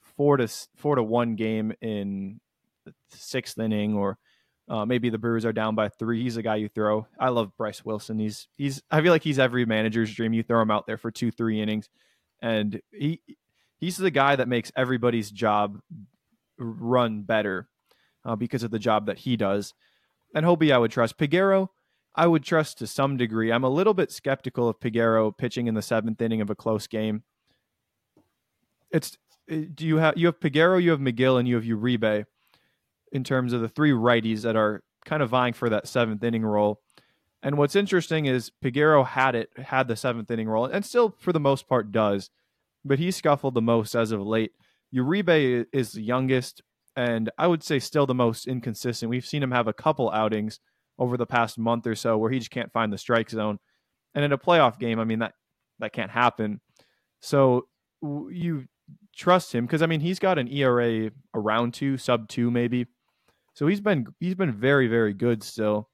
four 0.00 0.36
to 0.36 0.48
four 0.76 0.96
to 0.96 1.02
one 1.02 1.36
game 1.36 1.72
in 1.80 2.40
the 2.84 2.92
sixth 3.10 3.58
inning 3.58 3.94
or 3.94 4.18
uh, 4.68 4.84
maybe 4.84 5.08
the 5.08 5.18
Brewers 5.18 5.44
are 5.44 5.52
down 5.52 5.74
by 5.74 5.88
three. 5.88 6.22
He's 6.22 6.36
a 6.36 6.42
guy 6.42 6.56
you 6.56 6.68
throw. 6.68 7.06
I 7.18 7.30
love 7.30 7.56
Bryce 7.56 7.84
Wilson. 7.84 8.18
He's 8.18 8.48
he's. 8.56 8.82
I 8.90 9.00
feel 9.00 9.12
like 9.12 9.22
he's 9.22 9.38
every 9.38 9.64
manager's 9.64 10.12
dream. 10.14 10.34
You 10.34 10.42
throw 10.42 10.60
him 10.60 10.70
out 10.70 10.86
there 10.86 10.98
for 10.98 11.10
two, 11.10 11.30
three 11.30 11.60
innings, 11.60 11.88
and 12.42 12.80
he 12.92 13.22
he's 13.78 13.96
the 13.96 14.10
guy 14.10 14.36
that 14.36 14.48
makes 14.48 14.70
everybody's 14.76 15.30
job 15.30 15.80
run 16.58 17.22
better 17.22 17.68
uh, 18.24 18.36
because 18.36 18.62
of 18.62 18.70
the 18.70 18.78
job 18.78 19.06
that 19.06 19.18
he 19.18 19.36
does. 19.36 19.72
And 20.34 20.44
Hoby, 20.44 20.72
I 20.72 20.78
would 20.78 20.90
trust. 20.90 21.16
Peguero, 21.16 21.68
I 22.14 22.26
would 22.26 22.44
trust 22.44 22.78
to 22.78 22.86
some 22.86 23.16
degree. 23.16 23.50
I'm 23.50 23.64
a 23.64 23.70
little 23.70 23.94
bit 23.94 24.12
skeptical 24.12 24.68
of 24.68 24.80
Peguero 24.80 25.36
pitching 25.36 25.66
in 25.66 25.74
the 25.74 25.82
seventh 25.82 26.20
inning 26.20 26.42
of 26.42 26.50
a 26.50 26.54
close 26.54 26.86
game. 26.86 27.22
It's 28.90 29.16
do 29.48 29.86
you 29.86 29.96
have 29.96 30.18
you 30.18 30.26
have 30.26 30.40
Peguero, 30.40 30.82
you 30.82 30.90
have 30.90 31.00
Megill, 31.00 31.38
and 31.38 31.48
you 31.48 31.54
have 31.54 31.64
Uribe 31.64 32.26
in 33.12 33.24
terms 33.24 33.52
of 33.52 33.60
the 33.60 33.68
three 33.68 33.90
righties 33.90 34.42
that 34.42 34.56
are 34.56 34.82
kind 35.04 35.22
of 35.22 35.30
vying 35.30 35.52
for 35.52 35.68
that 35.68 35.88
seventh 35.88 36.22
inning 36.22 36.44
role. 36.44 36.80
And 37.42 37.56
what's 37.56 37.76
interesting 37.76 38.26
is 38.26 38.50
Peguero 38.62 39.06
had 39.06 39.34
it, 39.34 39.50
had 39.56 39.88
the 39.88 39.96
seventh 39.96 40.30
inning 40.30 40.48
role, 40.48 40.66
and 40.66 40.84
still 40.84 41.14
for 41.18 41.32
the 41.32 41.40
most 41.40 41.68
part 41.68 41.92
does, 41.92 42.30
but 42.84 42.98
he 42.98 43.10
scuffled 43.10 43.54
the 43.54 43.62
most 43.62 43.94
as 43.94 44.10
of 44.10 44.20
late. 44.20 44.52
Uribe 44.94 45.66
is 45.72 45.92
the 45.92 46.02
youngest, 46.02 46.62
and 46.96 47.30
I 47.38 47.46
would 47.46 47.62
say 47.62 47.78
still 47.78 48.06
the 48.06 48.14
most 48.14 48.46
inconsistent. 48.46 49.10
We've 49.10 49.26
seen 49.26 49.42
him 49.42 49.52
have 49.52 49.68
a 49.68 49.72
couple 49.72 50.10
outings 50.10 50.58
over 50.98 51.16
the 51.16 51.26
past 51.26 51.58
month 51.58 51.86
or 51.86 51.94
so 51.94 52.18
where 52.18 52.30
he 52.30 52.40
just 52.40 52.50
can't 52.50 52.72
find 52.72 52.92
the 52.92 52.98
strike 52.98 53.30
zone, 53.30 53.58
and 54.14 54.24
in 54.24 54.32
a 54.32 54.38
playoff 54.38 54.78
game, 54.78 54.98
I 54.98 55.04
mean 55.04 55.20
that 55.20 55.34
that 55.78 55.92
can't 55.92 56.10
happen. 56.10 56.60
So 57.20 57.68
you 58.02 58.66
trust 59.14 59.54
him 59.54 59.66
because 59.66 59.82
I 59.82 59.86
mean 59.86 60.00
he's 60.00 60.18
got 60.18 60.38
an 60.38 60.48
ERA 60.48 61.10
around 61.34 61.74
two, 61.74 61.98
sub 61.98 62.28
two 62.28 62.50
maybe. 62.50 62.86
So 63.58 63.66
he's 63.66 63.80
been 63.80 64.06
he's 64.20 64.36
been 64.36 64.52
very 64.52 64.86
very 64.86 65.12
good 65.12 65.42
still, 65.42 65.88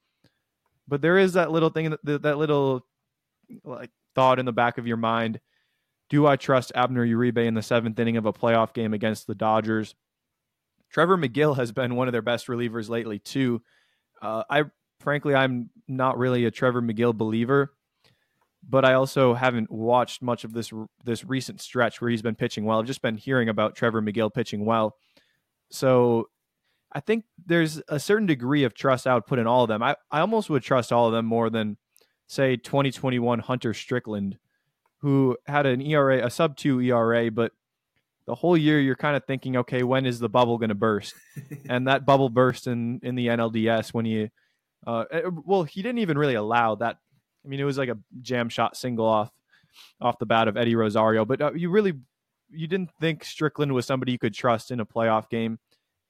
but 0.86 1.00
there 1.00 1.16
is 1.16 1.32
that 1.32 1.50
little 1.50 1.70
thing 1.70 1.96
that 2.02 2.22
that 2.22 2.36
little 2.36 2.84
like 3.64 3.88
thought 4.14 4.38
in 4.38 4.44
the 4.44 4.52
back 4.52 4.76
of 4.76 4.86
your 4.86 4.98
mind: 4.98 5.40
Do 6.10 6.26
I 6.26 6.36
trust 6.36 6.72
Abner 6.74 7.06
Uribe 7.06 7.38
in 7.38 7.54
the 7.54 7.62
seventh 7.62 7.98
inning 7.98 8.18
of 8.18 8.26
a 8.26 8.34
playoff 8.34 8.74
game 8.74 8.92
against 8.92 9.26
the 9.26 9.34
Dodgers? 9.34 9.94
Trevor 10.90 11.16
Megill 11.16 11.56
has 11.56 11.72
been 11.72 11.94
one 11.94 12.06
of 12.06 12.12
their 12.12 12.20
best 12.20 12.48
relievers 12.48 12.90
lately 12.90 13.18
too. 13.18 13.62
Uh, 14.20 14.44
I 14.50 14.64
frankly 15.00 15.34
I'm 15.34 15.70
not 15.88 16.18
really 16.18 16.44
a 16.44 16.50
Trevor 16.50 16.82
Megill 16.82 17.16
believer, 17.16 17.72
but 18.68 18.84
I 18.84 18.92
also 18.92 19.32
haven't 19.32 19.70
watched 19.70 20.20
much 20.20 20.44
of 20.44 20.52
this 20.52 20.70
this 21.02 21.24
recent 21.24 21.62
stretch 21.62 22.02
where 22.02 22.10
he's 22.10 22.20
been 22.20 22.34
pitching 22.34 22.66
well. 22.66 22.78
I've 22.78 22.86
just 22.86 23.00
been 23.00 23.16
hearing 23.16 23.48
about 23.48 23.74
Trevor 23.74 24.02
Megill 24.02 24.34
pitching 24.34 24.66
well. 24.66 24.96
So 25.70 26.28
I 26.94 27.00
think 27.00 27.24
there's 27.44 27.82
a 27.88 27.98
certain 27.98 28.26
degree 28.26 28.64
of 28.64 28.74
trust 28.74 29.06
I 29.06 29.14
would 29.14 29.26
put 29.26 29.38
in 29.38 29.46
all 29.46 29.62
of 29.62 29.68
them. 29.68 29.82
I, 29.82 29.96
I 30.10 30.20
almost 30.20 30.48
would 30.48 30.62
trust 30.62 30.92
all 30.92 31.06
of 31.06 31.12
them 31.12 31.26
more 31.26 31.50
than, 31.50 31.76
say, 32.28 32.56
2021 32.56 33.40
Hunter 33.40 33.74
Strickland, 33.74 34.38
who 34.98 35.36
had 35.46 35.66
an 35.66 35.82
ERA, 35.82 36.24
a 36.24 36.30
sub 36.30 36.56
two 36.56 36.80
ERA, 36.80 37.30
but 37.30 37.52
the 38.26 38.34
whole 38.34 38.56
year 38.56 38.80
you're 38.80 38.94
kind 38.94 39.16
of 39.16 39.24
thinking, 39.24 39.56
okay, 39.56 39.82
when 39.82 40.06
is 40.06 40.18
the 40.18 40.28
bubble 40.28 40.56
going 40.56 40.68
to 40.68 40.74
burst? 40.74 41.14
and 41.68 41.88
that 41.88 42.06
bubble 42.06 42.30
burst 42.30 42.66
in, 42.66 43.00
in 43.02 43.16
the 43.16 43.26
NLDS 43.26 43.92
when 43.92 44.04
he, 44.04 44.30
uh, 44.86 45.04
eh, 45.10 45.22
well, 45.44 45.64
he 45.64 45.82
didn't 45.82 45.98
even 45.98 46.16
really 46.16 46.34
allow 46.34 46.76
that. 46.76 46.98
I 47.44 47.48
mean, 47.48 47.60
it 47.60 47.64
was 47.64 47.76
like 47.76 47.90
a 47.90 47.98
jam 48.22 48.48
shot 48.48 48.76
single 48.76 49.06
off 49.06 49.30
off 50.00 50.18
the 50.18 50.26
bat 50.26 50.46
of 50.46 50.56
Eddie 50.56 50.76
Rosario, 50.76 51.24
but 51.24 51.42
uh, 51.42 51.52
you 51.52 51.68
really 51.68 51.94
you 52.50 52.66
didn't 52.66 52.90
think 53.00 53.24
Strickland 53.24 53.72
was 53.72 53.86
somebody 53.86 54.12
you 54.12 54.18
could 54.18 54.34
trust 54.34 54.70
in 54.70 54.80
a 54.80 54.86
playoff 54.86 55.28
game. 55.28 55.58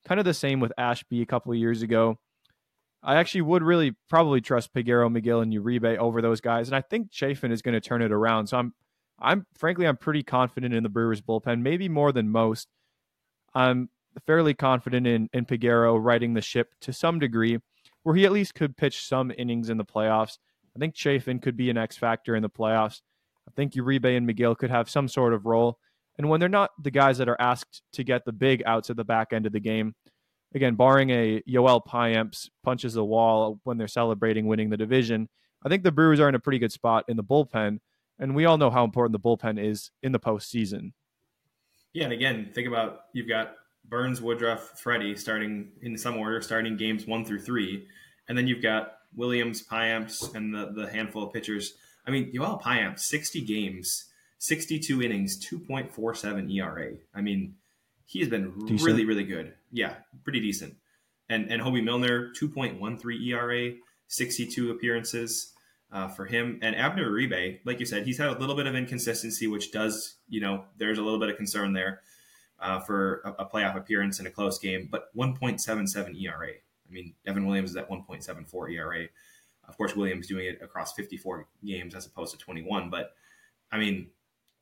Kind 0.05 0.19
of 0.19 0.25
the 0.25 0.35
same 0.35 0.61
with 0.61 0.73
Ashby 0.77 1.23
a 1.23 1.27
couple 1.27 1.53
of 1.53 1.59
years 1.59 1.83
ago. 1.83 2.19
I 3.03 3.17
actually 3.17 3.43
would 3.43 3.63
really 3.63 3.95
probably 4.09 4.41
trust 4.41 4.73
Peguero, 4.73 5.15
Megill, 5.15 5.43
and 5.43 5.53
Uribe 5.53 5.99
over 5.99 6.23
those 6.23 6.41
guys, 6.41 6.69
and 6.69 6.77
I 6.77 6.81
think 6.81 7.11
Chafin 7.11 7.53
is 7.53 7.61
going 7.61 7.75
to 7.75 7.81
turn 7.81 8.01
it 8.01 8.13
around. 8.13 8.47
So 8.47 8.57
I'm, 8.57 8.73
I'm 9.19 9.47
frankly, 9.57 9.87
I'm 9.87 9.99
pretty 9.99 10.23
confident 10.23 10.75
in 10.75 10.83
the 10.83 10.89
Brewers 10.89 11.21
bullpen, 11.21 11.61
maybe 11.61 11.89
more 11.89 12.13
than 12.13 12.31
most. 12.31 12.69
I'm 13.55 13.91
fairly 14.27 14.55
confident 14.55 15.07
in 15.07 15.29
in 15.33 15.45
Peguero 15.45 16.03
riding 16.03 16.35
the 16.35 16.41
ship 16.41 16.75
to 16.81 16.93
some 16.93 17.19
degree, 17.19 17.59
where 18.05 18.15
he 18.15 18.25
at 18.25 18.33
least 18.33 18.55
could 18.55 18.77
pitch 18.77 19.07
some 19.07 19.31
innings 19.37 19.69
in 19.69 19.77
the 19.77 19.85
playoffs. 19.85 20.39
I 20.75 20.79
think 20.79 20.95
Chafin 20.95 21.41
could 21.41 21.57
be 21.57 21.71
an 21.71 21.77
X 21.77 21.97
factor 21.97 22.35
in 22.35 22.43
the 22.43 22.51
playoffs. 22.51 23.01
I 23.47 23.53
think 23.55 23.75
Uribe 23.75 24.17
and 24.17 24.29
Megill 24.29 24.57
could 24.57 24.71
have 24.71 24.89
some 24.89 25.09
sort 25.09 25.35
of 25.35 25.45
role. 25.45 25.79
And 26.19 26.29
when 26.29 26.41
they're 26.41 26.49
not 26.49 26.71
the 26.81 26.91
guys 26.91 27.19
that 27.19 27.29
are 27.29 27.41
asked 27.41 27.83
to 27.95 28.05
get 28.05 28.25
the 28.25 28.33
big 28.33 28.63
outs 28.67 28.91
at 28.91 28.97
the 28.97 29.05
back 29.05 29.33
end 29.33 29.47
of 29.47 29.53
the 29.53 29.61
game, 29.61 29.95
again, 30.55 30.75
barring 30.75 31.11
a 31.11 31.43
Yoel 31.49 31.85
Payamps 31.85 32.49
punches 32.63 32.95
the 32.95 33.05
wall 33.05 33.59
when 33.65 33.79
they're 33.79 33.89
celebrating 33.89 34.47
winning 34.47 34.71
the 34.71 34.77
division, 34.77 35.29
I 35.65 35.69
think 35.69 35.83
the 35.83 35.93
Brewers 35.93 36.21
are 36.21 36.29
in 36.29 36.35
a 36.35 36.41
pretty 36.41 36.59
good 36.59 36.73
spot 36.73 37.05
in 37.09 37.17
the 37.17 37.25
bullpen. 37.25 37.79
And 38.19 38.35
we 38.35 38.45
all 38.45 38.59
know 38.59 38.71
how 38.71 38.85
important 38.85 39.13
the 39.13 39.19
bullpen 39.19 39.63
is 39.63 39.91
in 40.03 40.13
the 40.13 40.21
postseason. 40.21 40.93
Yeah, 41.93 42.05
and 42.05 42.13
again, 42.13 42.51
think 42.55 42.69
about 42.69 43.07
you've 43.13 43.29
got 43.29 43.55
Burnes, 43.85 44.21
Woodruff, 44.21 44.81
Freddie 44.81 45.17
starting 45.17 45.73
in 45.83 45.99
some 45.99 46.17
order, 46.17 46.41
starting 46.41 46.77
games 46.77 47.07
one 47.07 47.25
through 47.25 47.41
three, 47.41 47.87
and 48.29 48.39
then 48.39 48.47
you've 48.47 48.63
got 48.63 48.95
Williams, 49.15 49.67
Payamps, 49.67 50.35
and 50.35 50.55
the 50.55 50.73
the 50.75 50.91
handful 50.91 51.25
of 51.25 51.33
pitchers. 51.33 51.75
I 52.07 52.11
mean, 52.11 52.33
Yoel 52.33 52.61
Payamps, 52.61 53.01
sixty 53.01 53.41
games 53.41 54.07
62 54.39 55.03
innings, 55.03 55.45
2.47 55.47 56.55
ERA. 56.55 56.93
I 57.15 57.21
mean, 57.21 57.55
he 58.07 58.21
has 58.21 58.29
been 58.29 58.53
decent. 58.67 58.83
really, 58.83 59.05
really 59.05 59.25
good. 59.25 59.55
Yeah, 59.73 59.95
pretty 60.23 60.41
decent. 60.41 60.75
And 61.29 61.51
and 61.51 61.63
Hoby 61.63 61.83
Milner, 61.83 62.33
2.13 62.39 63.27
ERA, 63.29 63.73
62 64.09 64.71
appearances 64.71 65.55
uh, 65.91 66.09
for 66.09 66.27
him. 66.27 66.59
And 66.61 66.77
Abner 66.77 67.11
Uribe, 67.11 67.61
like 67.65 67.81
you 67.81 67.87
said, 67.87 68.05
he's 68.05 68.19
had 68.19 68.29
a 68.29 68.39
little 68.39 68.55
bit 68.55 68.67
of 68.67 68.75
inconsistency, 68.75 69.47
which 69.47 69.73
does, 69.73 70.17
you 70.29 70.41
know, 70.41 70.65
there's 70.77 70.99
a 70.99 71.03
little 71.03 71.21
bit 71.21 71.31
of 71.31 71.37
concern 71.37 71.73
there 71.73 72.01
uh, 72.61 72.81
for 72.81 73.23
a, 73.25 73.45
a, 73.45 73.47
playoff 73.47 73.77
appearance 73.77 74.21
in 74.21 74.27
a 74.27 74.31
close 74.31 74.59
game. 74.59 74.89
But 74.91 75.15
1.77 75.17 76.21
ERA. 76.23 76.49
I 76.49 76.93
mean, 76.93 77.15
Devin 77.25 77.47
Williams 77.47 77.71
is 77.71 77.77
at 77.77 77.89
1.74 77.89 78.73
ERA. 78.73 79.07
Of 79.67 79.77
course, 79.77 79.97
Williams 79.97 80.27
doing 80.27 80.47
it 80.47 80.61
across 80.61 80.93
54 80.93 81.47
games 81.65 81.95
as 81.95 82.07
opposed 82.07 82.33
to 82.33 82.39
21. 82.39 82.91
But 82.91 83.15
I 83.73 83.79
mean, 83.79 84.09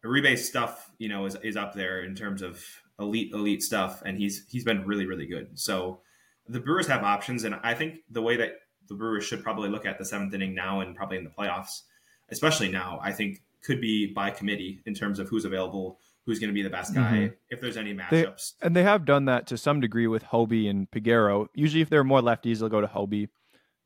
Uribe's 0.05 0.47
stuff, 0.47 0.91
you 0.99 1.09
know, 1.09 1.27
is, 1.27 1.37
is 1.43 1.57
up 1.57 1.75
there 1.75 2.03
in 2.03 2.15
terms 2.15 2.43
of 2.43 2.65
elite 2.99 3.33
elite 3.33 3.63
stuff, 3.63 4.03
and 4.05 4.19
he's 4.19 4.45
he's 4.51 4.65
been 4.65 4.85
really 4.87 5.07
really 5.07 5.27
good. 5.27 5.59
So 5.59 6.01
the 6.49 6.61
Brewers 6.61 6.87
have 6.89 7.03
options, 7.03 7.45
and 7.45 7.55
I 7.63 7.75
think 7.75 8.01
the 8.11 8.23
way 8.23 8.37
that 8.37 8.53
the 8.89 8.95
Brewers 8.95 9.25
should 9.25 9.43
probably 9.43 9.69
look 9.69 9.87
at 9.87 9.99
the 9.99 10.05
seventh 10.05 10.35
inning 10.35 10.55
now 10.55 10.81
and 10.81 10.97
probably 10.97 11.19
in 11.19 11.25
the 11.25 11.31
playoffs, 11.31 11.83
especially 12.31 12.69
now, 12.69 12.99
I 13.03 13.13
think 13.13 13.43
could 13.63 13.81
be 13.81 14.13
by 14.13 14.31
committee 14.31 14.83
in 14.87 14.95
terms 14.95 15.19
of 15.19 15.29
who's 15.29 15.45
available, 15.45 15.99
who's 16.27 16.41
going 16.41 16.51
to 16.51 16.55
be 16.55 16.63
the 16.63 16.71
best 16.71 16.95
guy, 16.95 17.13
mm-hmm. 17.13 17.35
if 17.49 17.61
there's 17.61 17.77
any 17.77 17.95
matchups. 17.95 18.55
They, 18.61 18.67
and 18.67 18.75
they 18.75 18.83
have 18.83 19.05
done 19.05 19.27
that 19.27 19.47
to 19.49 19.57
some 19.57 19.81
degree 19.81 20.09
with 20.09 20.25
Hoby 20.25 20.69
and 20.69 20.91
Peguero. 20.91 21.47
Usually, 21.55 21.81
if 21.81 21.91
there 21.91 22.01
are 22.01 22.05
more 22.05 22.21
lefties, 22.21 22.59
they'll 22.59 22.69
go 22.69 22.81
to 22.81 22.89
Hoby. 22.89 23.29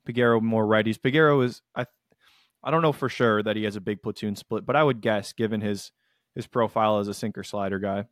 Peguero 0.08 0.40
more 0.40 0.64
righties. 0.64 0.98
Peguero 0.98 1.44
is 1.44 1.62
I, 1.74 1.86
I 2.64 2.70
don't 2.70 2.82
know 2.82 2.92
for 2.92 3.08
sure 3.08 3.42
that 3.42 3.56
he 3.56 3.64
has 3.64 3.76
a 3.76 3.80
big 3.80 4.02
platoon 4.02 4.34
split, 4.36 4.64
but 4.64 4.76
I 4.76 4.82
would 4.82 5.00
guess 5.00 5.32
given 5.32 5.60
his 5.60 5.92
his 6.36 6.46
profile 6.46 6.98
as 6.98 7.08
a 7.08 7.14
sinker 7.14 7.42
slider 7.42 7.80
guy. 7.80 8.04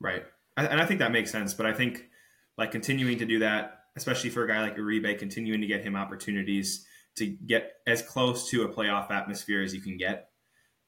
Right. 0.00 0.24
And 0.56 0.80
I 0.80 0.86
think 0.86 0.98
that 0.98 1.12
makes 1.12 1.30
sense. 1.30 1.54
But 1.54 1.66
I 1.66 1.72
think 1.72 2.08
like 2.58 2.72
continuing 2.72 3.18
to 3.18 3.24
do 3.24 3.38
that, 3.38 3.84
especially 3.94 4.30
for 4.30 4.42
a 4.42 4.48
guy 4.48 4.62
like 4.62 4.76
Uribe, 4.76 5.18
continuing 5.18 5.60
to 5.60 5.66
get 5.68 5.84
him 5.84 5.94
opportunities 5.94 6.84
to 7.16 7.26
get 7.26 7.74
as 7.86 8.02
close 8.02 8.50
to 8.50 8.62
a 8.64 8.68
playoff 8.68 9.10
atmosphere 9.10 9.62
as 9.62 9.74
you 9.74 9.80
can 9.80 9.96
get 9.96 10.30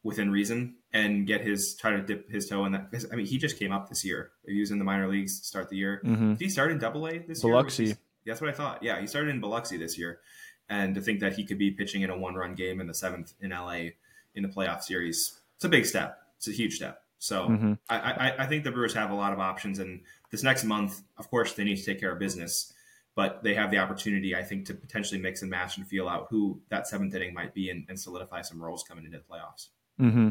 within 0.02 0.30
reason 0.30 0.76
and 0.92 1.26
get 1.26 1.42
his 1.42 1.76
try 1.76 1.90
to 1.90 2.02
dip 2.02 2.30
his 2.30 2.48
toe 2.48 2.64
in 2.64 2.72
that. 2.72 3.06
I 3.12 3.16
mean, 3.16 3.26
he 3.26 3.38
just 3.38 3.58
came 3.58 3.72
up 3.72 3.88
this 3.88 4.04
year. 4.04 4.32
He 4.46 4.60
was 4.60 4.70
in 4.70 4.78
the 4.78 4.84
minor 4.84 5.08
leagues 5.08 5.40
to 5.40 5.46
start 5.46 5.68
the 5.68 5.76
year. 5.76 6.00
Mm-hmm. 6.04 6.32
Did 6.32 6.40
he 6.40 6.48
start 6.48 6.72
in 6.72 6.78
Double 6.78 7.06
A 7.06 7.18
this 7.18 7.42
Biloxi. 7.42 7.84
year? 7.84 7.98
That's 8.26 8.40
what 8.40 8.48
I 8.48 8.54
thought. 8.54 8.82
Yeah, 8.82 9.00
he 9.00 9.06
started 9.06 9.30
in 9.30 9.40
Biloxi 9.40 9.76
this 9.76 9.98
year, 9.98 10.20
and 10.68 10.94
to 10.94 11.02
think 11.02 11.20
that 11.20 11.34
he 11.34 11.44
could 11.44 11.58
be 11.58 11.70
pitching 11.70 12.02
in 12.02 12.10
a 12.10 12.16
one-run 12.16 12.54
game 12.54 12.80
in 12.80 12.86
the 12.86 12.94
seventh 12.94 13.34
in 13.40 13.50
LA 13.50 13.90
in 14.34 14.42
the 14.42 14.48
playoff 14.48 14.82
series 14.82 15.40
it's 15.64 15.68
a 15.68 15.70
big 15.70 15.86
step. 15.86 16.18
It's 16.36 16.46
a 16.46 16.52
huge 16.52 16.76
step. 16.76 17.00
So 17.18 17.48
mm-hmm. 17.48 17.72
I, 17.88 17.96
I, 17.96 18.44
I, 18.44 18.46
think 18.46 18.64
the 18.64 18.70
Brewers 18.70 18.92
have 18.92 19.10
a 19.10 19.14
lot 19.14 19.32
of 19.32 19.38
options, 19.38 19.78
and 19.78 20.02
this 20.30 20.42
next 20.42 20.62
month, 20.64 21.00
of 21.16 21.30
course, 21.30 21.54
they 21.54 21.64
need 21.64 21.76
to 21.76 21.84
take 21.84 21.98
care 21.98 22.12
of 22.12 22.18
business, 22.18 22.70
but 23.14 23.42
they 23.42 23.54
have 23.54 23.70
the 23.70 23.78
opportunity, 23.78 24.36
I 24.36 24.42
think, 24.42 24.66
to 24.66 24.74
potentially 24.74 25.18
mix 25.18 25.40
and 25.40 25.50
match 25.50 25.78
and 25.78 25.86
feel 25.86 26.06
out 26.06 26.26
who 26.28 26.60
that 26.68 26.86
seventh 26.86 27.14
inning 27.14 27.32
might 27.32 27.54
be 27.54 27.70
and, 27.70 27.86
and 27.88 27.98
solidify 27.98 28.42
some 28.42 28.62
roles 28.62 28.82
coming 28.82 29.06
into 29.06 29.16
the 29.16 29.24
playoffs. 29.24 29.68
Mm-hmm. 29.98 30.30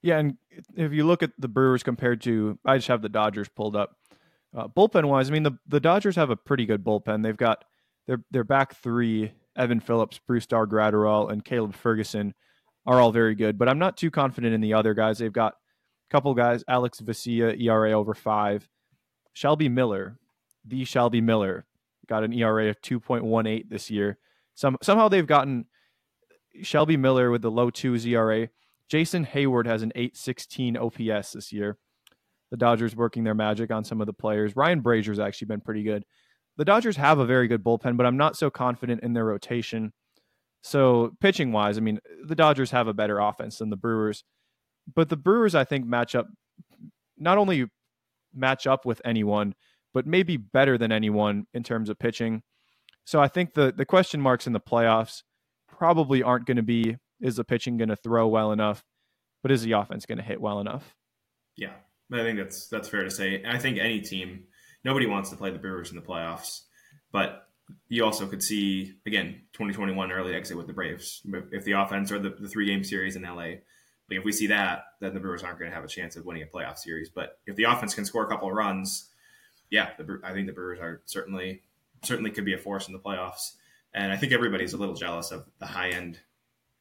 Yeah, 0.00 0.20
and 0.20 0.38
if 0.74 0.92
you 0.92 1.04
look 1.04 1.22
at 1.22 1.32
the 1.38 1.48
Brewers 1.48 1.82
compared 1.82 2.22
to, 2.22 2.58
I 2.64 2.78
just 2.78 2.88
have 2.88 3.02
the 3.02 3.10
Dodgers 3.10 3.50
pulled 3.50 3.76
up. 3.76 3.98
Uh, 4.56 4.68
bullpen 4.68 5.04
wise, 5.04 5.28
I 5.28 5.34
mean 5.34 5.42
the 5.42 5.58
the 5.66 5.80
Dodgers 5.80 6.16
have 6.16 6.30
a 6.30 6.36
pretty 6.36 6.64
good 6.64 6.82
bullpen. 6.82 7.22
They've 7.22 7.36
got 7.36 7.64
their 8.06 8.24
their 8.30 8.44
back 8.44 8.74
three, 8.76 9.32
Evan 9.54 9.80
Phillips, 9.80 10.18
Brusdar 10.26 10.66
Graterol, 10.66 11.30
and 11.30 11.44
Caleb 11.44 11.74
Ferguson, 11.74 12.32
are 12.86 13.00
all 13.00 13.12
very 13.12 13.34
good. 13.34 13.58
But 13.58 13.68
I'm 13.68 13.78
not 13.78 13.96
too 13.96 14.10
confident 14.10 14.54
in 14.54 14.60
the 14.60 14.74
other 14.74 14.94
guys. 14.94 15.18
They've 15.18 15.32
got 15.32 15.54
a 15.54 16.10
couple 16.10 16.34
guys, 16.34 16.64
Alex 16.68 17.00
Vesia, 17.00 17.60
ERA 17.60 17.92
over 17.92 18.14
five. 18.14 18.68
Shelby 19.32 19.68
Miller, 19.68 20.18
the 20.64 20.84
Shelby 20.84 21.20
Miller, 21.20 21.64
got 22.06 22.24
an 22.24 22.32
ERA 22.32 22.68
of 22.68 22.80
2.18 22.82 23.68
this 23.68 23.90
year. 23.90 24.18
Some 24.54 24.76
somehow 24.82 25.08
they've 25.08 25.26
gotten 25.26 25.66
Shelby 26.62 26.96
Miller 26.96 27.30
with 27.30 27.42
the 27.42 27.50
low 27.50 27.70
twos 27.70 28.06
ERA. 28.06 28.48
Jason 28.88 29.24
Heyward 29.24 29.66
has 29.66 29.82
an 29.82 29.92
816 29.94 30.76
OPS 30.76 31.32
this 31.32 31.52
year. 31.52 31.78
The 32.50 32.58
Dodgers 32.58 32.94
working 32.94 33.24
their 33.24 33.34
magic 33.34 33.70
on 33.70 33.84
some 33.84 34.02
of 34.02 34.06
the 34.06 34.12
players. 34.12 34.54
Ryan 34.54 34.82
Brasier's 34.82 35.18
actually 35.18 35.46
been 35.46 35.62
pretty 35.62 35.82
good. 35.82 36.04
The 36.58 36.66
Dodgers 36.66 36.96
have 36.96 37.18
a 37.18 37.24
very 37.24 37.48
good 37.48 37.64
bullpen, 37.64 37.96
but 37.96 38.04
I'm 38.04 38.18
not 38.18 38.36
so 38.36 38.50
confident 38.50 39.02
in 39.02 39.14
their 39.14 39.24
rotation. 39.24 39.94
So 40.62 41.12
pitching 41.20 41.52
wise, 41.52 41.76
I 41.76 41.80
mean, 41.80 41.98
the 42.24 42.36
Dodgers 42.36 42.70
have 42.70 42.86
a 42.86 42.94
better 42.94 43.18
offense 43.18 43.58
than 43.58 43.70
the 43.70 43.76
Brewers, 43.76 44.24
but 44.92 45.08
the 45.08 45.16
Brewers 45.16 45.54
I 45.54 45.64
think 45.64 45.86
match 45.86 46.14
up 46.14 46.28
not 47.18 47.38
only 47.38 47.66
match 48.32 48.66
up 48.66 48.84
with 48.84 49.00
anyone, 49.04 49.54
but 49.92 50.06
maybe 50.06 50.36
better 50.36 50.78
than 50.78 50.92
anyone 50.92 51.46
in 51.52 51.62
terms 51.62 51.88
of 51.90 51.98
pitching. 51.98 52.42
So 53.04 53.20
I 53.20 53.28
think 53.28 53.54
the 53.54 53.72
the 53.76 53.84
question 53.84 54.20
marks 54.20 54.46
in 54.46 54.52
the 54.52 54.60
playoffs 54.60 55.22
probably 55.68 56.22
aren't 56.22 56.46
going 56.46 56.56
to 56.56 56.62
be 56.62 56.96
is 57.20 57.36
the 57.36 57.44
pitching 57.44 57.76
going 57.76 57.88
to 57.88 57.96
throw 57.96 58.28
well 58.28 58.52
enough, 58.52 58.84
but 59.42 59.50
is 59.50 59.62
the 59.62 59.72
offense 59.72 60.06
going 60.06 60.18
to 60.18 60.24
hit 60.24 60.40
well 60.40 60.60
enough? 60.60 60.94
Yeah, 61.56 61.74
I 62.12 62.22
think 62.22 62.38
that's 62.38 62.68
that's 62.68 62.88
fair 62.88 63.04
to 63.04 63.10
say. 63.10 63.42
I 63.46 63.58
think 63.58 63.78
any 63.78 64.00
team, 64.00 64.44
nobody 64.84 65.06
wants 65.06 65.30
to 65.30 65.36
play 65.36 65.50
the 65.50 65.58
Brewers 65.58 65.90
in 65.90 65.96
the 65.96 66.02
playoffs, 66.02 66.60
but 67.10 67.48
you 67.88 68.04
also 68.04 68.26
could 68.26 68.42
see 68.42 68.94
again 69.06 69.42
2021 69.52 70.12
early 70.12 70.34
exit 70.34 70.56
with 70.56 70.66
the 70.66 70.72
Braves. 70.72 71.22
If 71.50 71.64
the 71.64 71.72
offense 71.72 72.10
or 72.10 72.18
the, 72.18 72.30
the 72.30 72.48
three 72.48 72.66
game 72.66 72.84
series 72.84 73.16
in 73.16 73.22
LA, 73.22 73.34
like 74.08 74.18
if 74.18 74.24
we 74.24 74.32
see 74.32 74.48
that, 74.48 74.84
then 75.00 75.14
the 75.14 75.20
Brewers 75.20 75.42
aren't 75.42 75.58
going 75.58 75.70
to 75.70 75.74
have 75.74 75.84
a 75.84 75.88
chance 75.88 76.16
of 76.16 76.24
winning 76.24 76.42
a 76.42 76.46
playoff 76.46 76.78
series. 76.78 77.08
But 77.08 77.38
if 77.46 77.56
the 77.56 77.64
offense 77.64 77.94
can 77.94 78.04
score 78.04 78.24
a 78.24 78.28
couple 78.28 78.48
of 78.48 78.54
runs, 78.54 79.08
yeah, 79.70 79.90
the, 79.98 80.20
I 80.24 80.32
think 80.32 80.46
the 80.46 80.52
Brewers 80.52 80.80
are 80.80 81.02
certainly 81.06 81.62
certainly 82.02 82.30
could 82.30 82.44
be 82.44 82.54
a 82.54 82.58
force 82.58 82.88
in 82.88 82.92
the 82.92 82.98
playoffs. 82.98 83.52
And 83.94 84.12
I 84.12 84.16
think 84.16 84.32
everybody's 84.32 84.72
a 84.72 84.78
little 84.78 84.94
jealous 84.94 85.30
of 85.30 85.46
the 85.58 85.66
high 85.66 85.90
end. 85.90 86.18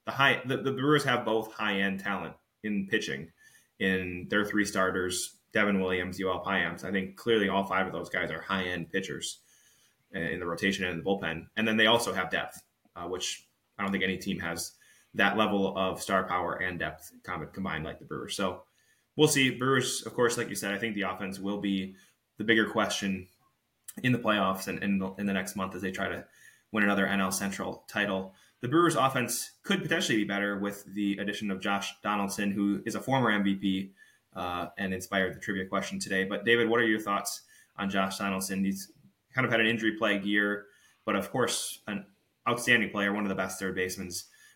The 0.05 0.11
high 0.11 0.41
the, 0.45 0.57
the 0.57 0.71
Brewers 0.71 1.03
have 1.03 1.25
both 1.25 1.53
high 1.53 1.79
end 1.79 1.99
talent 1.99 2.35
in 2.63 2.87
pitching 2.87 3.31
in 3.79 4.27
their 4.29 4.45
three 4.45 4.65
starters, 4.65 5.37
Devin 5.53 5.79
Williams, 5.81 6.19
Yoel 6.19 6.45
Payamps. 6.45 6.83
I 6.83 6.91
think 6.91 7.17
clearly 7.17 7.49
all 7.49 7.65
five 7.65 7.87
of 7.87 7.93
those 7.93 8.09
guys 8.09 8.31
are 8.31 8.41
high 8.41 8.63
end 8.63 8.91
pitchers 8.91 9.39
in 10.13 10.39
the 10.39 10.45
rotation 10.45 10.85
and 10.85 10.93
in 10.93 11.03
the 11.03 11.03
bullpen. 11.03 11.47
And 11.55 11.67
then 11.67 11.77
they 11.77 11.87
also 11.87 12.13
have 12.13 12.29
depth, 12.29 12.61
uh, 12.95 13.07
which 13.07 13.47
I 13.77 13.83
don't 13.83 13.91
think 13.91 14.03
any 14.03 14.17
team 14.17 14.39
has 14.39 14.73
that 15.13 15.37
level 15.37 15.77
of 15.77 16.01
star 16.01 16.23
power 16.23 16.55
and 16.55 16.79
depth 16.79 17.11
combined 17.53 17.83
like 17.83 17.99
the 17.99 18.05
Brewers. 18.05 18.35
So 18.35 18.63
we'll 19.15 19.27
see. 19.27 19.51
Brewers, 19.51 20.03
of 20.05 20.13
course, 20.13 20.37
like 20.37 20.49
you 20.49 20.55
said, 20.55 20.73
I 20.73 20.77
think 20.77 20.95
the 20.95 21.03
offense 21.03 21.39
will 21.39 21.59
be 21.59 21.95
the 22.37 22.43
bigger 22.43 22.69
question 22.69 23.27
in 24.03 24.11
the 24.11 24.19
playoffs 24.19 24.67
and 24.67 24.81
in, 24.83 25.13
in 25.17 25.25
the 25.25 25.33
next 25.33 25.55
month 25.55 25.75
as 25.75 25.81
they 25.81 25.91
try 25.91 26.07
to 26.07 26.25
win 26.71 26.83
another 26.83 27.05
NL 27.05 27.33
Central 27.33 27.83
title. 27.87 28.33
The 28.61 28.67
Brewers' 28.67 28.95
offense 28.95 29.51
could 29.63 29.81
potentially 29.81 30.19
be 30.19 30.23
better 30.23 30.57
with 30.59 30.85
the 30.93 31.17
addition 31.17 31.51
of 31.51 31.59
Josh 31.59 31.93
Donaldson, 32.03 32.51
who 32.51 32.81
is 32.85 32.95
a 32.95 33.01
former 33.01 33.31
MVP 33.31 33.91
uh, 34.35 34.67
and 34.77 34.93
inspired 34.93 35.35
the 35.35 35.39
trivia 35.39 35.65
question 35.65 35.99
today. 35.99 36.23
But 36.23 36.45
David, 36.45 36.69
what 36.69 36.79
are 36.79 36.85
your 36.85 36.99
thoughts 36.99 37.41
on 37.77 37.89
Josh 37.89 38.19
Donaldson? 38.19 38.63
He's 38.63 38.91
kind 39.33 39.45
of 39.45 39.51
had 39.51 39.59
an 39.59 39.67
injury 39.67 39.97
plagued 39.97 40.25
year, 40.25 40.65
but 41.05 41.15
of 41.15 41.31
course, 41.31 41.79
an 41.87 42.05
outstanding 42.47 42.89
player, 42.89 43.13
one 43.13 43.23
of 43.23 43.29
the 43.29 43.35
best 43.35 43.59
third 43.59 43.75
basemen 43.75 44.09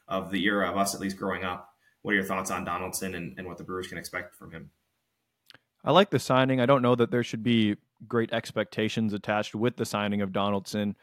of 0.08 0.32
the 0.32 0.44
era 0.46 0.70
of 0.70 0.78
us, 0.78 0.94
at 0.94 1.02
least 1.02 1.18
growing 1.18 1.44
up. 1.44 1.70
What 2.02 2.12
are 2.12 2.16
your 2.16 2.24
thoughts 2.24 2.52
on 2.52 2.66
Donaldson 2.66 3.16
and, 3.16 3.38
and 3.38 3.48
what 3.48 3.58
the 3.58 3.64
Brewers 3.64 3.88
can 3.88 3.98
expect 3.98 4.36
from 4.36 4.52
him? 4.52 4.70
I 5.84 5.92
like 5.92 6.10
the 6.10 6.20
signing. 6.20 6.60
I 6.60 6.66
don't 6.66 6.82
know 6.82 6.96
that 6.96 7.12
there 7.12 7.24
should 7.24 7.44
be 7.44 7.78
great 8.08 8.34
expectations 8.34 9.14
attached 9.14 9.56
with 9.56 9.78
the 9.78 9.86
signing 9.86 10.22
of 10.22 10.34
Donaldson 10.34 10.96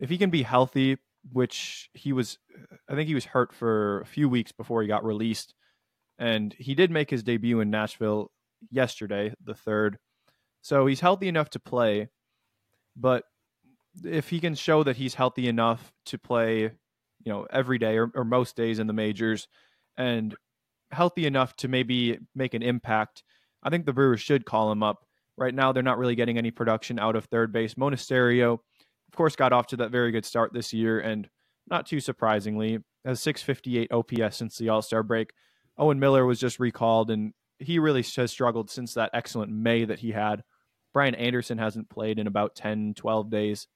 if 0.00 0.10
he 0.10 0.18
can 0.18 0.30
be 0.30 0.42
healthy, 0.42 0.98
which 1.32 1.90
he 1.94 2.12
was, 2.12 2.38
I 2.88 2.94
think 2.94 3.08
he 3.08 3.14
was 3.14 3.26
hurt 3.26 3.52
for 3.52 4.00
a 4.00 4.06
few 4.06 4.28
weeks 4.28 4.52
before 4.52 4.82
he 4.82 4.88
got 4.88 5.04
released. 5.04 5.54
And 6.18 6.54
he 6.58 6.74
did 6.74 6.90
make 6.90 7.10
his 7.10 7.22
debut 7.22 7.60
in 7.60 7.70
Nashville 7.70 8.30
yesterday, 8.70 9.34
the 9.42 9.54
third. 9.54 9.98
So 10.60 10.86
he's 10.86 11.00
healthy 11.00 11.28
enough 11.28 11.50
to 11.50 11.60
play. 11.60 12.08
But 12.96 13.24
if 14.04 14.28
he 14.28 14.40
can 14.40 14.54
show 14.54 14.82
that 14.82 14.96
he's 14.96 15.14
healthy 15.14 15.48
enough 15.48 15.92
to 16.06 16.18
play, 16.18 16.62
you 16.62 17.32
know, 17.32 17.46
every 17.50 17.78
day 17.78 17.98
or, 17.98 18.10
or 18.14 18.24
most 18.24 18.56
days 18.56 18.78
in 18.78 18.86
the 18.86 18.92
majors 18.92 19.48
and 19.96 20.34
healthy 20.90 21.26
enough 21.26 21.56
to 21.56 21.68
maybe 21.68 22.18
make 22.34 22.54
an 22.54 22.62
impact, 22.62 23.22
I 23.62 23.70
think 23.70 23.86
the 23.86 23.92
Brewers 23.92 24.20
should 24.20 24.44
call 24.44 24.72
him 24.72 24.82
up. 24.82 25.06
Right 25.38 25.54
now, 25.54 25.72
they're 25.72 25.82
not 25.82 25.98
really 25.98 26.14
getting 26.14 26.36
any 26.36 26.50
production 26.50 26.98
out 26.98 27.16
of 27.16 27.24
third 27.24 27.52
base. 27.52 27.74
Monasterio 27.74 28.58
of 29.12 29.16
course, 29.16 29.36
got 29.36 29.52
off 29.52 29.66
to 29.66 29.76
that 29.76 29.90
very 29.90 30.10
good 30.10 30.24
start 30.24 30.54
this 30.54 30.72
year, 30.72 30.98
and 30.98 31.28
not 31.68 31.86
too 31.86 32.00
surprisingly, 32.00 32.78
has 33.04 33.20
658 33.20 33.92
OPS 33.92 34.36
since 34.36 34.56
the 34.56 34.70
All 34.70 34.80
Star 34.80 35.02
break. 35.02 35.32
Owen 35.76 36.00
Miller 36.00 36.24
was 36.24 36.40
just 36.40 36.58
recalled, 36.58 37.10
and 37.10 37.34
he 37.58 37.78
really 37.78 38.02
has 38.16 38.30
struggled 38.30 38.70
since 38.70 38.94
that 38.94 39.10
excellent 39.12 39.52
May 39.52 39.84
that 39.84 39.98
he 39.98 40.12
had. 40.12 40.44
Brian 40.92 41.14
Anderson 41.14 41.58
hasn't 41.58 41.88
played 41.88 42.18
in 42.18 42.26
about 42.26 42.54
10, 42.54 42.94
12 42.94 43.30
days. 43.30 43.66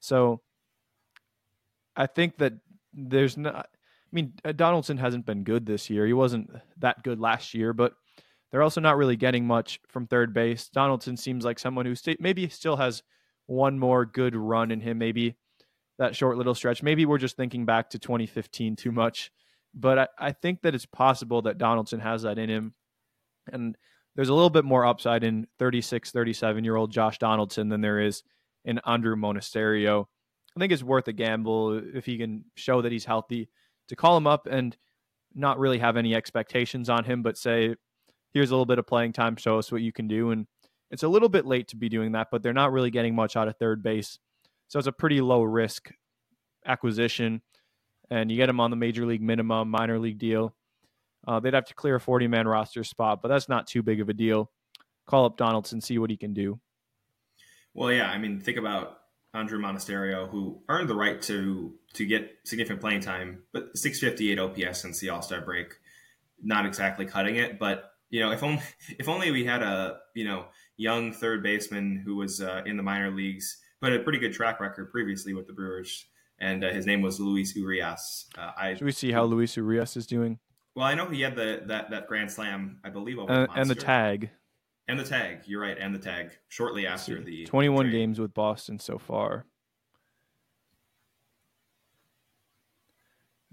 So 0.00 0.40
I 1.96 2.06
think 2.06 2.38
that 2.38 2.54
there's 2.92 3.36
not, 3.36 3.54
I 3.56 4.12
mean, 4.12 4.32
uh, 4.44 4.52
Donaldson 4.52 4.96
hasn't 4.96 5.26
been 5.26 5.44
good 5.44 5.66
this 5.66 5.90
year. 5.90 6.06
He 6.06 6.12
wasn't 6.12 6.50
that 6.78 7.02
good 7.02 7.20
last 7.20 7.54
year, 7.54 7.72
but 7.72 7.92
they're 8.50 8.62
also 8.62 8.80
not 8.80 8.96
really 8.96 9.16
getting 9.16 9.46
much 9.46 9.80
from 9.88 10.06
third 10.06 10.32
base. 10.32 10.68
Donaldson 10.68 11.16
seems 11.16 11.44
like 11.44 11.58
someone 11.58 11.84
who 11.84 11.94
st- 11.94 12.20
maybe 12.20 12.48
still 12.48 12.76
has 12.76 13.02
one 13.46 13.78
more 13.78 14.06
good 14.06 14.34
run 14.34 14.70
in 14.70 14.80
him, 14.80 14.98
maybe 14.98 15.36
that 15.98 16.16
short 16.16 16.36
little 16.36 16.54
stretch. 16.54 16.82
Maybe 16.82 17.04
we're 17.04 17.18
just 17.18 17.36
thinking 17.36 17.66
back 17.66 17.90
to 17.90 17.98
2015 17.98 18.76
too 18.76 18.92
much, 18.92 19.30
but 19.74 19.98
I, 19.98 20.08
I 20.18 20.32
think 20.32 20.62
that 20.62 20.74
it's 20.74 20.86
possible 20.86 21.42
that 21.42 21.58
Donaldson 21.58 22.00
has 22.00 22.22
that 22.22 22.38
in 22.38 22.48
him. 22.48 22.74
And 23.52 23.76
there's 24.18 24.30
a 24.30 24.34
little 24.34 24.50
bit 24.50 24.64
more 24.64 24.84
upside 24.84 25.22
in 25.22 25.46
36, 25.60 26.10
37 26.10 26.64
year 26.64 26.74
old 26.74 26.90
Josh 26.90 27.18
Donaldson 27.18 27.68
than 27.68 27.80
there 27.80 28.00
is 28.00 28.24
in 28.64 28.80
Andrew 28.84 29.14
Monasterio. 29.14 30.06
I 30.56 30.58
think 30.58 30.72
it's 30.72 30.82
worth 30.82 31.06
a 31.06 31.12
gamble 31.12 31.80
if 31.94 32.04
he 32.04 32.18
can 32.18 32.44
show 32.56 32.82
that 32.82 32.90
he's 32.90 33.04
healthy 33.04 33.48
to 33.86 33.94
call 33.94 34.16
him 34.16 34.26
up 34.26 34.48
and 34.50 34.76
not 35.36 35.60
really 35.60 35.78
have 35.78 35.96
any 35.96 36.16
expectations 36.16 36.90
on 36.90 37.04
him, 37.04 37.22
but 37.22 37.38
say, 37.38 37.76
here's 38.32 38.50
a 38.50 38.54
little 38.54 38.66
bit 38.66 38.80
of 38.80 38.88
playing 38.88 39.12
time, 39.12 39.36
show 39.36 39.56
us 39.56 39.70
what 39.70 39.82
you 39.82 39.92
can 39.92 40.08
do. 40.08 40.32
And 40.32 40.48
it's 40.90 41.04
a 41.04 41.08
little 41.08 41.28
bit 41.28 41.46
late 41.46 41.68
to 41.68 41.76
be 41.76 41.88
doing 41.88 42.10
that, 42.12 42.26
but 42.32 42.42
they're 42.42 42.52
not 42.52 42.72
really 42.72 42.90
getting 42.90 43.14
much 43.14 43.36
out 43.36 43.46
of 43.46 43.56
third 43.56 43.84
base. 43.84 44.18
So 44.66 44.80
it's 44.80 44.88
a 44.88 44.92
pretty 44.92 45.20
low 45.20 45.44
risk 45.44 45.92
acquisition. 46.66 47.40
And 48.10 48.32
you 48.32 48.36
get 48.36 48.48
him 48.48 48.58
on 48.58 48.70
the 48.72 48.76
major 48.76 49.06
league 49.06 49.22
minimum, 49.22 49.70
minor 49.70 50.00
league 50.00 50.18
deal. 50.18 50.56
Uh, 51.26 51.40
they'd 51.40 51.54
have 51.54 51.66
to 51.66 51.74
clear 51.74 51.96
a 51.96 52.00
40 52.00 52.28
man 52.28 52.46
roster 52.46 52.84
spot, 52.84 53.20
but 53.22 53.28
that's 53.28 53.48
not 53.48 53.66
too 53.66 53.82
big 53.82 54.00
of 54.00 54.08
a 54.08 54.14
deal. 54.14 54.50
Call 55.06 55.24
up 55.24 55.36
Donaldson, 55.36 55.80
see 55.80 55.98
what 55.98 56.10
he 56.10 56.16
can 56.16 56.34
do. 56.34 56.60
Well, 57.74 57.92
yeah, 57.92 58.10
I 58.10 58.18
mean, 58.18 58.40
think 58.40 58.58
about 58.58 58.98
Andrew 59.34 59.58
Monasterio, 59.58 60.28
who 60.28 60.62
earned 60.68 60.88
the 60.88 60.94
right 60.94 61.20
to 61.22 61.74
to 61.94 62.06
get 62.06 62.30
significant 62.44 62.80
playing 62.80 63.00
time, 63.00 63.42
but 63.52 63.76
658 63.76 64.38
OPS 64.38 64.80
since 64.80 65.00
the 65.00 65.10
All 65.10 65.22
Star 65.22 65.40
break, 65.40 65.74
not 66.42 66.66
exactly 66.66 67.06
cutting 67.06 67.36
it. 67.36 67.58
But 67.58 67.92
you 68.10 68.20
know, 68.20 68.32
if 68.32 68.42
only 68.42 68.62
if 68.98 69.08
only 69.08 69.30
we 69.30 69.44
had 69.44 69.62
a 69.62 69.98
you 70.14 70.24
know 70.24 70.46
young 70.76 71.12
third 71.12 71.42
baseman 71.42 72.02
who 72.04 72.16
was 72.16 72.40
uh, 72.40 72.62
in 72.64 72.76
the 72.76 72.82
minor 72.82 73.10
leagues, 73.10 73.58
but 73.80 73.92
a 73.92 74.00
pretty 74.00 74.18
good 74.18 74.32
track 74.32 74.60
record 74.60 74.90
previously 74.90 75.34
with 75.34 75.46
the 75.46 75.52
Brewers. 75.52 76.06
And 76.40 76.64
uh, 76.64 76.70
his 76.70 76.86
name 76.86 77.02
was 77.02 77.18
Luis 77.18 77.56
Urias. 77.56 78.26
Uh, 78.38 78.52
I, 78.56 78.74
Should 78.74 78.84
we 78.84 78.92
see 78.92 79.10
how 79.10 79.24
Luis 79.24 79.56
Urias 79.56 79.96
is 79.96 80.06
doing? 80.06 80.38
Well, 80.74 80.86
I 80.86 80.94
know 80.94 81.06
he 81.06 81.22
had 81.22 81.34
the 81.34 81.62
that, 81.66 81.90
that 81.90 82.06
grand 82.06 82.30
slam, 82.30 82.78
I 82.84 82.90
believe, 82.90 83.18
over 83.18 83.32
uh, 83.32 83.46
and 83.54 83.68
the 83.68 83.74
tag. 83.74 84.30
And 84.86 84.98
the 84.98 85.04
tag, 85.04 85.40
you're 85.46 85.60
right, 85.60 85.76
and 85.78 85.94
the 85.94 85.98
tag 85.98 86.30
shortly 86.48 86.86
after 86.86 87.22
the 87.22 87.44
21 87.44 87.84
trade. 87.84 87.92
games 87.92 88.18
with 88.18 88.32
Boston 88.32 88.78
so 88.78 88.96
far. 88.96 89.44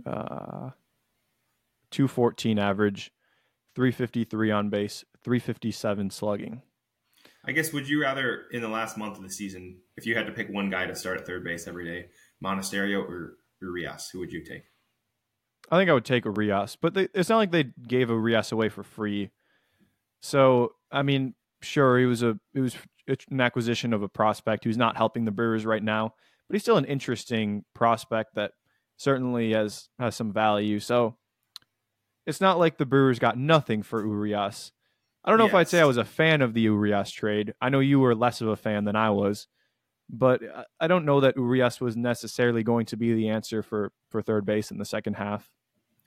Uh, 0.05 0.69
214 1.91 2.59
average, 2.59 3.11
353 3.75 4.51
on 4.51 4.69
base, 4.69 5.03
357 5.23 6.09
slugging. 6.09 6.61
I 7.47 7.51
guess 7.51 7.73
would 7.73 7.87
you 7.87 8.01
rather 8.01 8.43
in 8.51 8.61
the 8.61 8.69
last 8.69 8.97
month 8.97 9.17
of 9.17 9.23
the 9.23 9.29
season, 9.29 9.79
if 9.97 10.05
you 10.05 10.15
had 10.15 10.25
to 10.25 10.31
pick 10.31 10.49
one 10.49 10.69
guy 10.69 10.85
to 10.85 10.95
start 10.95 11.19
at 11.19 11.25
third 11.25 11.43
base 11.43 11.67
every 11.67 11.85
day, 11.85 12.07
Monasterio 12.43 12.99
or 12.99 13.37
Urias, 13.61 14.09
who 14.09 14.19
would 14.19 14.31
you 14.31 14.43
take? 14.43 14.63
I 15.71 15.77
think 15.77 15.89
I 15.89 15.93
would 15.93 16.05
take 16.05 16.25
Urias, 16.25 16.77
but 16.79 16.93
they, 16.93 17.07
it's 17.13 17.29
not 17.29 17.37
like 17.37 17.51
they 17.51 17.65
gave 17.87 18.09
a 18.09 18.13
Urias 18.13 18.51
away 18.51 18.69
for 18.69 18.83
free. 18.83 19.31
So 20.21 20.73
I 20.91 21.01
mean, 21.01 21.33
sure, 21.61 21.99
he 21.99 22.05
was 22.05 22.23
a 22.23 22.39
it 22.53 22.61
was 22.61 22.75
an 23.29 23.41
acquisition 23.41 23.93
of 23.93 24.03
a 24.03 24.09
prospect 24.09 24.63
who's 24.63 24.77
not 24.77 24.97
helping 24.97 25.25
the 25.25 25.31
Brewers 25.31 25.65
right 25.65 25.83
now, 25.83 26.13
but 26.47 26.55
he's 26.55 26.61
still 26.61 26.77
an 26.77 26.85
interesting 26.85 27.63
prospect 27.73 28.35
that 28.35 28.51
certainly 28.97 29.53
has 29.53 29.89
has 29.99 30.15
some 30.15 30.31
value. 30.31 30.79
So 30.79 31.17
it's 32.25 32.41
not 32.41 32.59
like 32.59 32.77
the 32.77 32.85
Brewers 32.85 33.19
got 33.19 33.37
nothing 33.37 33.83
for 33.83 34.05
Urias. 34.05 34.71
I 35.23 35.29
don't 35.29 35.39
know 35.39 35.45
yes. 35.45 35.51
if 35.51 35.55
I'd 35.55 35.67
say 35.69 35.81
I 35.81 35.85
was 35.85 35.97
a 35.97 36.05
fan 36.05 36.41
of 36.41 36.53
the 36.53 36.61
Urias 36.61 37.11
trade. 37.11 37.53
I 37.59 37.69
know 37.69 37.79
you 37.79 37.99
were 37.99 38.15
less 38.15 38.41
of 38.41 38.47
a 38.47 38.55
fan 38.55 38.85
than 38.85 38.95
I 38.95 39.09
was, 39.09 39.47
but 40.09 40.41
I 40.79 40.87
don't 40.87 41.05
know 41.05 41.21
that 41.21 41.35
Urias 41.35 41.81
was 41.81 41.97
necessarily 41.97 42.63
going 42.63 42.85
to 42.87 42.97
be 42.97 43.13
the 43.13 43.29
answer 43.29 43.63
for 43.63 43.91
for 44.09 44.21
third 44.21 44.45
base 44.45 44.71
in 44.71 44.77
the 44.77 44.85
second 44.85 45.15
half. 45.15 45.51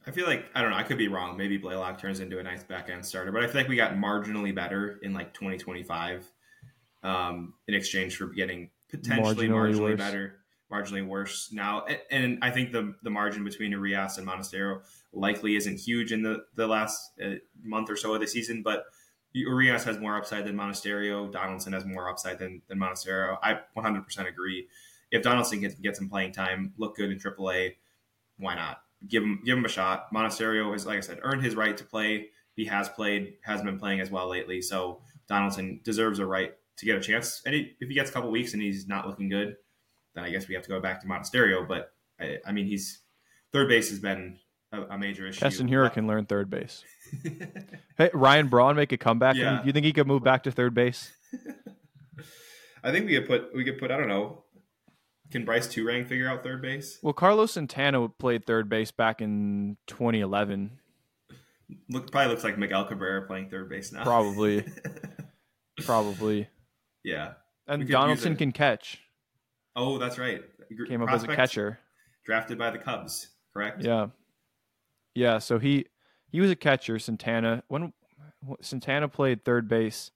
I 0.09 0.11
feel 0.11 0.27
like 0.27 0.47
I 0.55 0.63
don't 0.63 0.71
know. 0.71 0.77
I 0.77 0.85
could 0.85 0.97
be 0.97 1.09
wrong. 1.09 1.37
Maybe 1.37 1.59
Blalock 1.59 1.99
turns 1.99 2.21
into 2.21 2.39
a 2.39 2.43
nice 2.43 2.65
back 2.65 2.89
end 2.89 3.05
starter, 3.05 3.31
but 3.31 3.45
I 3.45 3.47
feel 3.47 3.61
like 3.61 3.69
we 3.69 3.77
got 3.77 3.93
marginally 3.93 4.55
better 4.55 4.99
in 5.03 5.13
like 5.13 5.35
2025 5.35 6.27
um, 7.03 7.53
in 7.69 7.75
exchange 7.75 8.17
for 8.17 8.29
getting 8.29 8.71
potentially 8.89 9.49
marginally, 9.49 9.75
marginally 9.75 9.99
better, 9.99 10.37
marginally 10.73 11.07
worse 11.07 11.51
now. 11.53 11.85
And, 11.85 11.99
and, 12.11 12.39
I 12.41 12.51
think 12.51 12.73
the 12.73 12.95
the 13.03 13.11
margin 13.11 13.45
between 13.45 13.71
Urias 13.73 14.17
and 14.17 14.27
Monasterio 14.27 14.81
likely 15.13 15.57
isn't 15.57 15.79
huge 15.79 16.11
in 16.11 16.23
the 16.23 16.39
the 16.55 16.67
last 16.67 17.13
uh, 17.23 17.35
month 17.63 17.91
or 17.91 17.97
so 17.97 18.15
of 18.15 18.21
the 18.23 18.27
season, 18.27 18.63
but 18.63 18.85
Urias 19.35 19.85
has 19.85 19.99
more 19.99 20.17
upside 20.17 20.47
than 20.47 20.57
Monasterio. 20.57 21.31
Donaldson 21.31 21.75
has 21.75 21.85
more 21.85 22.09
upside 22.09 22.39
than, 22.39 22.63
than 22.67 22.79
Monasterio. 22.79 23.37
I 23.43 23.61
100% 23.77 24.27
agree. 24.27 24.69
If 25.11 25.23
Donaldson 25.23 25.61
gets, 25.61 25.75
get 25.75 25.97
some 25.97 26.09
playing 26.09 26.33
time, 26.33 26.73
look 26.79 26.97
good 26.97 27.11
in 27.11 27.19
AAA, 27.19 27.77
why 28.39 28.55
not? 28.55 28.79
Give 29.07 29.23
him 29.23 29.41
give 29.45 29.57
him 29.57 29.65
a 29.65 29.69
shot. 29.69 30.13
Monasterio 30.13 30.75
is, 30.75 30.87
like 30.87 30.99
I 30.99 31.01
said, 31.01 31.21
earned 31.23 31.43
his 31.43 31.55
right 31.55 31.77
to 31.77 31.85
play. 31.85 32.29
He 32.55 32.65
has 32.65 32.89
played, 32.89 33.35
has 33.45 33.63
been 33.63 33.79
playing 33.79 34.01
as 34.01 34.11
well 34.11 34.29
lately. 34.29 34.61
So 34.61 35.03
Donaldson 35.29 35.81
deserves 35.85 36.19
a 36.19 36.27
right 36.27 36.55
to 36.79 36.87
get 36.87 36.97
a 36.97 37.01
chance. 37.01 37.41
And 37.47 37.55
he, 37.55 37.77
if 37.79 37.89
he 37.89 37.95
gets 37.95 38.11
a 38.11 38.13
couple 38.13 38.31
weeks 38.31 38.55
and 38.55 38.63
he's 38.63 38.89
not 38.89 39.07
looking 39.07 39.29
good, 39.29 39.55
then 40.15 40.25
I 40.25 40.31
guess 40.31 40.49
we 40.49 40.55
have 40.55 40.65
to 40.65 40.69
go 40.69 40.81
back 40.81 41.01
to 41.03 41.07
Monasterio. 41.07 41.67
But 41.67 41.93
I, 42.19 42.39
I 42.45 42.53
mean, 42.53 42.67
he's 42.67 43.01
third 43.53 43.69
base 43.69 43.91
has 43.91 44.01
been 44.01 44.39
a, 44.73 44.83
a 44.83 44.99
major 44.99 45.27
issue. 45.27 45.41
Keston 45.41 45.69
Hiura 45.69 45.93
can 45.93 46.07
learn 46.07 46.27
third 46.27 46.51
base. 46.51 46.85
hey, 47.99 48.11
Ryan 48.13 48.49
Braun 48.49 48.77
make 48.77 48.93
a 48.93 48.97
comeback. 48.97 49.37
Yeah. 49.37 49.63
You 49.65 49.73
think 49.73 49.87
he 49.87 49.93
could 49.93 50.07
move 50.07 50.25
back 50.25 50.43
to 50.45 50.51
third 50.51 50.75
base? 50.75 51.13
I 52.85 52.93
think 52.93 53.07
we 53.07 53.15
could 53.15 53.27
put 53.27 53.55
we 53.55 53.65
could 53.65 53.79
put 53.79 53.91
I 53.91 53.97
don't 53.97 54.09
know. 54.09 54.45
Can 55.31 55.45
Brice 55.45 55.69
Turang 55.69 56.07
figure 56.07 56.29
out 56.29 56.43
third 56.43 56.63
base? 56.63 56.99
Well, 57.03 57.13
Carlos 57.13 57.53
Santana 57.53 58.09
played 58.09 58.47
third 58.47 58.69
base 58.69 58.91
back 58.91 59.21
in 59.21 59.77
2011. 59.87 60.79
Look, 61.91 62.11
probably 62.11 62.31
looks 62.31 62.45
like 62.45 62.57
Miguel 62.57 62.87
Cabrera 62.87 63.27
playing 63.27 63.51
third 63.51 63.69
base 63.69 63.93
now. 63.93 64.05
Probably, 64.05 64.65
probably. 65.85 66.49
Yeah, 67.05 67.33
and 67.67 67.87
Donaldson 67.87 68.37
can 68.37 68.53
catch. 68.53 69.01
Oh, 69.77 69.99
that's 69.99 70.19
right. 70.19 70.43
Came 70.89 71.03
up 71.03 71.11
as 71.11 71.25
a 71.25 71.29
catcher. 71.29 71.79
Drafted 72.25 72.59
by 72.59 72.71
the 72.71 72.79
Cubs, 72.79 73.29
correct? 73.53 73.83
Yeah. 73.83 74.09
Yeah, 75.15 75.39
so 75.39 75.59
he 75.59 75.87
he 76.31 76.41
was 76.41 76.51
a 76.51 76.57
catcher. 76.57 76.99
Santana 76.99 77.63
when 77.69 77.93
Santana 78.61 79.09
played 79.09 79.45
third 79.45 79.69
base 79.69 80.11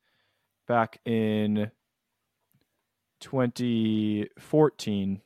back 0.66 1.00
in 1.04 1.70
2014. 3.22 5.22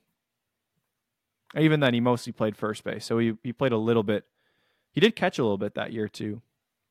Even 1.59 1.81
then, 1.81 1.95
he 1.95 2.01
mostly 2.01 2.33
played 2.33 2.57
first 2.57 2.85
base, 2.85 3.05
so 3.05 3.19
he 3.19 3.35
he 3.43 3.53
played 3.53 3.73
a 3.73 3.79
little 3.79 4.03
bit. 4.03 4.25
He 4.93 5.01
did 5.01 5.17
catch 5.17 5.39
a 5.39 5.43
little 5.43 5.59
bit 5.59 5.75
that 5.75 5.93
year 5.93 6.09
too. 6.09 6.43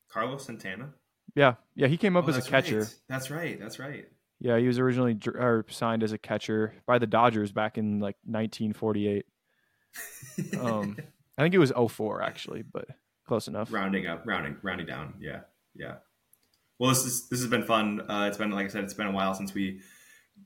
Carlos 0.08 0.44
Santana. 0.44 0.90
Yeah, 1.34 1.54
yeah, 1.74 1.86
he 1.86 1.96
came 1.96 2.16
up 2.16 2.26
oh, 2.26 2.30
as 2.30 2.36
a 2.36 2.42
catcher. 2.42 2.80
Right. 2.80 2.94
That's 3.08 3.30
right. 3.30 3.60
That's 3.60 3.78
right. 3.78 4.06
Yeah, 4.40 4.58
he 4.58 4.66
was 4.66 4.78
originally 4.78 5.18
or 5.34 5.64
signed 5.68 6.02
as 6.02 6.12
a 6.12 6.18
catcher 6.18 6.74
by 6.86 6.98
the 6.98 7.06
Dodgers 7.06 7.52
back 7.52 7.78
in 7.78 8.00
like 8.00 8.16
1948. 8.24 9.24
um, 10.60 10.96
I 11.38 11.42
think 11.42 11.54
it 11.54 11.58
was 11.58 11.72
04 11.72 12.22
actually, 12.22 12.62
but 12.62 12.86
close 13.26 13.48
enough. 13.48 13.72
Rounding 13.72 14.06
up, 14.06 14.26
rounding, 14.26 14.56
rounding 14.62 14.86
down. 14.86 15.14
Yeah, 15.20 15.40
yeah. 15.74 15.96
Well, 16.78 16.90
this 16.90 17.04
is 17.04 17.28
this 17.28 17.40
has 17.40 17.48
been 17.48 17.64
fun. 17.64 18.02
Uh, 18.10 18.26
it's 18.28 18.36
been 18.36 18.50
like 18.50 18.66
I 18.66 18.68
said, 18.68 18.84
it's 18.84 18.94
been 18.94 19.06
a 19.06 19.12
while 19.12 19.34
since 19.34 19.54
we 19.54 19.80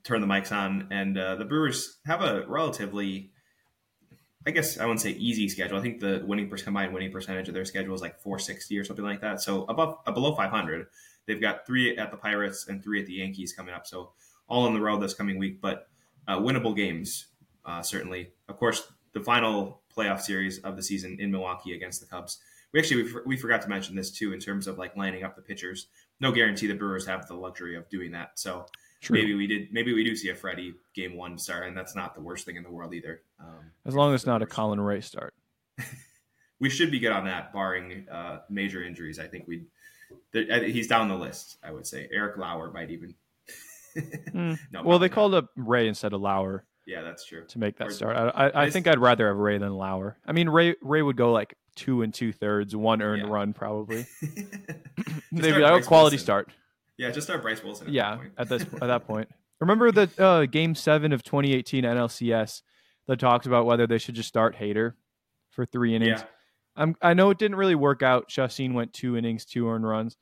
turned 0.03 0.23
the 0.23 0.27
mics 0.27 0.51
on, 0.51 0.87
and 0.91 1.17
uh, 1.17 1.35
the 1.35 1.45
Brewers 1.45 1.99
have 2.05 2.21
a 2.21 2.45
relatively, 2.47 3.31
I 4.45 4.51
guess 4.51 4.77
I 4.77 4.83
wouldn't 4.83 5.01
say 5.01 5.11
easy 5.11 5.47
schedule. 5.49 5.77
I 5.77 5.81
think 5.81 5.99
the 5.99 6.23
winning 6.25 6.49
combined 6.49 6.93
winning 6.93 7.11
percentage 7.11 7.47
of 7.47 7.53
their 7.53 7.65
schedule 7.65 7.93
is 7.93 8.01
like 8.01 8.19
460 8.21 8.77
or 8.77 8.83
something 8.83 9.05
like 9.05 9.21
that. 9.21 9.41
So 9.41 9.65
above 9.65 9.99
uh, 10.05 10.11
below 10.11 10.35
500. 10.35 10.87
They've 11.27 11.39
got 11.39 11.67
three 11.67 11.95
at 11.97 12.09
the 12.09 12.17
Pirates 12.17 12.67
and 12.67 12.83
three 12.83 12.99
at 12.99 13.05
the 13.05 13.13
Yankees 13.13 13.53
coming 13.53 13.73
up. 13.73 13.85
So 13.85 14.11
all 14.47 14.65
on 14.65 14.73
the 14.73 14.81
road 14.81 15.01
this 15.01 15.13
coming 15.13 15.37
week, 15.37 15.61
but 15.61 15.87
uh, 16.27 16.39
winnable 16.39 16.75
games 16.75 17.27
uh, 17.65 17.81
certainly. 17.81 18.31
Of 18.49 18.57
course, 18.57 18.91
the 19.13 19.21
final 19.21 19.81
playoff 19.95 20.21
series 20.21 20.59
of 20.59 20.75
the 20.75 20.83
season 20.83 21.17
in 21.19 21.31
Milwaukee 21.31 21.73
against 21.73 22.01
the 22.01 22.07
Cubs. 22.07 22.39
We 22.73 22.79
actually 22.79 23.03
we, 23.03 23.11
we 23.25 23.37
forgot 23.37 23.61
to 23.63 23.69
mention 23.69 23.95
this 23.95 24.11
too 24.11 24.33
in 24.33 24.39
terms 24.39 24.67
of 24.67 24.77
like 24.77 24.95
lining 24.95 25.23
up 25.23 25.35
the 25.35 25.41
pitchers. 25.41 25.87
No 26.19 26.31
guarantee 26.31 26.67
the 26.67 26.73
Brewers 26.73 27.05
have 27.07 27.27
the 27.27 27.35
luxury 27.35 27.75
of 27.75 27.89
doing 27.89 28.11
that. 28.11 28.39
So 28.39 28.65
True. 29.01 29.17
maybe 29.17 29.33
we 29.33 29.47
did 29.47 29.73
maybe 29.73 29.93
we 29.93 30.03
do 30.03 30.15
see 30.15 30.29
a 30.29 30.35
Freddy 30.35 30.73
game 30.93 31.17
one 31.17 31.37
start, 31.37 31.67
and 31.67 31.75
that's 31.75 31.95
not 31.95 32.13
the 32.13 32.21
worst 32.21 32.45
thing 32.45 32.55
in 32.55 32.63
the 32.63 32.71
world 32.71 32.93
either. 32.93 33.21
Um, 33.39 33.71
as 33.85 33.95
long 33.95 34.13
as 34.13 34.21
it's 34.21 34.27
not 34.27 34.41
a 34.41 34.45
Colin 34.45 34.79
Rea 34.79 35.01
start. 35.01 35.33
we 36.59 36.69
should 36.69 36.91
be 36.91 36.99
good 36.99 37.11
on 37.11 37.25
that, 37.25 37.51
barring 37.51 38.07
uh, 38.11 38.41
major 38.49 38.83
injuries. 38.83 39.17
I 39.17 39.27
think 39.27 39.47
we 39.47 39.63
he's 40.33 40.87
down 40.87 41.07
the 41.07 41.15
list. 41.15 41.57
I 41.63 41.71
would 41.71 41.87
say 41.87 42.07
Eric 42.11 42.37
Lauer 42.37 42.71
might 42.71 42.91
even. 42.91 43.15
mm. 43.97 44.57
no, 44.71 44.83
well, 44.83 44.99
they 44.99 45.07
not. 45.07 45.15
called 45.15 45.33
up 45.33 45.47
Rea 45.55 45.87
instead 45.87 46.13
of 46.13 46.21
Lauer. 46.21 46.65
Yeah, 46.85 47.01
that's 47.01 47.25
true. 47.25 47.45
To 47.47 47.59
make 47.59 47.77
that 47.77 47.87
or, 47.87 47.91
start, 47.91 48.15
I, 48.15 48.47
I, 48.47 48.63
I 48.63 48.69
think 48.69 48.87
I'd 48.87 48.99
rather 48.99 49.27
have 49.27 49.37
Rea 49.37 49.57
than 49.57 49.73
Lauer. 49.73 50.17
I 50.25 50.31
mean, 50.31 50.49
Rea 50.49 50.75
Rea 50.81 51.01
would 51.01 51.17
go 51.17 51.31
like 51.31 51.55
two 51.75 52.01
and 52.01 52.13
two 52.13 52.31
thirds, 52.31 52.75
one 52.75 53.01
earned 53.01 53.23
yeah. 53.23 53.33
run 53.33 53.53
probably. 53.53 54.05
They'd 55.31 55.55
be 55.55 55.59
like, 55.59 55.71
oh, 55.71 55.81
quality 55.87 56.15
Wilson. 56.15 56.19
start. 56.19 56.49
Yeah, 57.01 57.09
just 57.09 57.25
start 57.25 57.41
Bryce 57.41 57.63
Wilson. 57.63 57.87
At 57.87 57.93
yeah, 57.93 58.19
at 58.37 58.47
this 58.47 58.61
at 58.61 58.79
that 58.81 59.07
point. 59.07 59.27
Remember 59.59 59.91
the 59.91 60.07
uh, 60.19 60.45
game 60.45 60.75
seven 60.75 61.13
of 61.13 61.23
2018 61.23 61.83
NLCS 61.83 62.61
that 63.07 63.19
talks 63.19 63.47
about 63.47 63.65
whether 63.65 63.87
they 63.87 63.97
should 63.97 64.13
just 64.13 64.29
start 64.29 64.55
Hader 64.55 64.93
for 65.49 65.65
three 65.65 65.95
innings. 65.95 66.19
Yeah. 66.19 66.25
I'm, 66.75 66.95
I 67.01 67.15
know 67.15 67.31
it 67.31 67.39
didn't 67.39 67.57
really 67.57 67.73
work 67.73 68.03
out. 68.03 68.29
Chacín 68.29 68.73
went 68.73 68.93
two 68.93 69.17
innings, 69.17 69.45
two 69.45 69.67
earned 69.67 69.87
runs, 69.87 70.15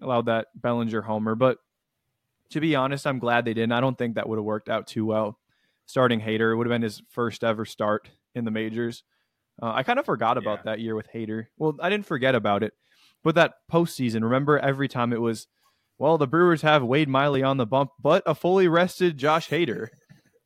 allowed 0.00 0.26
that 0.26 0.46
Bellinger 0.54 1.02
homer. 1.02 1.34
But 1.34 1.58
to 2.50 2.60
be 2.60 2.76
honest, 2.76 3.04
I'm 3.04 3.18
glad 3.18 3.44
they 3.44 3.54
didn't. 3.54 3.72
I 3.72 3.80
don't 3.80 3.98
think 3.98 4.14
that 4.14 4.28
would 4.28 4.38
have 4.38 4.44
worked 4.44 4.68
out 4.68 4.86
too 4.86 5.04
well 5.04 5.40
starting 5.86 6.20
Hader 6.20 6.52
It 6.52 6.56
would 6.56 6.68
have 6.68 6.74
been 6.74 6.82
his 6.82 7.02
first 7.10 7.42
ever 7.42 7.64
start 7.64 8.10
in 8.36 8.44
the 8.44 8.52
majors. 8.52 9.02
Uh, 9.60 9.72
I 9.74 9.82
kind 9.82 9.98
of 9.98 10.06
forgot 10.06 10.38
about 10.38 10.60
yeah. 10.60 10.72
that 10.72 10.80
year 10.80 10.94
with 10.94 11.08
Hader. 11.12 11.46
Well, 11.58 11.76
I 11.80 11.90
didn't 11.90 12.06
forget 12.06 12.36
about 12.36 12.62
it, 12.62 12.74
but 13.24 13.34
that 13.34 13.54
postseason, 13.70 14.22
remember 14.22 14.58
every 14.58 14.86
time 14.86 15.12
it 15.12 15.20
was, 15.20 15.48
well, 15.98 16.18
the 16.18 16.26
Brewers 16.26 16.62
have 16.62 16.82
Wade 16.82 17.08
Miley 17.08 17.42
on 17.42 17.56
the 17.56 17.66
bump, 17.66 17.90
but 18.00 18.22
a 18.26 18.34
fully 18.34 18.68
rested 18.68 19.18
Josh 19.18 19.48
Hader. 19.48 19.88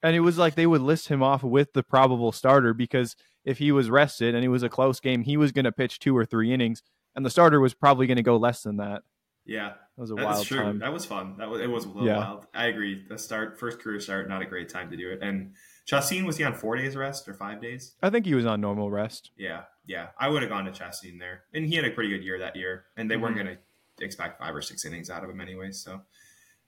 and 0.03 0.15
it 0.15 0.21
was 0.21 0.39
like 0.39 0.55
they 0.55 0.67
would 0.67 0.83
list 0.83 1.09
him 1.09 1.23
off 1.23 1.43
with 1.43 1.73
the 1.73 1.83
probable 1.83 2.33
starter 2.33 2.75
because 2.75 3.17
if 3.45 3.59
he 3.59 3.73
was 3.73 3.89
rested 3.89 4.35
and 4.35 4.45
it 4.45 4.49
was 4.49 4.63
a 4.63 4.69
close 4.69 5.01
game, 5.01 5.23
he 5.23 5.37
was 5.37 5.53
going 5.53 5.65
to 5.65 5.73
pitch 5.73 5.99
two 5.99 6.17
or 6.17 6.25
three 6.25 6.53
innings, 6.53 6.83
and 7.15 7.25
the 7.25 7.31
starter 7.31 7.61
was 7.61 7.75
probably 7.75 8.07
going 8.07 8.17
to 8.17 8.23
go 8.23 8.37
less 8.37 8.63
than 8.63 8.77
that. 8.77 9.03
Yeah, 9.47 9.75
that 9.97 10.01
was 10.01 10.11
a 10.11 10.17
wild 10.17 10.45
true. 10.45 10.59
time. 10.59 10.81
That 10.81 10.93
was 10.93 11.05
fun. 11.05 11.37
That 11.39 11.49
was 11.49 11.61
it 11.61 11.71
was 11.71 11.85
a 11.85 11.89
little 11.89 12.07
yeah. 12.07 12.19
wild. 12.19 12.47
I 12.53 12.67
agree. 12.67 13.05
The 13.09 13.17
start, 13.17 13.61
first 13.61 13.79
career 13.79 14.01
start, 14.01 14.29
not 14.29 14.43
a 14.43 14.47
great 14.47 14.69
time 14.69 14.91
to 14.91 14.97
do 14.97 15.13
it. 15.13 15.21
And 15.23 15.53
Chacín 15.91 16.27
was 16.27 16.37
he 16.37 16.45
on 16.45 16.55
four 16.55 16.77
days 16.77 16.97
rest 16.97 17.29
or 17.29 17.35
five 17.35 17.63
days? 17.63 17.95
I 18.03 18.11
think 18.11 18.27
he 18.27 18.35
was 18.35 18.45
on 18.45 18.61
normal 18.61 18.91
rest. 18.91 19.31
Yeah, 19.39 19.63
yeah. 19.87 20.09
I 20.19 20.29
would 20.29 20.43
have 20.43 20.51
gone 20.51 20.65
to 20.65 20.73
Chacín 20.73 21.21
there, 21.21 21.45
and 21.55 21.65
he 21.65 21.77
had 21.77 21.85
a 21.85 21.93
pretty 21.93 22.11
good 22.11 22.25
year 22.25 22.41
that 22.41 22.57
year. 22.57 22.87
And 22.97 23.09
they 23.09 23.15
mm-hmm. 23.15 23.23
weren't 23.23 23.35
going 23.37 23.47
to 23.47 23.59
expect 24.01 24.39
five 24.39 24.55
or 24.55 24.63
six 24.63 24.85
innings 24.85 25.11
out 25.11 25.25
of 25.25 25.31
him 25.31 25.41
anyway. 25.41 25.73
So 25.73 26.01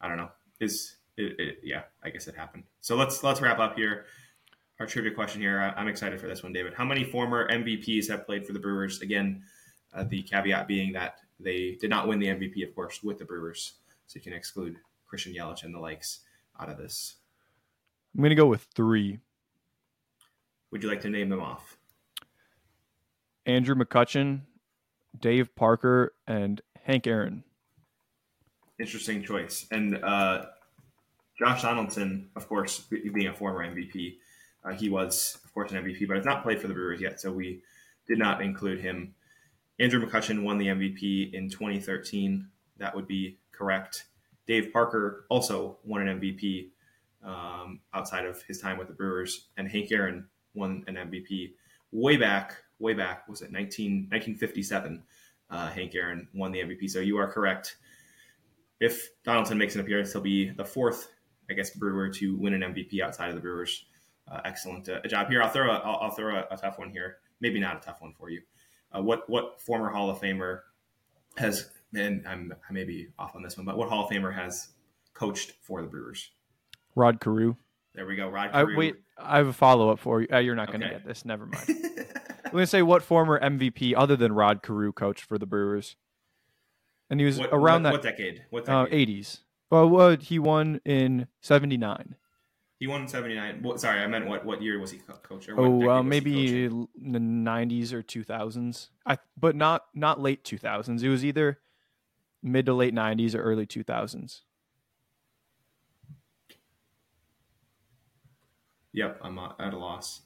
I 0.01 0.09
don't 0.09 0.17
know. 0.17 0.31
Is 0.61 0.97
it, 1.17 1.39
it, 1.39 1.59
yeah, 1.63 1.83
I 2.03 2.11
guess 2.11 2.29
it 2.29 2.37
happened. 2.37 2.65
So 2.81 2.97
let's 2.97 3.23
let's 3.23 3.41
wrap 3.41 3.59
up 3.59 3.77
here. 3.77 4.07
Our 4.81 4.87
trivia 4.87 5.13
question 5.13 5.41
here. 5.41 5.75
I'm 5.77 5.89
excited 5.89 6.21
for 6.21 6.29
this 6.29 6.43
one, 6.43 6.53
David. 6.53 6.73
How 6.75 6.85
many 6.85 7.03
former 7.03 7.51
MVPs 7.51 8.09
have 8.11 8.25
played 8.25 8.47
for 8.47 8.53
the 8.53 8.61
Brewers? 8.61 9.01
Again, 9.01 9.43
uh, 9.93 10.05
the 10.05 10.23
caveat 10.23 10.69
being 10.69 10.93
that 10.93 11.17
they 11.41 11.77
did 11.81 11.91
not 11.91 12.07
win 12.07 12.21
the 12.21 12.27
MVP, 12.29 12.67
of 12.67 12.75
course, 12.75 13.03
with 13.03 13.19
the 13.19 13.25
Brewers. 13.25 13.75
So 14.07 14.17
you 14.17 14.23
can 14.23 14.33
exclude 14.33 14.77
Christian 15.07 15.35
Yelich 15.35 15.65
and 15.65 15.75
the 15.75 15.81
likes 15.81 16.21
out 16.61 16.69
of 16.69 16.79
this. 16.79 17.17
I'm 18.15 18.23
going 18.23 18.31
to 18.31 18.37
go 18.37 18.47
with 18.47 18.67
three. 18.75 19.19
Would 20.71 20.83
you 20.83 20.89
like 20.89 21.01
to 21.03 21.11
name 21.11 21.29
them 21.29 21.41
off? 21.41 21.77
Andrew 23.47 23.75
McCutchen, 23.75 24.43
Dave 25.19 25.55
Parker, 25.57 26.15
and 26.27 26.61
Hank 26.89 27.07
Aaron. 27.07 27.45
Interesting 28.81 29.23
choice. 29.23 29.67
And 29.71 30.03
uh, 30.03 30.47
Josh 31.39 31.63
Donaldson, 31.63 32.31
of 32.35 32.49
course, 32.49 32.81
being 32.91 33.29
a 33.29 33.35
former 33.35 33.61
MVP, 33.61 34.17
uh, 34.65 34.73
he 34.73 34.89
was, 34.89 35.39
of 35.45 35.55
course, 35.55 35.71
an 35.71 35.85
MVP, 35.85 36.09
but 36.09 36.17
has 36.17 36.27
not 36.27 36.43
played 36.43 36.61
for 36.61 36.67
the 36.67 36.75
Brewers 36.75 37.01
yet, 37.01 37.21
so 37.21 37.31
we 37.31 37.63
did 38.09 38.19
not 38.19 38.43
include 38.43 38.81
him 38.81 39.15
Andrew 39.81 40.05
McCutchen 40.05 40.43
won 40.43 40.59
the 40.59 40.67
MVP 40.67 41.33
in 41.33 41.49
2013. 41.49 42.49
That 42.79 42.95
would 42.95 43.07
be 43.07 43.39
correct. 43.53 44.07
Dave 44.47 44.73
Parker 44.73 45.25
also 45.29 45.79
won 45.85 46.07
an 46.07 46.21
MVP 46.21 46.71
um, 47.25 47.81
outside 47.95 48.25
of 48.25 48.43
his 48.43 48.61
time 48.61 48.79
with 48.79 48.89
the 48.89 48.95
Brewers. 48.95 49.49
And 49.57 49.69
Hank 49.69 49.93
Aaron 49.93 50.27
won 50.55 50.85
an 50.89 50.95
MVP 50.97 51.53
way 51.93 52.17
back, 52.17 52.57
way 52.81 52.95
back, 52.95 53.29
was 53.29 53.43
it 53.43 53.53
19, 53.53 54.09
1957? 54.11 55.03
Uh, 55.51 55.69
Hank 55.71 55.95
Aaron 55.95 56.29
won 56.35 56.53
the 56.53 56.61
MVP. 56.61 56.91
So 56.91 57.01
you 57.01 57.17
are 57.19 57.31
correct. 57.31 57.77
If 58.81 59.09
Donaldson 59.25 59.59
makes 59.59 59.75
an 59.75 59.81
appearance, 59.81 60.13
he'll 60.13 60.21
be 60.23 60.51
the 60.51 60.65
fourth, 60.65 61.09
I 61.51 61.55
guess, 61.55 61.71
Brewer 61.71 62.09
to 62.11 62.37
win 62.37 62.55
an 62.55 62.61
MVP 62.61 63.01
outside 63.01 63.29
of 63.31 63.35
the 63.35 63.41
Brewers. 63.41 63.87
Uh, 64.31 64.41
excellent 64.45 64.89
uh, 64.89 65.01
job 65.09 65.29
here. 65.29 65.43
I'll 65.43 65.49
throw 65.49 65.71
a, 65.71 65.77
I'll, 65.77 65.99
I'll 66.03 66.11
throw 66.11 66.37
a, 66.37 66.47
a, 66.51 66.57
tough 66.57 66.79
one 66.79 66.91
here. 66.91 67.17
Maybe 67.41 67.59
not 67.59 67.79
a 67.79 67.81
tough 67.81 68.03
one 68.03 68.13
for 68.13 68.29
you. 68.29 68.43
Uh, 68.95 69.03
what 69.03 69.29
what 69.29 69.61
former 69.61 69.89
Hall 69.89 70.11
of 70.11 70.21
Famer 70.21 70.61
has 71.39 71.71
and 71.95 72.27
I'm 72.27 72.53
I 72.69 72.73
may 72.73 72.85
be 72.85 73.09
off 73.19 73.35
on 73.35 73.43
this 73.43 73.57
one, 73.57 73.65
but 73.65 73.77
what 73.79 73.89
Hall 73.89 74.05
of 74.05 74.11
Famer 74.11 74.35
has 74.35 74.69
coached 75.15 75.55
for 75.63 75.81
the 75.81 75.89
Brewers? 75.89 76.31
Rod 76.95 77.21
Carew. 77.21 77.57
There 77.95 78.07
we 78.07 78.17
go, 78.17 78.29
Rod 78.29 78.53
Carew. 78.53 78.75
I, 78.75 78.77
wait, 78.77 78.97
I 79.17 79.39
have 79.39 79.47
a 79.47 79.53
follow 79.53 79.91
up 79.91 79.99
for 79.99 80.21
you. 80.21 80.29
Uh, 80.33 80.39
you're 80.39 80.55
not 80.55 80.69
going 80.69 80.81
to 80.81 80.87
Okay. 80.87 80.97
get 80.97 81.07
this. 81.07 81.25
Never 81.25 81.47
mind. 81.47 81.67
I'm 82.49 82.53
going 82.53 82.63
to 82.63 82.67
say 82.67 82.83
what 82.83 83.03
former 83.03 83.39
MVP 83.41 83.95
other 83.97 84.17
than 84.17 84.33
Rod 84.33 84.63
Carew 84.63 84.93
coached 84.93 85.25
for 85.25 85.39
the 85.39 85.47
Brewers, 85.47 85.97
and 87.11 87.21
he 87.21 87.27
was 87.27 87.39
what, 87.39 87.51
around 87.53 87.83
what, 87.83 87.89
that 87.89 87.93
what 87.93 88.03
decade? 88.03 88.45
What 88.51 88.69
uh, 88.69 88.85
decade? 88.85 89.09
80s. 89.09 89.41
Well, 89.71 89.89
what 89.89 90.23
he 90.23 90.39
won 90.39 90.81
in 90.85 91.27
'79. 91.41 92.15
He 92.79 92.87
won 92.87 93.03
in 93.03 93.09
'79. 93.09 93.61
Well, 93.63 93.77
sorry, 93.77 94.01
I 94.01 94.07
meant 94.07 94.27
what 94.27 94.45
what 94.45 94.63
year 94.63 94.79
was 94.79 94.91
he 94.93 94.99
co- 94.99 95.15
coach? 95.15 95.49
Or 95.49 95.61
Oh, 95.61 95.71
was 95.71 96.05
maybe 96.05 96.67
l- 96.67 96.89
the 96.97 97.19
'90s 97.19 97.93
or 97.93 98.03
2000s. 98.03 98.89
I, 99.05 99.19
but 99.37 99.55
not 99.55 99.85
not 99.95 100.21
late 100.21 100.43
2000s. 100.45 101.03
It 101.03 101.09
was 101.09 101.25
either 101.25 101.59
mid 102.43 102.67
to 102.67 102.73
late 102.73 102.95
'90s 102.95 103.35
or 103.35 103.43
early 103.43 103.67
2000s. 103.67 104.41
Yep, 108.93 109.21
I'm 109.23 109.39
uh, 109.39 109.53
at 109.59 109.75
a 109.75 109.79
loss. 109.79 110.23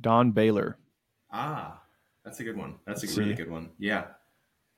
Don 0.00 0.30
Baylor. 0.30 0.76
Ah, 1.36 1.82
that's 2.24 2.38
a 2.38 2.44
good 2.44 2.56
one. 2.56 2.76
That's 2.86 3.02
a 3.02 3.06
Let's 3.06 3.18
really 3.18 3.32
see. 3.32 3.36
good 3.42 3.50
one. 3.50 3.70
Yeah, 3.78 4.04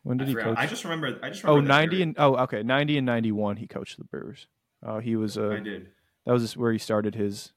When 0.04 0.18
I, 0.18 0.24
did 0.24 0.28
he 0.28 0.34
forgot. 0.34 0.48
coach? 0.56 0.58
I 0.58 0.66
just 0.66 0.84
remember. 0.84 1.18
I 1.22 1.28
just 1.28 1.44
oh, 1.44 1.56
remember. 1.56 1.68
that 1.68 1.74
90 1.90 2.02
and 2.02 2.14
oh, 2.18 2.34
okay, 2.44 2.62
90 2.62 2.96
and 2.98 3.06
91. 3.06 3.56
He 3.58 3.66
coached 3.66 3.98
the 3.98 4.04
Brewers. 4.04 4.46
Uh, 4.84 4.98
he 5.00 5.16
was 5.16 5.36
I 5.36 5.42
uh, 5.42 5.58
did. 5.60 5.88
that 6.24 6.32
was 6.32 6.56
where 6.56 6.72
he 6.72 6.78
started 6.78 7.14
his 7.14 7.52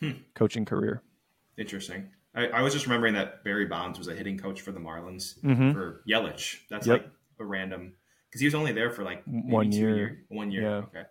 Hmm. 0.00 0.10
coaching 0.34 0.64
career. 0.66 1.02
Interesting. 1.56 2.10
I, 2.34 2.48
I 2.48 2.62
was 2.62 2.74
just 2.74 2.84
remembering 2.86 3.14
that 3.14 3.42
Barry 3.44 3.64
Bonds 3.64 3.96
was 3.98 4.08
a 4.08 4.14
hitting 4.14 4.36
coach 4.38 4.60
for 4.60 4.70
the 4.72 4.80
Marlins 4.80 5.38
Mhm. 5.40 5.72
for 5.72 6.02
Yelich. 6.06 6.58
That's 6.68 6.86
Yep. 6.86 6.98
like 7.02 7.10
a 7.40 7.44
random 7.46 7.94
because 8.28 8.40
he 8.42 8.46
was 8.46 8.54
only 8.54 8.72
there 8.72 8.90
for 8.90 9.04
like 9.04 9.22
One 9.24 9.70
two 9.70 9.78
year. 9.78 9.96
year- 9.96 10.24
one 10.28 10.50
year. 10.50 10.62
Yeah. 10.62 10.68
Okay. 10.78 11.02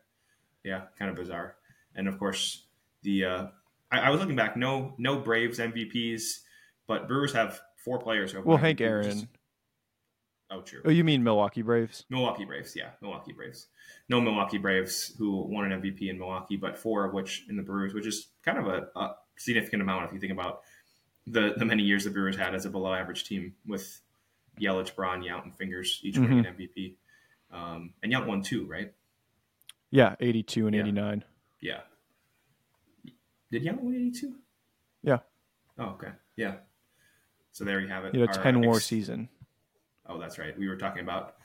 Yeah, 0.63 0.81
kind 0.99 1.09
of 1.09 1.17
bizarre. 1.17 1.55
And 1.95 2.07
of 2.07 2.19
course, 2.19 2.65
the 3.01 3.25
uh, 3.25 3.47
I, 3.91 4.01
I 4.01 4.09
was 4.11 4.19
looking 4.19 4.35
back. 4.35 4.55
No, 4.57 4.93
no 4.99 5.19
Braves 5.19 5.57
MVPs, 5.59 6.41
but 6.87 7.07
Brewers 7.07 7.33
have 7.33 7.61
four 7.83 7.99
players. 7.99 8.31
Who 8.31 8.37
have 8.37 8.45
Well, 8.45 8.57
Hank 8.57 8.79
MVP, 8.79 8.97
which 8.97 9.07
is- 9.07 9.13
Aaron. 9.15 9.29
Oh, 10.51 10.61
true. 10.61 10.81
Oh, 10.85 10.91
you 10.91 11.03
mean 11.03 11.23
Milwaukee 11.23 11.63
Braves? 11.63 12.05
Milwaukee 12.09 12.45
Braves, 12.45 12.75
yeah, 12.75 12.91
Milwaukee 13.01 13.33
Braves. 13.33 13.67
No 14.09 14.21
Milwaukee 14.21 14.59
Braves 14.59 15.13
who 15.17 15.41
won 15.47 15.71
an 15.71 15.81
MVP 15.81 16.07
in 16.07 16.19
Milwaukee, 16.19 16.55
but 16.55 16.77
four 16.77 17.03
of 17.03 17.13
which 17.13 17.45
in 17.49 17.57
the 17.57 17.63
Brewers, 17.63 17.95
which 17.95 18.05
is 18.05 18.27
kind 18.43 18.59
of 18.59 18.67
a, 18.67 18.87
a 18.99 19.15
significant 19.37 19.81
amount 19.81 20.05
if 20.05 20.13
you 20.13 20.19
think 20.19 20.31
about 20.31 20.61
the 21.25 21.55
the 21.57 21.65
many 21.65 21.81
years 21.81 22.03
the 22.03 22.11
Brewers 22.11 22.35
had 22.37 22.53
as 22.53 22.65
a 22.65 22.69
below 22.69 22.93
average 22.93 23.23
team 23.23 23.55
with 23.65 24.01
Yelich, 24.61 24.95
Braun, 24.95 25.23
Yount, 25.23 25.43
and 25.45 25.57
Fingers 25.57 25.99
each 26.03 26.19
winning 26.19 26.43
Mm-hmm. 26.43 26.61
an 26.61 26.69
MVP. 26.75 26.95
Um, 27.51 27.93
and 28.03 28.13
Yount 28.13 28.27
won 28.27 28.43
two, 28.43 28.65
right? 28.67 28.93
Yeah, 29.89 30.15
82 30.19 30.67
and 30.67 30.75
Yeah. 30.75 30.81
89. 30.83 31.23
Yeah. 31.59 31.81
Did 33.51 33.63
Yount 33.63 33.81
win 33.81 33.95
eighty 33.95 34.11
two? 34.11 34.35
Yeah. 35.03 35.19
Oh, 35.79 35.85
okay. 35.95 36.09
Yeah. 36.35 36.57
So 37.55 37.63
there 37.63 37.79
you 37.79 37.87
have 37.87 38.03
it. 38.03 38.13
A 38.17 38.27
Our 38.27 38.33
10 38.33 38.59
war 38.65 38.75
ex- 38.75 38.85
season. 38.85 39.29
Oh, 40.07 40.19
that's 40.19 40.37
right. 40.37 40.59
We 40.59 40.67
were 40.67 40.75
talking 40.75 41.01
about 41.03 41.35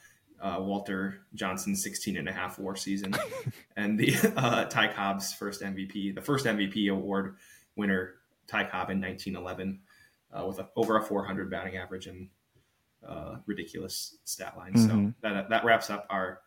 uh, 0.43 0.57
Walter 0.59 1.21
Johnson's 1.35 1.85
16 1.85 2.17
and 2.17 2.29
a 2.29 2.33
half 2.33 2.59
war 2.59 2.75
season 2.75 3.15
and 3.77 3.97
the 3.97 4.13
uh, 4.37 4.65
Ty 4.65 4.89
Cobb's 4.89 5.33
first 5.33 5.61
MVP, 5.63 6.13
the 6.13 6.21
first 6.21 6.47
MVP 6.47 6.91
award 6.91 7.37
winner, 7.77 8.15
Ty 8.49 8.65
Cobb 8.65 8.91
in 8.91 9.01
1911, 9.01 9.79
uh, 10.33 10.45
with 10.49 10.59
a, 10.59 10.69
over 10.75 10.99
a 10.99 11.03
400 11.03 11.49
batting 11.49 11.77
average 11.77 12.09
and 12.09 12.29
uh, 13.07 13.37
ridiculous 13.47 14.17
stat 14.25 14.57
line. 14.59 14.77
So 14.77 14.89
Mhm. 14.89 15.15
that, 15.21 15.49
that 15.51 15.65
wraps 15.65 15.91
up 15.91 16.07
our 16.11 16.41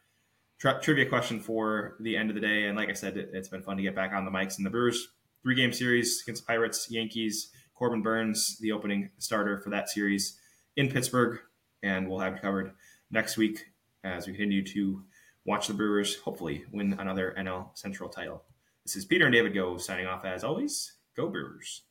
tri- 0.59 0.80
trivia 0.82 1.05
question 1.07 1.39
for 1.39 1.95
the 2.01 2.18
end 2.18 2.30
of 2.30 2.36
the 2.36 2.41
day. 2.41 2.66
And 2.66 2.78
like 2.78 2.89
I 2.89 2.93
said, 2.93 3.16
it, 3.16 3.30
it's 3.32 3.47
been 3.47 3.64
fun 3.64 3.78
to 3.78 3.84
get 3.84 3.95
back 3.95 4.11
on 4.11 4.26
the 4.26 4.32
mics 4.32 4.57
and 4.57 4.66
the 4.66 4.70
Brewers 4.70 5.07
three 5.41 5.55
game 5.55 5.72
series 5.72 6.22
against 6.22 6.45
Pirates, 6.45 6.91
Yankees, 6.91 7.49
Corbin 7.76 8.01
Burnes, 8.01 8.57
the 8.59 8.71
opening 8.71 9.09
starter 9.17 9.59
for 9.59 9.69
that 9.69 9.89
series 9.89 10.38
in 10.76 10.89
Pittsburgh 10.89 11.39
and 11.84 12.09
we'll 12.09 12.19
have 12.19 12.36
it 12.36 12.41
covered 12.41 12.71
next 13.11 13.38
week 13.38 13.65
as 14.03 14.26
we 14.26 14.34
continue 14.34 14.63
to 14.63 15.03
watch 15.45 15.67
the 15.67 15.74
Brewers 15.74 16.17
hopefully 16.17 16.65
win 16.71 16.93
another 16.97 17.36
NL 17.38 17.78
Central 17.78 18.09
title. 18.09 18.43
This 18.86 18.95
is 18.95 19.05
Peter 19.05 19.26
and 19.26 19.34
David 19.34 19.53
Go 19.53 19.78
signing 19.78 20.07
off 20.07 20.26
as 20.26 20.43
always. 20.43 20.93
Go 21.15 21.30
Brewers. 21.30 21.84